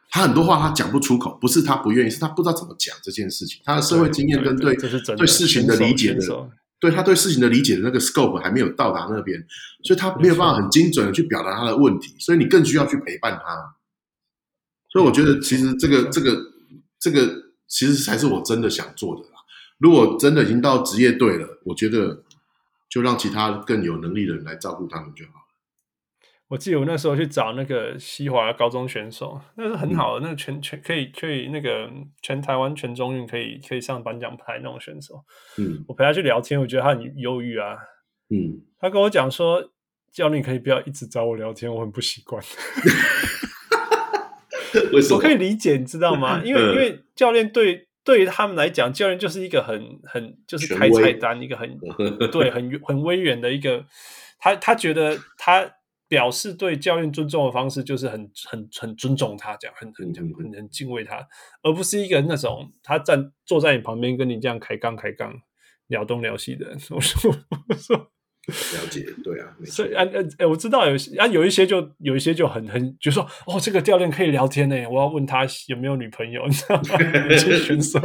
[0.09, 3.61] 他很多话他讲不出口，不是他不愿意，是他不知道怎么讲这件事情。
[3.63, 6.49] 他的社会经验跟对对事情的理解的。
[6.81, 9.39] 对，他对事情的理解的那个 scope 还没有到达那边，
[9.83, 13.75] 所以他没有办法很精准的去表达他的问题，所以你更需要去陪伴他。
[14.89, 16.35] 所以我觉得，其实这个、这个、
[16.99, 19.35] 这个，其实才是我真的想做的啦。
[19.77, 22.23] 如果真的已经到职业队了，我觉得
[22.89, 25.40] 就让其他更有能力的人来照顾他们就好了。
[26.51, 31.89] 我记得我那时候去找那个西华高中选手，那是很好的，嗯、那个全全可以可以那个
[32.21, 35.23] 全台湾全中运可以可以上颁奖台那种选手。
[35.57, 37.77] 嗯，我陪他去聊天，我觉得他很忧郁啊。
[38.29, 39.63] 嗯，他跟我讲说，
[40.11, 42.43] 教练可以不要一直找我聊天，我很不习惯。
[44.91, 45.15] 为什么？
[45.15, 46.41] 我可以理解，你知道吗？
[46.43, 51.79] 因为、嗯、因为教练对对于他们来讲，教练就是一个很很就是开菜单，一个很
[52.29, 53.85] 对很很威严的一个。
[54.37, 55.71] 他他觉得他
[56.11, 61.25] 表示对教练尊重的方式就是很很很尊重他，这样很很很很敬畏他，
[61.63, 65.33] 而不是一个那种他站坐在你旁边跟你这样开杠开杠
[65.87, 66.77] 聊东聊西的人。
[66.91, 67.33] 我说
[67.69, 76.99] 我说了解，对啊，所以啊呃呃，我知道有啊有一些就有一些就很很就说哦，这个教练可以聊天呢，我要问他有没有女朋友，你知道吗？
[77.31, 77.97] 有些选手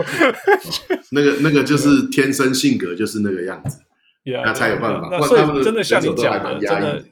[1.11, 3.83] 那个那个就是天生性格就是那个样子。
[4.23, 5.09] Yeah, 那才有办法。
[5.11, 7.05] 那所以真的像你讲的，真的，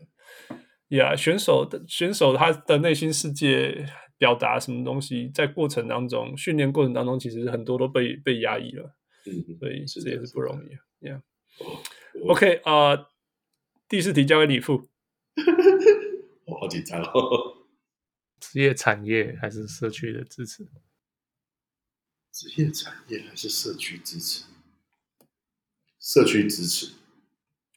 [0.97, 3.87] 呀，选手的选手他的内心世界
[4.19, 8.95] 表达什么东西，在过程当中训练过程当中，其实很多都被被压抑了。
[9.27, 9.45] 嗯，
[9.87, 11.07] 所以这也是不容易。
[11.07, 13.09] Yeah，OK，啊，
[13.89, 14.89] 第四题交给李富。
[16.47, 17.67] 我好紧张哦。
[18.39, 20.69] 职业产业还是社区的支持？
[22.31, 24.45] 职业产业还是社区支持？
[25.99, 26.93] 社区支持。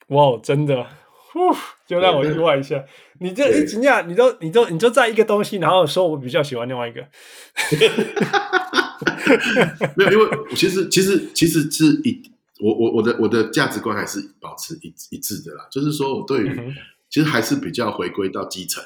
[0.07, 0.89] 哇，真的，
[1.31, 1.39] 呼，
[1.85, 2.85] 就让我意外一下。
[3.19, 7.03] 你这一惊讶，你都你都你就在一个东西，然后说我比较喜欢另外一个。
[9.95, 10.25] 没有，因为
[10.55, 12.21] 其实其实其实是一
[12.59, 15.67] 我我我的我的价值观还是保持一一致的啦。
[15.71, 16.73] 就是说我对于、嗯、
[17.09, 18.83] 其实还是比较回归到基层。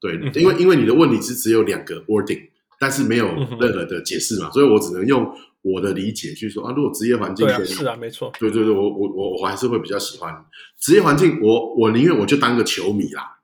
[0.00, 2.48] 对，嗯、因为因为你的问题是只有两个 wording，
[2.78, 3.26] 但是没有
[3.60, 5.34] 任何的解释嘛，嗯、所以我只能用。
[5.60, 10.32] 我的理解去说啊，如果职业环境对、啊、是啊，没错，对对对，我我我我还是会比较喜欢
[10.78, 11.40] 职业环境。
[11.42, 13.37] 我我宁愿我就当个球迷啦，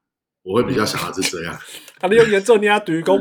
[0.45, 1.59] 我会比较想要是这样。
[1.99, 3.19] 他们用严重，你要读公，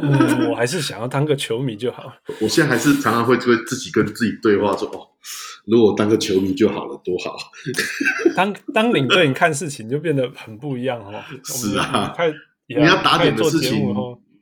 [0.50, 2.14] 我还是想要当个球迷就好。
[2.42, 5.08] 我现在还是常常会会自己跟自己对话说哦，
[5.66, 7.38] 如果当个球迷就好了，多好。
[8.36, 11.24] 当当领队，你看事情就变得很不一样哦。
[11.46, 12.14] 是啊，
[12.68, 13.82] 你要打点的事情，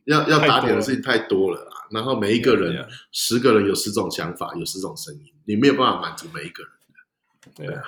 [0.06, 1.68] 要要打点的事情太多了。
[1.92, 6.72] 然后每一个人.十个人有十种想法，有十种声音，你没有办法满足每一个人。
[7.54, 7.84] 对啊，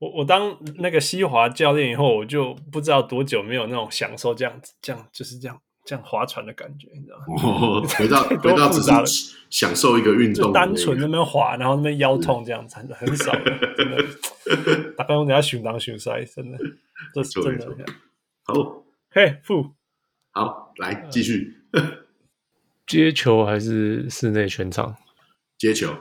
[0.00, 7.24] 我我当那个西华教练以后，我就不知道多久没有那种享受这样子，这样就是这样这样划船的感觉，你知道吗？
[7.42, 14.02] 哦，回到 回到只是享受一个运动，单纯那边划，然后那边腰痛这样子，是很少的，真的。
[14.96, 16.58] 大概我等下寻当选赛，真的，
[17.14, 17.86] 这是真的。
[18.44, 19.74] 好，嘿，富，
[20.32, 21.58] 好，来继续。
[22.86, 24.96] 接球还是室内全场？
[25.56, 25.94] 接球，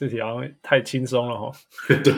[0.00, 1.52] 这题好像太轻松了哈。
[2.02, 2.14] 对，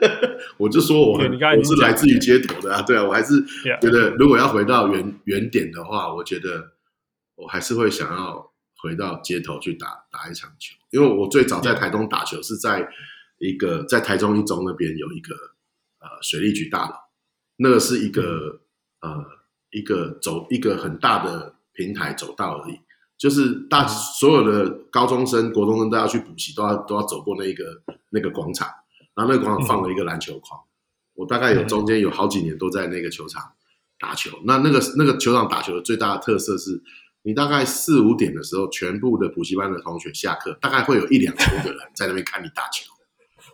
[0.56, 3.44] 我就说我我是来自于街头的啊，对啊，我还是
[3.82, 6.72] 觉得如果要回到原原点的话，我觉得
[7.34, 12.88] 我还是会想要回到街头去打打一场球，因为我最早在台东打球是在
[13.36, 15.34] 一个在台中一中那边有一个
[16.00, 16.94] 呃水利局大楼，
[17.58, 18.62] 那个是一个
[19.02, 19.22] 呃
[19.70, 21.52] 一个走一个很大的。
[21.78, 22.80] 平台走道而已，
[23.18, 27.64] 就是大所有的高中生、国中生都要去补习，都要都要走过那个
[28.10, 28.68] 那个广场，
[29.14, 30.60] 然后那个广场放了一个篮球框。
[31.14, 33.52] 我大概有中间有好几年都在那个球场
[33.98, 34.38] 打球。
[34.44, 36.82] 那那个那个球场打球的最大的特色是，
[37.22, 42.92] 你大概四五点的时候，全部的补习班的同学下课，大概会有一两千个人在那边看你打球。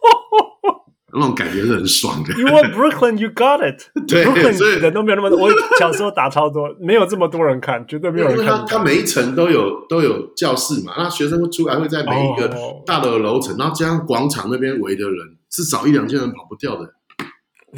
[1.13, 2.33] 那种感觉是很爽的。
[2.35, 3.83] You want Brooklyn, you got it。
[4.09, 5.39] 对，所以人都没有那么多。
[5.39, 8.47] 我小时候打超多，没有这么多人看，绝对没有人看。
[8.47, 12.51] 他他每一层都有都有教室嘛，那学生会出来会在每一个
[12.87, 16.95] 大的楼层，然后加上广场那边围的人，至少一两千人跑不掉的。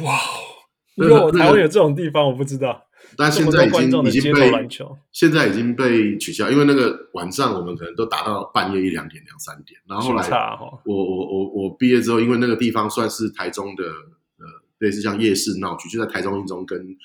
[0.03, 0.13] 哇，
[0.95, 2.84] 如果台湾有这种地方，我不知道。
[3.17, 4.51] 但现在已经已经被
[5.11, 10.29] 现在已经被取消，因为那个晚上我们可能都打到半夜一两点两三点，然后后来
[10.83, 14.45] 我我我我毕业之后，因为那个地方算是台中的呃
[14.79, 16.97] 类似像夜市闹区，就在台中一中跟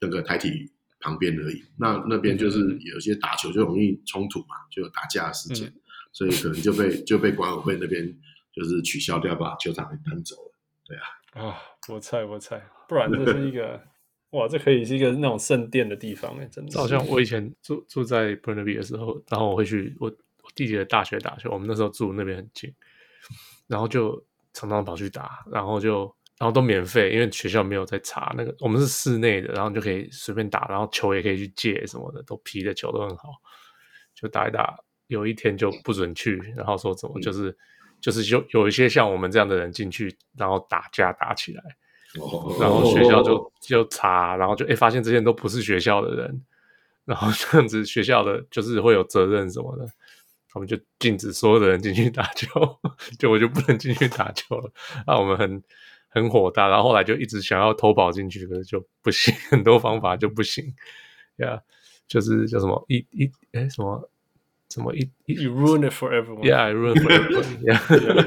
[0.00, 0.70] 那个台体
[1.00, 1.62] 旁边而已。
[1.78, 5.74] 那那边就是有些打球就容易冲突嘛，就有打架的事件，嗯、
[6.12, 8.12] 所以可能就被就被管委会那边
[8.52, 10.52] 就是取消掉，把球场给搬走了。
[10.86, 11.56] 对啊，啊，
[11.88, 13.80] 我猜我猜，不然这是一个。
[14.32, 16.78] 哇，这可以是一个那种圣殿的地方哎，真的。
[16.78, 22.74] 好像我以前住住在 Burnaby 的时候，然后我会去我我弟弟的大学打球，我们那时候住那边很近，
[23.66, 24.22] 然后就
[24.52, 26.04] 常常跑去打，然后就
[26.38, 33.28] 然后都免费，因为学校没有在查那个，我们是室内的，然后就可以随便打，然后球也可以去借什么的，都皮的球都很好，
[34.14, 34.78] 就打一打。
[35.08, 37.56] 有一天就不准去，然后说怎么就是、嗯、
[38.00, 41.62] 就是有有一些像我们这样的人进去，然后打架打起来。
[42.20, 46.42] 哦，然后学校就就查，然后就哎发现这些人都不是学校的人，
[47.04, 49.86] 然后这样子学校的就是会有责任什么的，
[50.50, 52.48] 他们就禁止所有的人进去打球，
[53.18, 54.70] 就我就不能进去打球了。
[55.06, 55.62] 那我们很
[56.08, 60.64] 很火大，然后后来就一直想要偷跑进去，可是就不行， 很多方法就不行，
[61.36, 61.60] 呀、yeah，
[62.06, 64.08] 就是叫什么一一哎什么。
[64.72, 66.44] 什么一一 You ruin it for everyone.
[66.44, 67.44] Yeah, I ruin it for everyone.
[67.60, 67.78] Yeah,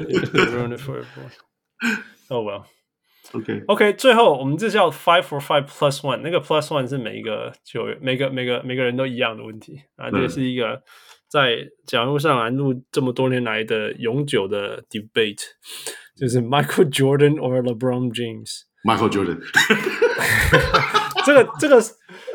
[0.08, 0.20] you
[0.56, 1.32] ruin it for everyone.
[2.28, 2.66] Oh well.
[3.32, 6.18] OK OK，最后我们这叫 five for five plus one。
[6.18, 10.10] 那个 plus one 是每一个球员，每个每个每个人都一样的问题啊。
[10.10, 10.80] 这是一个
[11.28, 15.42] 在讲路上来录这么多年来的永久的 debate，
[16.16, 18.62] 就是 Michael Jordan or LeBron James。
[18.84, 19.40] Michael Jordan。
[21.26, 21.82] 这个这个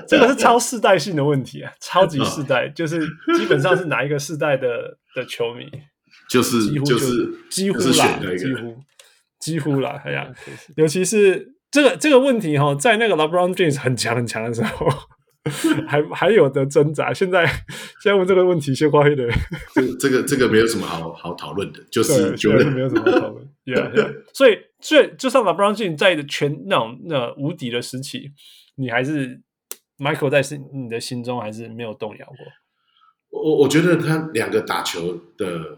[0.05, 2.99] 这个是超世代性的问题啊，超级世代，就是
[3.37, 5.65] 基本上是哪一个世代的的球迷，
[6.29, 8.77] 就是几乎就是几乎啦，几乎
[9.41, 10.31] 几乎啦， 哎呀，
[10.77, 14.87] 尤其是这个这个问题哈，在那个 LeBron James 很强很强的时候，
[15.87, 17.13] 还还有的挣扎。
[17.13, 19.27] 现在现在问这个问题，先挂黑的，
[19.73, 28.31] 这这个这个没有什么好好讨论的，就是觉得没有什么好讨论， Yeah Yeah，所以所以就算 LeBron James 在全那种那无敌的时期。
[28.77, 29.39] 你还是
[29.99, 32.37] Michael 在心你的心中还是没有动摇过。
[33.29, 35.77] 我我觉得他两个打球的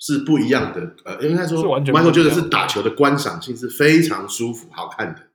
[0.00, 5.28] 是不一样的，呃，应该说 Michael 觉得是打球的观赏性是非常舒服、好看的。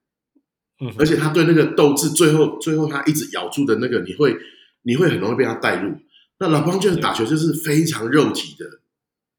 [0.81, 4.35] 嗯，而且他对那个斗志，最后最后他一直咬住的那个，你会
[4.81, 5.95] 你会很容易被他带入。
[6.39, 8.65] 那 LeBron 就是打球就是非常肉体的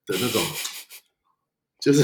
[0.06, 0.40] 的那种，
[1.82, 2.02] 就是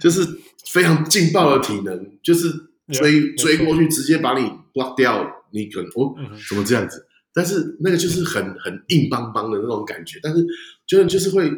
[0.00, 0.24] 就是
[0.70, 2.68] 非常劲爆的体能，就是。
[2.88, 4.44] 追追过去，直接把你
[4.74, 6.14] block 掉，你可能哦，
[6.46, 7.06] 怎么这样子？
[7.32, 10.44] 但是那个就是很很硬邦邦的那种感觉，但是
[10.84, 11.48] 就是就是会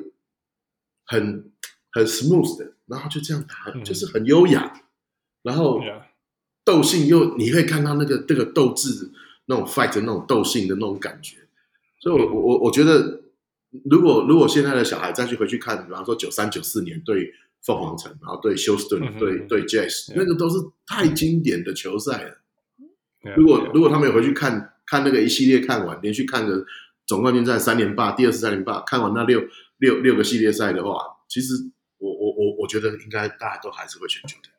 [1.04, 1.52] 很
[1.92, 4.82] 很 smooth 的，然后就这样打，就是很优雅，
[5.42, 5.80] 然后
[6.64, 9.10] 斗性又你会看到那个这个斗志
[9.46, 11.36] 那种 fight 的那种斗性的那种感觉，
[12.00, 13.22] 所以我我我觉得，
[13.90, 17.32] 如果如果现在的小孩再去回去看，比方说九三九四年对。
[17.66, 22.36] 凤凰城，然后对休斯顿，对对 Jazz，那个都是太经典的球赛了。
[23.38, 26.66] 如果如果他们有回去看看那个一系列看完，连续看个
[27.06, 29.40] 总冠军战三连霸，第二次三连霸，看完那六
[29.78, 30.98] 六六个系列赛的话，
[31.28, 31.54] 其实
[31.98, 34.50] 我我我我觉得应该大家都还是会选球队，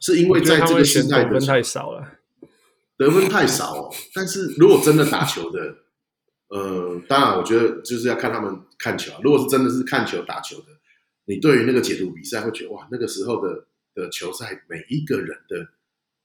[0.00, 2.18] 是因为在这个时代得分太少了，
[2.96, 3.94] 得分太少哦。
[4.14, 5.76] 但是如果真的打球的，
[6.48, 9.12] 呃，当然我觉得就是要看他们看球。
[9.12, 10.66] 啊如果是真的是看球打球的。
[11.24, 13.64] 你对于那个解读比赛会觉得哇，那个时候的
[13.94, 15.56] 的球赛每一个人的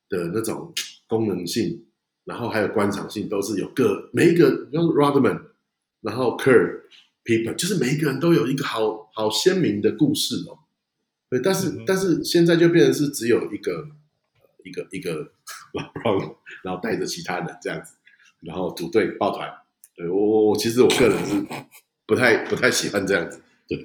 [0.10, 0.74] 的那种
[1.06, 1.86] 功能性，
[2.24, 5.40] 然后还有观赏性都是有各每一个，像 Rodman，
[6.02, 6.82] 然后 Kerr、
[7.28, 10.60] Pippen，就是每一个人都有一个好好鲜明的故事哦。
[11.30, 13.90] 对，但是、嗯、但是现在就变成是只有一个
[14.64, 15.30] 一个一个
[15.74, 17.96] LeBron，然后带着其他人这样子，
[18.40, 19.52] 然后组队抱团。
[19.94, 21.46] 对我我我其实我个人是
[22.06, 23.42] 不太不太喜欢这样子。
[23.68, 23.78] 对。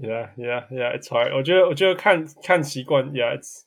[0.00, 0.96] Yeah, yeah, yeah.
[0.96, 1.36] It's hard.
[1.36, 3.10] 我觉得，我觉得看看习惯。
[3.10, 3.62] Yeah, it's,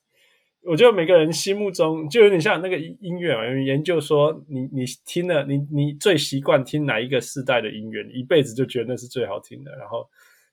[0.64, 3.44] 我觉得每个人心目中就有点像那个音乐嘛。
[3.62, 9.72] 研究说你，你听了，你你最习惯听哪一个世代的音乐，你一辈子就觉得那是最好听的。
[9.78, 10.08] 然后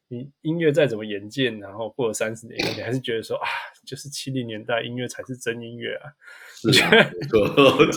[0.08, 3.46] 你音乐再怎么演进，然后过了三十年，你还是觉得说啊，
[3.84, 6.10] 就是七零年代音乐才是真音乐啊。
[6.58, 6.88] 是啊，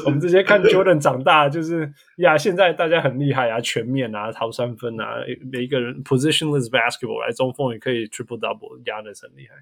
[0.05, 9.55] 我们这些看 Jordan 长大，就是呀，现在大家很厉害啊，全面啊，投三分啊，每一个人 positionless basketball 来中锋也可以 triple double 压的很厉害。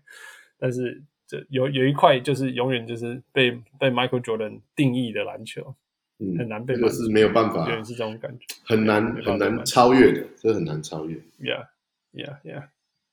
[0.58, 5.76] 但是这有有一块就是永远就是被被 Michael Jordan 定义的篮球，
[6.18, 11.16] 嗯，很难被，这个是没有办法，对，是这种感觉，很难很难超越的，这很难超越。
[11.40, 12.64] Yeah，Yeah，Yeah，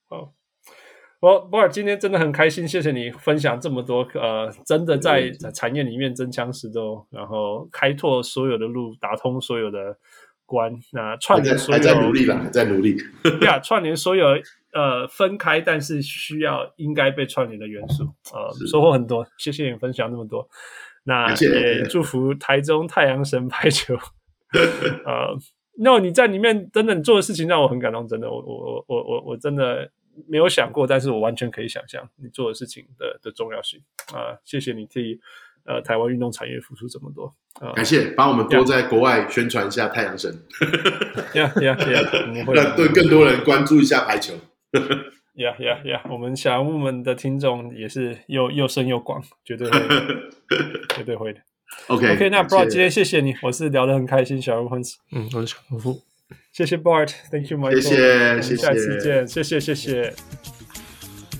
[0.08, 0.32] 好。
[1.20, 9.98] 我博尔今天真的很开心，谢谢你分享这么多，呃，真的在产业里面真枪实斗，然后开拓所有的路，打通所有的
[10.44, 14.26] 关，那串联所有还在努力了，还在努力，对啊，串联所有
[14.76, 18.04] 呃分开但是需要应该被串联的元素，
[18.34, 20.46] 呃，收获很多，谢谢你分享那么多，
[21.04, 23.96] 那也祝福台中太阳神排球，
[25.04, 25.34] 呃，
[25.78, 29.90] 那你在里面真的你做的事情让我很感动，真的，我我我我我真的。
[30.26, 33.78] 没有想过，但是我完全可以想象你做的事情的的重要性。
[34.14, 34.40] 啊、呃！
[34.46, 35.20] 谢谢你替
[35.66, 37.30] 呃台湾运动产业付出这么多。
[37.74, 40.34] 感谢，帮我们多在国外宣传一下太阳神，
[41.34, 42.00] 呀呀呀！
[42.54, 44.32] 让对更多人关注一下排球，
[45.36, 46.02] 呀呀呀！
[46.10, 49.78] 我们小人物们的听众也是又又深又广，绝对会，
[50.96, 51.40] 绝对会的。
[51.88, 54.82] OK OK，那 Bro 今天谢谢你，我是聊得很开心，小人物们，
[55.12, 56.00] 嗯，我是小人物。
[56.52, 60.14] 谢谢 Bart，Thank you，Michael，谢谢，下次见，谢谢，谢谢。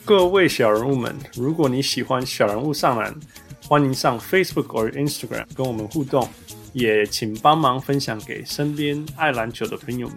[0.05, 3.15] 各位小人物们，如果你喜欢小人物上篮，
[3.67, 6.29] 欢迎上 Facebook 或 Instagram 跟我们互动，
[6.75, 10.17] 也请帮忙分享给身边爱篮球的朋友们。